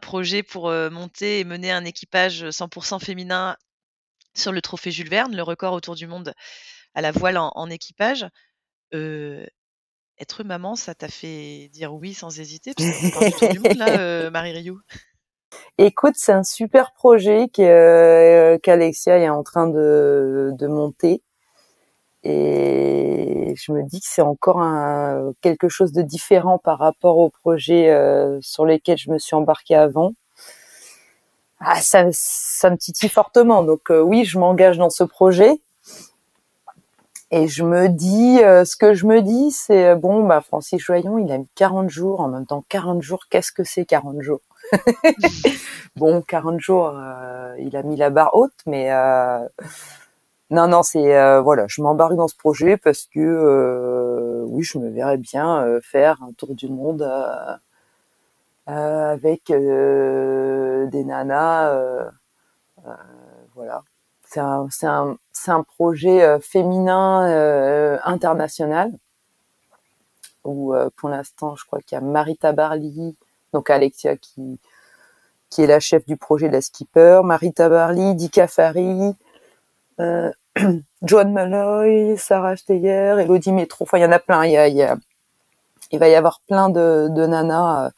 projet 0.00 0.42
pour 0.42 0.70
monter 0.70 1.40
et 1.40 1.44
mener 1.44 1.72
un 1.72 1.84
équipage 1.84 2.44
100% 2.44 3.04
féminin 3.04 3.56
sur 4.34 4.52
le 4.52 4.62
trophée 4.62 4.92
Jules 4.92 5.10
Verne, 5.10 5.34
le 5.34 5.42
record 5.42 5.72
autour 5.72 5.96
du 5.96 6.06
monde 6.06 6.32
à 6.94 7.00
la 7.02 7.10
voile 7.10 7.36
en, 7.36 7.68
équipage. 7.68 8.24
être 8.92 10.44
maman, 10.44 10.76
ça 10.76 10.94
t'a 10.94 11.08
fait 11.08 11.68
dire 11.72 11.92
oui 11.92 12.14
sans 12.14 12.38
hésiter 12.38 12.72
parce 12.76 13.52
du 13.52 13.58
monde, 13.58 13.76
là, 13.76 14.30
Marie 14.30 14.52
Rioux. 14.52 14.80
Écoute, 15.76 16.14
c'est 16.16 16.32
un 16.32 16.44
super 16.44 16.92
projet 16.92 17.48
qu'Alexia 17.52 19.18
est 19.18 19.28
en 19.28 19.42
train 19.42 19.66
de 19.66 20.66
monter 20.68 21.20
et 22.22 23.54
je 23.56 23.72
me 23.72 23.82
dis 23.82 24.00
que 24.00 24.06
c'est 24.08 24.22
encore 24.22 24.60
un, 24.60 25.32
quelque 25.40 25.68
chose 25.68 25.92
de 25.92 26.02
différent 26.02 26.58
par 26.58 26.78
rapport 26.78 27.18
aux 27.18 27.30
projets 27.30 27.90
euh, 27.90 28.38
sur 28.42 28.66
lesquels 28.66 28.98
je 28.98 29.10
me 29.10 29.18
suis 29.18 29.34
embarquée 29.34 29.74
avant. 29.74 30.12
Ah, 31.60 31.80
ça, 31.80 32.06
ça 32.12 32.70
me 32.70 32.76
titille 32.76 33.08
fortement. 33.08 33.62
Donc 33.62 33.90
euh, 33.90 34.00
oui, 34.00 34.24
je 34.24 34.38
m'engage 34.38 34.78
dans 34.78 34.90
ce 34.90 35.04
projet. 35.04 35.60
Et 37.32 37.46
je 37.46 37.62
me 37.62 37.88
dis, 37.88 38.40
euh, 38.42 38.64
ce 38.64 38.76
que 38.76 38.92
je 38.92 39.06
me 39.06 39.22
dis, 39.22 39.52
c'est 39.52 39.94
bon, 39.94 40.26
bah 40.26 40.40
Francis 40.40 40.82
Joyon, 40.82 41.16
il 41.18 41.30
a 41.30 41.38
mis 41.38 41.48
40 41.54 41.88
jours. 41.88 42.20
En 42.20 42.28
même 42.28 42.44
temps, 42.44 42.64
40 42.68 43.02
jours, 43.02 43.20
qu'est-ce 43.30 43.52
que 43.52 43.64
c'est 43.64 43.84
40 43.84 44.20
jours? 44.20 44.40
Bon, 45.96 46.22
40 46.22 46.60
jours, 46.60 46.94
il 47.58 47.76
a 47.76 47.82
mis 47.82 47.96
la 47.96 48.10
barre 48.10 48.34
haute, 48.34 48.54
mais 48.64 48.90
non, 50.50 50.66
non, 50.66 50.82
c'est 50.82 51.16
euh, 51.16 51.40
voilà, 51.40 51.66
je 51.68 51.80
m'embarque 51.80 52.14
dans 52.14 52.26
ce 52.26 52.34
projet 52.34 52.76
parce 52.76 53.06
que 53.06 53.20
euh, 53.20 54.42
oui, 54.48 54.64
je 54.64 54.78
me 54.78 54.90
verrais 54.90 55.16
bien 55.16 55.62
euh, 55.64 55.80
faire 55.80 56.20
un 56.24 56.32
tour 56.32 56.54
du 56.56 56.68
monde 56.68 57.08
avec 58.66 59.44
des 59.46 61.04
nanas. 61.04 62.10
voilà, 63.54 63.82
c'est 64.24 64.40
un, 64.86 65.62
projet 65.62 66.40
féminin 66.40 67.98
international 68.04 68.92
où 70.44 70.74
pour 70.96 71.08
l'instant, 71.08 71.54
je 71.56 71.64
crois 71.64 71.80
qu'il 71.80 71.96
y 71.96 71.98
a 71.98 72.04
Marita 72.04 72.52
Barli, 72.52 73.16
donc 73.52 73.70
Alexia 73.70 74.16
qui 74.16 74.58
qui 75.50 75.62
est 75.62 75.66
la 75.66 75.80
chef 75.80 76.06
du 76.06 76.16
projet 76.16 76.48
de 76.48 76.52
la 76.54 76.60
skipper, 76.62 77.22
Marita 77.24 77.68
Barli, 77.68 78.14
Dika 78.14 78.46
Fari, 78.46 79.16
euh, 80.00 80.30
Malloy, 81.24 82.16
Sarah 82.16 82.56
Steyer, 82.56 83.16
Elodie 83.20 83.52
Métro. 83.52 83.84
Enfin, 83.84 83.98
il 83.98 84.02
y 84.02 84.04
en 84.04 84.12
a 84.12 84.18
plein. 84.18 84.44
Il, 84.44 85.98
va 85.98 86.08
y 86.08 86.14
avoir 86.14 86.40
plein 86.48 86.70
de, 86.70 87.08
nanas 87.08 87.86
euh, 87.86 87.90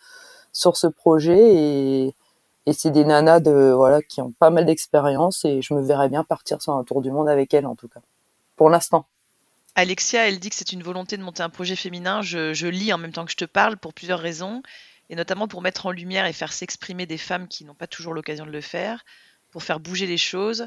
sur 0.52 0.76
ce 0.76 0.86
projet 0.86 1.54
et, 1.54 2.14
c'est 2.72 2.90
des 2.90 3.04
nanas 3.04 3.40
de 3.40 3.72
voilà 3.72 4.00
qui 4.02 4.20
ont 4.20 4.30
pas 4.30 4.50
mal 4.50 4.64
d'expérience 4.64 5.44
et 5.44 5.62
je 5.62 5.74
me 5.74 5.82
verrais 5.82 6.08
bien 6.08 6.22
partir 6.22 6.62
sur 6.62 6.74
un 6.74 6.84
tour 6.84 7.02
du 7.02 7.10
monde 7.10 7.28
avec 7.28 7.52
elles 7.54 7.66
en 7.66 7.74
tout 7.74 7.88
cas. 7.88 8.00
Pour 8.56 8.70
l'instant. 8.70 9.06
Alexia, 9.74 10.28
elle 10.28 10.38
dit 10.38 10.50
que 10.50 10.56
c'est 10.56 10.72
une 10.72 10.82
volonté 10.82 11.16
de 11.16 11.22
monter 11.22 11.42
un 11.42 11.48
projet 11.48 11.76
féminin. 11.76 12.20
Je, 12.22 12.66
lis 12.66 12.92
en 12.92 12.98
même 12.98 13.12
temps 13.12 13.24
que 13.24 13.32
je 13.32 13.36
te 13.36 13.46
parle 13.46 13.78
pour 13.78 13.94
plusieurs 13.94 14.20
raisons, 14.20 14.62
et 15.08 15.16
notamment 15.16 15.48
pour 15.48 15.62
mettre 15.62 15.86
en 15.86 15.90
lumière 15.90 16.26
et 16.26 16.32
faire 16.32 16.52
s'exprimer 16.52 17.06
des 17.06 17.16
femmes 17.16 17.48
qui 17.48 17.64
n'ont 17.64 17.74
pas 17.74 17.86
toujours 17.86 18.12
l'occasion 18.12 18.44
de 18.44 18.50
le 18.50 18.60
faire, 18.60 19.02
pour 19.50 19.62
faire 19.62 19.80
bouger 19.80 20.06
les 20.06 20.18
choses, 20.18 20.66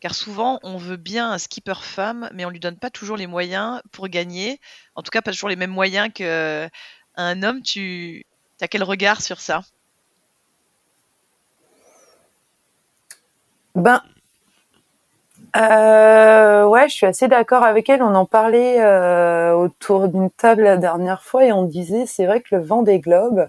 car 0.00 0.14
souvent 0.14 0.58
on 0.62 0.76
veut 0.78 0.96
bien 0.96 1.30
un 1.30 1.38
skipper 1.38 1.82
femme, 1.82 2.28
mais 2.34 2.44
on 2.44 2.50
lui 2.50 2.60
donne 2.60 2.76
pas 2.76 2.90
toujours 2.90 3.16
les 3.16 3.26
moyens 3.26 3.80
pour 3.92 4.08
gagner. 4.08 4.60
En 4.94 5.02
tout 5.02 5.10
cas, 5.10 5.22
pas 5.22 5.32
toujours 5.32 5.48
les 5.48 5.56
mêmes 5.56 5.70
moyens 5.70 6.10
qu'un 6.12 7.42
homme. 7.42 7.62
Tu 7.62 8.24
as 8.60 8.68
quel 8.68 8.82
regard 8.82 9.22
sur 9.22 9.40
ça? 9.40 9.62
Ben, 13.74 14.02
euh, 15.56 16.64
ouais, 16.66 16.88
je 16.88 16.94
suis 16.94 17.06
assez 17.06 17.28
d'accord 17.28 17.64
avec 17.64 17.88
elle. 17.88 18.02
On 18.02 18.14
en 18.14 18.26
parlait 18.26 18.80
euh, 18.80 19.52
autour 19.54 20.08
d'une 20.08 20.30
table 20.30 20.62
la 20.62 20.76
dernière 20.76 21.22
fois 21.22 21.44
et 21.44 21.52
on 21.52 21.64
disait, 21.64 22.06
c'est 22.06 22.26
vrai 22.26 22.40
que 22.40 22.54
le 22.54 22.62
vent 22.62 22.82
des 22.82 23.00
globes, 23.00 23.48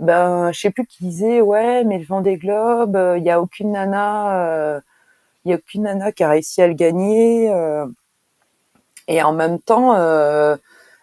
ben, 0.00 0.52
je 0.52 0.60
sais 0.60 0.70
plus 0.70 0.86
qui 0.86 1.04
disait, 1.04 1.40
ouais, 1.40 1.84
mais 1.84 1.98
le 1.98 2.04
vent 2.04 2.20
des 2.20 2.36
globes, 2.36 2.98
il 3.16 3.22
n'y 3.22 3.30
a 3.30 3.40
aucune 3.40 3.72
nana 3.72 4.36
euh, 4.46 4.80
il 5.44 5.50
y 5.50 5.54
a 5.54 5.56
aucune 5.56 5.82
nana 5.82 6.12
qui 6.12 6.22
a 6.24 6.30
réussi 6.30 6.62
à 6.62 6.66
le 6.66 6.74
gagner. 6.74 7.50
Euh, 7.50 7.86
et 9.08 9.22
en 9.22 9.32
même 9.32 9.60
temps, 9.60 9.94
euh, 9.94 10.56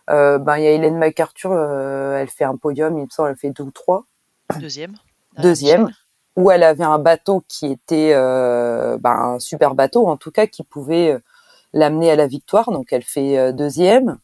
euh, 0.09 0.39
ben 0.39 0.57
il 0.57 0.63
y 0.63 0.67
a 0.67 0.71
Hélène 0.71 0.97
MacArthur, 0.97 1.53
elle 1.53 2.29
fait 2.29 2.43
un 2.43 2.57
podium, 2.57 2.97
il 2.97 3.05
me 3.05 3.09
semble, 3.09 3.29
elle 3.29 3.35
fait 3.35 3.51
deux 3.51 3.63
ou 3.63 3.71
trois. 3.71 4.05
Deuxième. 4.59 4.95
Deuxième. 5.37 5.91
Où 6.35 6.49
elle 6.49 6.63
avait 6.63 6.83
un 6.83 6.97
bateau 6.97 7.43
qui 7.47 7.67
était 7.67 8.13
ben, 8.13 8.99
un 9.05 9.39
super 9.39 9.75
bateau, 9.75 10.07
en 10.07 10.17
tout 10.17 10.31
cas, 10.31 10.47
qui 10.47 10.63
pouvait 10.63 11.17
l'amener 11.73 12.09
à 12.09 12.15
la 12.15 12.25
victoire. 12.25 12.71
Donc 12.71 12.91
elle 12.91 13.03
fait 13.03 13.53
deuxième. 13.53 14.17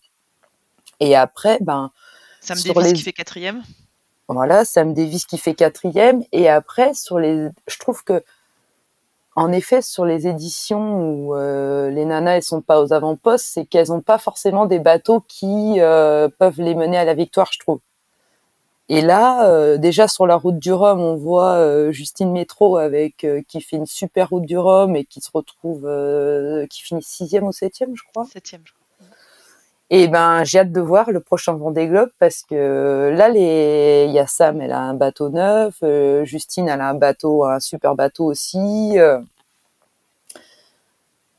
Et 1.00 1.16
après, 1.16 1.60
ben. 1.62 1.92
Sam 2.42 2.58
Davis 2.58 2.94
qui 2.94 3.04
fait 3.04 3.14
quatrième. 3.14 3.62
Voilà, 4.30 4.66
Sam 4.66 4.94
Davis 4.94 5.26
qui 5.26 5.38
fait 5.38 5.54
quatrième. 5.54 6.24
Et 6.32 6.50
après, 6.50 6.94
sur 6.94 7.20
les, 7.20 7.50
je 7.68 7.78
trouve 7.78 8.04
que 8.04 8.24
en 9.38 9.52
effet, 9.52 9.84
sur 9.84 10.04
les 10.04 10.28
éditions 10.28 11.00
où 11.00 11.36
euh, 11.36 11.92
les 11.92 12.06
nanas 12.06 12.38
elles 12.38 12.44
sont 12.44 12.62
pas 12.62 12.82
aux 12.82 12.92
avant-postes, 12.92 13.46
c'est 13.46 13.66
qu'elles 13.66 13.94
ont 13.94 14.02
pas 14.02 14.18
forcément 14.18 14.66
des 14.66 14.80
bateaux 14.80 15.22
qui 15.28 15.76
euh, 15.78 16.28
peuvent 16.40 16.60
les 16.60 16.74
mener 16.74 16.98
à 16.98 17.06
la 17.06 17.14
victoire, 17.14 17.48
je 17.52 17.60
trouve. 17.60 17.80
Et 18.90 19.02
là, 19.02 19.78
déjà 19.78 20.08
sur 20.08 20.26
la 20.26 20.38
route 20.38 20.58
du 20.60 20.72
Rhum, 20.72 21.02
on 21.02 21.18
voit 21.18 21.92
Justine 21.92 22.32
Métro 22.32 22.78
avec 22.78 23.28
qui 23.50 23.60
fait 23.60 23.76
une 23.76 23.86
super 23.86 24.30
route 24.30 24.46
du 24.46 24.58
Rhum 24.58 24.96
et 24.96 25.04
qui 25.04 25.20
se 25.20 25.30
retrouve, 25.32 25.82
qui 26.70 26.82
finit 26.82 27.04
sixième 27.04 27.44
ou 27.44 27.52
septième, 27.52 27.98
je 27.98 28.04
crois. 28.12 28.26
Septième, 28.32 28.62
je 28.64 28.72
crois. 28.72 28.77
Et 29.90 30.10
ben, 30.10 30.44
j'ai 30.44 30.60
hâte 30.60 30.74
de 30.74 30.82
voir 30.82 31.12
le 31.12 31.22
prochain 31.22 31.54
Vendée 31.54 31.88
Globe 31.88 32.10
parce 32.20 32.44
que 32.44 33.14
là, 33.16 33.30
les, 33.30 34.06
il 34.08 34.14
y 34.14 34.20
a 34.20 34.28
Sam, 34.28 34.60
elle 34.60 34.74
a 34.74 34.82
un 34.82 34.94
bateau 34.94 35.30
neuf, 35.30 35.76
euh, 35.82 36.26
Justine, 36.26 36.68
elle 36.68 36.82
a 36.82 36.90
un 36.90 36.94
bateau, 36.94 37.46
un 37.46 37.62
super 37.62 37.96
bateau 37.96 38.26
aussi. 38.26 39.00
Euh. 39.00 39.22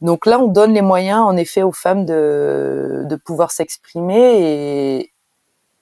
Donc 0.00 0.24
là, 0.24 0.38
on 0.38 0.48
donne 0.48 0.72
les 0.72 0.80
moyens, 0.80 1.20
en 1.20 1.36
effet, 1.36 1.62
aux 1.62 1.72
femmes 1.72 2.06
de, 2.06 3.04
de 3.04 3.16
pouvoir 3.16 3.50
s'exprimer 3.50 5.00
et, 5.02 5.12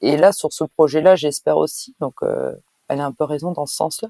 et 0.01 0.17
là, 0.17 0.33
sur 0.33 0.53
ce 0.53 0.65
projet-là, 0.65 1.15
j'espère 1.17 1.59
aussi. 1.59 1.95
Donc, 2.01 2.15
euh, 2.23 2.55
elle 2.89 3.01
a 3.01 3.07
un 3.07 3.13
peu 3.13 3.25
raison 3.25 3.53
dans 3.53 3.67
ce 3.67 3.77
sens-là. 3.77 4.09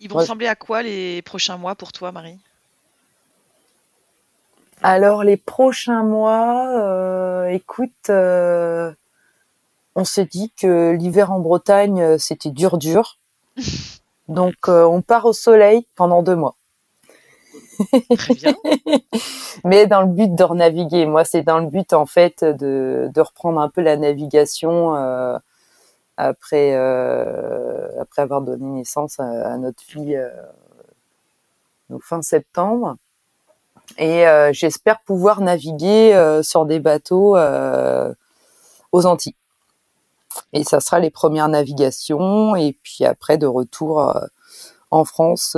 Ils 0.00 0.10
vont 0.10 0.18
ressembler 0.18 0.48
à 0.48 0.56
quoi 0.56 0.82
les 0.82 1.22
prochains 1.22 1.56
mois 1.56 1.76
pour 1.76 1.92
toi, 1.92 2.10
Marie? 2.10 2.38
Alors 4.82 5.22
les 5.22 5.36
prochains 5.36 6.02
mois, 6.02 6.68
euh, 6.76 7.46
écoute, 7.46 8.10
euh, 8.10 8.92
on 9.94 10.04
s'est 10.04 10.24
dit 10.24 10.50
que 10.56 10.92
l'hiver 10.92 11.30
en 11.32 11.40
Bretagne 11.40 12.02
euh, 12.02 12.18
c'était 12.18 12.50
dur 12.50 12.78
dur, 12.78 13.18
donc 14.28 14.68
on 14.68 15.02
part 15.02 15.26
au 15.26 15.32
soleil 15.32 15.86
pendant 15.94 16.22
deux 16.22 16.36
mois. 16.36 16.56
Très 18.16 18.34
bien. 18.34 18.54
Mais 19.64 19.86
dans 19.86 20.02
le 20.02 20.08
but 20.08 20.34
de 20.34 20.44
renaviguer. 20.44 21.06
Moi, 21.06 21.24
c'est 21.24 21.42
dans 21.42 21.58
le 21.58 21.66
but 21.66 21.92
en 21.92 22.06
fait 22.06 22.44
de, 22.44 23.10
reprendre 23.16 23.60
un 23.60 23.68
peu 23.68 23.80
la 23.80 23.96
navigation 23.96 24.94
après 26.16 26.74
après 27.98 28.22
avoir 28.22 28.42
donné 28.42 28.64
naissance 28.66 29.18
à, 29.20 29.56
notre 29.58 29.82
fille 29.82 30.20
donc 31.90 32.02
fin 32.02 32.22
septembre. 32.22 32.96
Et 33.98 34.26
euh, 34.26 34.52
j'espère 34.52 35.00
pouvoir 35.00 35.40
naviguer 35.40 36.14
euh, 36.14 36.42
sur 36.42 36.66
des 36.66 36.80
bateaux 36.80 37.36
euh, 37.36 38.12
aux 38.92 39.06
Antilles. 39.06 39.34
Et 40.52 40.64
ça 40.64 40.80
sera 40.80 40.98
les 40.98 41.10
premières 41.10 41.48
navigations. 41.48 42.56
Et 42.56 42.76
puis 42.82 43.04
après, 43.04 43.38
de 43.38 43.46
retour 43.46 44.14
en 44.90 45.04
France 45.04 45.56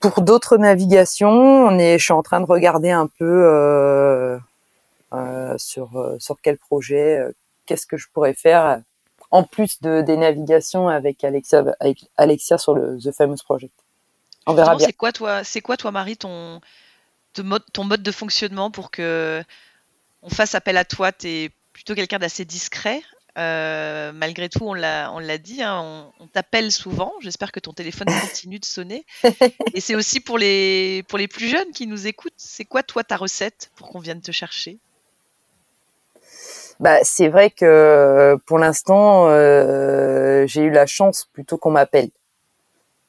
pour 0.00 0.22
d'autres 0.22 0.56
navigations. 0.56 1.70
Je 1.78 1.98
suis 1.98 2.12
en 2.12 2.22
train 2.22 2.40
de 2.40 2.46
regarder 2.46 2.90
un 2.90 3.08
peu 3.18 4.38
sur 5.58 6.16
sur 6.18 6.36
quel 6.42 6.56
projet, 6.56 7.22
qu'est-ce 7.66 7.86
que 7.86 7.98
je 7.98 8.06
pourrais 8.12 8.34
faire 8.34 8.80
en 9.30 9.44
plus 9.44 9.80
de 9.80 10.00
des 10.00 10.16
navigations 10.16 10.88
avec 10.88 11.22
Alexia, 11.22 11.64
avec 11.78 12.10
Alexia 12.16 12.58
sur 12.58 12.74
le 12.74 12.98
The 12.98 13.12
Famous 13.12 13.42
Project. 13.44 13.74
On 14.50 14.54
verra 14.54 14.76
bien. 14.76 14.86
C'est 14.86 14.92
quoi 14.92 15.12
toi, 15.12 15.44
c'est 15.44 15.60
quoi 15.60 15.76
toi 15.76 15.90
Marie 15.90 16.16
ton, 16.16 16.60
mode, 17.38 17.64
ton 17.72 17.84
mode 17.84 18.02
de 18.02 18.12
fonctionnement 18.12 18.70
pour 18.70 18.90
que 18.90 19.42
on 20.22 20.30
fasse 20.30 20.54
appel 20.54 20.76
à 20.76 20.84
toi? 20.84 21.12
Tu 21.12 21.28
es 21.28 21.50
plutôt 21.72 21.94
quelqu'un 21.94 22.18
d'assez 22.18 22.44
discret. 22.44 23.02
Euh, 23.38 24.12
malgré 24.12 24.48
tout, 24.48 24.64
on 24.64 24.74
l'a, 24.74 25.10
on 25.12 25.18
l'a 25.18 25.38
dit, 25.38 25.62
hein, 25.62 26.10
on, 26.18 26.26
t'appelle 26.26 26.72
souvent. 26.72 27.12
J'espère 27.20 27.52
que 27.52 27.60
ton 27.60 27.72
téléphone 27.72 28.08
continue 28.20 28.58
de 28.58 28.64
sonner. 28.64 29.06
Et 29.74 29.80
c'est 29.80 29.94
aussi 29.94 30.20
pour 30.20 30.36
les, 30.36 31.04
pour 31.08 31.18
les 31.18 31.28
plus 31.28 31.48
jeunes 31.48 31.70
qui 31.72 31.86
nous 31.86 32.06
écoutent. 32.06 32.34
C'est 32.36 32.64
quoi, 32.64 32.82
toi, 32.82 33.04
ta 33.04 33.16
recette 33.16 33.70
pour 33.76 33.88
qu'on 33.88 34.00
vienne 34.00 34.20
te 34.20 34.32
chercher? 34.32 34.78
Bah, 36.80 36.98
c'est 37.02 37.28
vrai 37.28 37.50
que 37.50 38.36
pour 38.46 38.58
l'instant, 38.58 39.28
euh, 39.28 40.46
j'ai 40.46 40.62
eu 40.62 40.70
la 40.70 40.86
chance 40.86 41.28
plutôt 41.32 41.58
qu'on 41.58 41.70
m'appelle. 41.70 42.10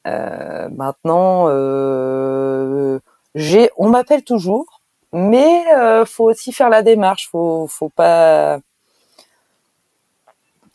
Euh, 0.07 0.69
maintenant, 0.69 1.45
euh, 1.49 2.99
j'ai, 3.35 3.69
on 3.77 3.89
m'appelle 3.89 4.23
toujours, 4.23 4.81
mais 5.13 5.65
euh, 5.77 6.05
faut 6.05 6.25
aussi 6.25 6.51
faire 6.53 6.69
la 6.69 6.81
démarche. 6.83 7.29
Faut, 7.31 7.67
faut 7.67 7.89
pas, 7.89 8.59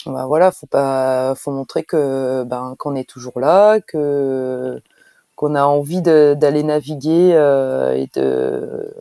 bah 0.07 0.27
voilà, 0.27 0.53
faut 0.53 0.66
pas, 0.66 1.35
faut 1.35 1.51
montrer 1.51 1.83
que 1.85 2.45
ben 2.45 2.74
qu'on 2.79 2.95
est 2.95 3.09
toujours 3.09 3.41
là, 3.41 3.81
que 3.81 4.81
qu'on 5.37 5.55
a 5.55 5.64
envie 5.64 6.03
d'aller 6.03 6.62
naviguer 6.62 7.33
euh, 7.35 7.93
et 7.95 8.09
de 8.14 8.95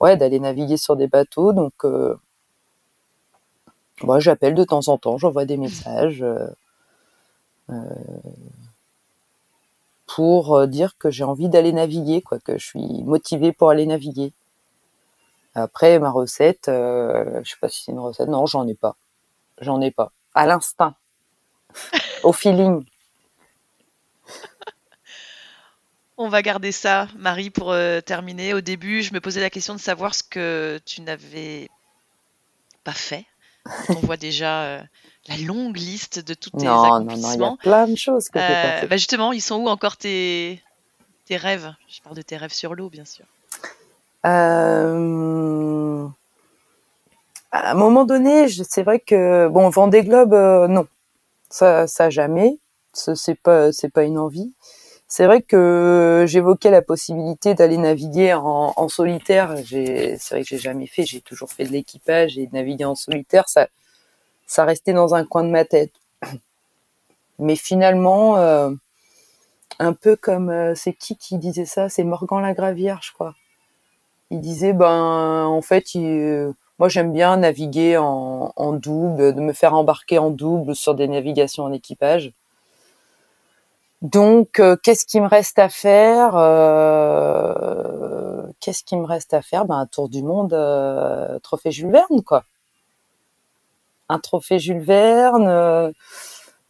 ouais 0.00 0.16
d'aller 0.16 0.40
naviguer 0.40 0.76
sur 0.78 0.96
des 0.96 1.08
bateaux. 1.08 1.52
Donc 1.52 1.84
moi, 4.02 4.20
j'appelle 4.20 4.54
de 4.54 4.64
temps 4.64 4.88
en 4.88 4.98
temps, 4.98 5.18
j'envoie 5.18 5.44
des 5.44 5.56
messages. 5.58 6.24
Pour 10.16 10.56
euh, 10.56 10.66
dire 10.66 10.96
que 10.96 11.10
j'ai 11.10 11.24
envie 11.24 11.50
d'aller 11.50 11.74
naviguer, 11.74 12.22
quoi, 12.22 12.38
que 12.38 12.56
je 12.56 12.64
suis 12.64 13.02
motivée 13.04 13.52
pour 13.52 13.68
aller 13.68 13.84
naviguer. 13.84 14.32
Après, 15.54 15.98
ma 15.98 16.08
recette, 16.10 16.68
euh, 16.68 17.42
je 17.44 17.50
sais 17.50 17.58
pas 17.60 17.68
si 17.68 17.84
c'est 17.84 17.92
une 17.92 17.98
recette. 17.98 18.26
Non, 18.28 18.46
j'en 18.46 18.66
ai 18.66 18.72
pas. 18.72 18.96
J'en 19.60 19.78
ai 19.82 19.90
pas. 19.90 20.12
À 20.34 20.46
l'instinct. 20.46 20.94
Au 22.22 22.32
feeling. 22.32 22.86
On 26.16 26.30
va 26.30 26.40
garder 26.40 26.72
ça, 26.72 27.08
Marie, 27.18 27.50
pour 27.50 27.72
euh, 27.72 28.00
terminer. 28.00 28.54
Au 28.54 28.62
début, 28.62 29.02
je 29.02 29.12
me 29.12 29.20
posais 29.20 29.42
la 29.42 29.50
question 29.50 29.74
de 29.74 29.80
savoir 29.80 30.14
ce 30.14 30.22
que 30.22 30.80
tu 30.86 31.02
n'avais 31.02 31.68
pas 32.84 32.92
fait. 32.92 33.26
On 33.90 34.00
voit 34.00 34.16
déjà 34.16 34.82
la 35.28 35.36
longue 35.38 35.76
liste 35.76 36.24
de 36.24 36.34
toutes 36.34 36.58
tes 36.58 36.66
non, 36.66 37.00
Non, 37.00 37.04
non, 37.04 37.34
il 37.34 37.40
y 37.40 37.44
a 37.44 37.56
plein 37.60 37.88
de 37.88 37.96
choses 37.96 38.28
que 38.28 38.38
euh, 38.38 38.86
bah 38.86 38.96
Justement, 38.96 39.32
ils 39.32 39.42
sont 39.42 39.56
où 39.56 39.68
encore 39.68 39.96
tes, 39.96 40.62
tes 41.26 41.36
rêves? 41.36 41.72
Je 41.88 42.00
parle 42.00 42.16
de 42.16 42.22
tes 42.22 42.36
rêves 42.36 42.52
sur 42.52 42.74
l'eau, 42.74 42.88
bien 42.88 43.04
sûr. 43.04 43.24
Euh... 44.24 46.06
À 47.52 47.70
un 47.70 47.74
moment 47.74 48.04
donné, 48.04 48.48
c'est 48.48 48.82
vrai 48.82 49.00
que 49.00 49.48
bon, 49.48 49.68
Vendée 49.70 50.02
Globe, 50.02 50.34
euh, 50.34 50.68
non, 50.68 50.86
ça, 51.48 51.86
ça 51.86 52.10
jamais. 52.10 52.58
C'est 52.92 53.38
pas, 53.38 53.72
c'est 53.72 53.90
pas 53.90 54.04
une 54.04 54.18
envie. 54.18 54.52
C'est 55.08 55.26
vrai 55.26 55.42
que 55.42 56.24
j'évoquais 56.26 56.70
la 56.70 56.82
possibilité 56.82 57.54
d'aller 57.54 57.76
naviguer 57.76 58.34
en, 58.34 58.72
en 58.74 58.88
solitaire. 58.88 59.54
C'est 59.64 60.18
vrai 60.30 60.42
que 60.42 60.48
j'ai 60.48 60.58
jamais 60.58 60.86
fait. 60.86 61.04
J'ai 61.04 61.20
toujours 61.20 61.50
fait 61.50 61.64
de 61.64 61.72
l'équipage 61.72 62.38
et 62.38 62.48
naviguer 62.52 62.84
en 62.84 62.94
solitaire. 62.94 63.48
Ça, 63.48 63.68
ça 64.46 64.64
restait 64.64 64.92
dans 64.92 65.14
un 65.14 65.24
coin 65.24 65.44
de 65.44 65.50
ma 65.50 65.64
tête. 65.64 65.92
Mais 67.38 67.56
finalement, 67.56 68.38
euh, 68.38 68.70
un 69.78 69.92
peu 69.92 70.16
comme 70.16 70.50
euh, 70.50 70.74
c'est 70.74 70.92
qui 70.94 71.16
qui 71.16 71.38
disait 71.38 71.66
ça? 71.66 71.88
C'est 71.88 72.04
Morgan 72.04 72.42
Lagravière, 72.42 73.00
je 73.02 73.12
crois. 73.12 73.34
Il 74.30 74.40
disait 74.40 74.72
ben 74.72 75.44
en 75.46 75.62
fait, 75.62 75.84
euh, 75.96 76.52
moi 76.78 76.88
j'aime 76.88 77.12
bien 77.12 77.36
naviguer 77.38 77.96
en, 77.98 78.72
double, 78.72 79.34
de 79.34 79.40
me 79.40 79.52
faire 79.52 79.74
embarquer 79.74 80.18
en 80.18 80.30
double 80.30 80.74
sur 80.74 80.94
des 80.94 81.08
navigations 81.08 81.64
en 81.64 81.72
équipage. 81.72 82.32
Donc 84.02 84.60
qu'est-ce 84.82 85.06
qui 85.06 85.20
me 85.20 85.26
reste 85.28 85.58
à 85.58 85.68
faire 85.68 86.32
Qu'est-ce 88.60 88.84
qui 88.84 88.96
me 88.96 89.06
reste 89.06 89.34
à 89.34 89.42
faire? 89.42 89.64
Ben 89.66 89.76
un 89.76 89.86
tour 89.86 90.08
du 90.08 90.22
monde, 90.22 90.50
trophée 91.42 91.70
Jules 91.70 91.90
Verne, 91.90 92.22
quoi 92.24 92.44
un 94.08 94.18
trophée 94.18 94.58
Jules 94.58 94.80
Verne. 94.80 95.48
Euh, 95.48 95.90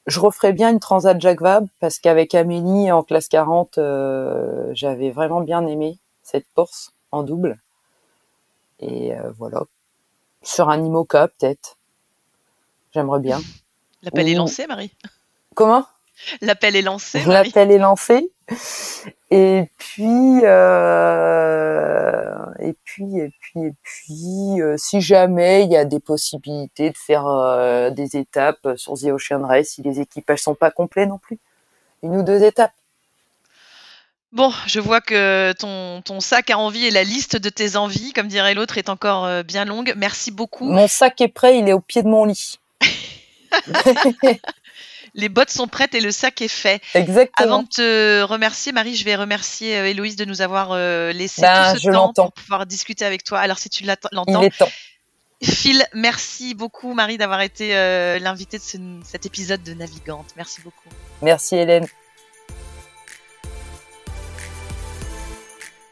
je 0.07 0.21
referais 0.21 0.53
bien 0.53 0.71
une 0.71 0.81
Transat 0.81 1.21
Jacques 1.21 1.41
Vabre 1.41 1.69
parce 1.81 1.99
qu'avec 1.99 2.35
Amélie 2.35 2.93
en 2.93 3.03
classe 3.03 3.29
40, 3.29 3.79
euh, 3.79 4.71
j'avais 4.73 5.11
vraiment 5.11 5.41
bien 5.41 5.67
aimé 5.67 5.99
cette 6.23 6.47
course 6.55 6.93
en 7.11 7.23
double. 7.23 7.59
Et 8.79 9.15
euh, 9.15 9.31
voilà. 9.37 9.63
Sur 10.43 10.69
un 10.69 10.85
IMOCA 10.85 11.29
peut-être. 11.29 11.77
J'aimerais 12.93 13.21
bien. 13.21 13.41
L'appel 14.03 14.29
est 14.29 14.35
lancé, 14.35 14.67
Marie. 14.67 14.93
Comment? 15.55 15.87
L'appel 16.41 16.77
est 16.77 16.83
lancé. 16.83 17.25
L'appel 17.25 17.71
est 17.71 17.79
lancé. 17.79 18.31
Et 19.31 19.69
puis, 19.77 20.41
euh, 20.45 22.35
et 22.61 22.75
puis, 22.85 23.19
et 23.19 23.33
puis, 23.41 23.61
et 23.61 23.73
puis, 23.83 24.63
euh, 24.63 24.77
si 24.79 25.01
jamais 25.01 25.65
il 25.65 25.73
y 25.73 25.77
a 25.77 25.85
des 25.85 25.99
possibilités 25.99 26.91
de 26.91 26.97
faire 26.97 27.27
euh, 27.27 27.91
des 27.91 28.17
étapes 28.17 28.69
sur 28.77 28.95
The 28.95 29.07
Ocean 29.07 29.45
Race, 29.45 29.71
si 29.71 29.83
les 29.83 30.01
équipages 30.01 30.43
sont 30.43 30.55
pas 30.55 30.71
complets 30.71 31.07
non 31.07 31.19
plus, 31.19 31.39
une 32.03 32.17
ou 32.17 32.23
deux 32.23 32.45
étapes. 32.45 32.73
Bon, 34.33 34.53
je 34.67 34.81
vois 34.81 35.01
que 35.01 35.53
ton, 35.53 36.03
ton 36.03 36.21
sac 36.21 36.51
a 36.51 36.59
envie 36.59 36.87
et 36.87 36.91
la 36.91 37.05
liste 37.05 37.37
de 37.37 37.49
tes 37.49 37.77
envies, 37.77 38.13
comme 38.13 38.29
dirait 38.29 38.55
l'autre, 38.55 38.79
est 38.79 38.89
encore 38.89 39.43
bien 39.45 39.65
longue. 39.65 39.95
Merci 39.97 40.31
beaucoup. 40.31 40.67
Mon 40.67 40.89
sac 40.89 41.21
est 41.21 41.29
prêt, 41.29 41.59
il 41.59 41.69
est 41.69 41.73
au 41.73 41.81
pied 41.81 42.03
de 42.03 42.09
mon 42.09 42.27
lit. 42.27 42.61
les 45.17 45.29
bottes 45.29 45.51
sont 45.51 45.67
prêtes 45.67 45.95
et 45.95 46.01
le 46.01 46.13
sac 46.13 46.41
est 46.43 46.49
fait. 46.49 46.81
Exactement. 46.95 47.47
Avant 47.47 47.63
de 47.63 47.69
te 47.69 48.23
remercier, 48.23 48.71
Marie, 48.73 48.95
je 48.95 49.05
vais 49.05 49.17
remercier 49.17 49.77
euh, 49.77 49.89
Héloïse 49.89 50.17
de 50.17 50.25
nous 50.25 50.43
avoir 50.43 50.73
euh, 50.73 51.11
laissé 51.13 51.43
ben, 51.43 51.73
tout 51.73 51.81
ce 51.81 51.91
temps 51.91 52.13
pour 52.13 52.33
pouvoir 52.33 52.67
discuter 52.67 53.05
avec 53.05 53.25
toi. 53.25 53.41
Alors, 53.41 53.59
si 53.59 53.69
tu 53.69 53.85
l'entends, 53.85 54.43
il 54.43 54.47
est 54.47 54.57
temps. 54.57 54.71
Phil, 55.43 55.85
merci 55.93 56.55
beaucoup 56.55 56.95
Marie 56.95 57.19
d'avoir 57.19 57.43
été 57.43 57.77
euh, 57.77 58.19
l'invitée 58.19 58.59
de 58.59 59.01
cet 59.05 59.27
épisode 59.27 59.63
de 59.63 59.75
Navigante. 59.75 60.33
Merci 60.37 60.63
beaucoup. 60.63 60.89
Merci 61.21 61.57
Hélène. 61.57 61.87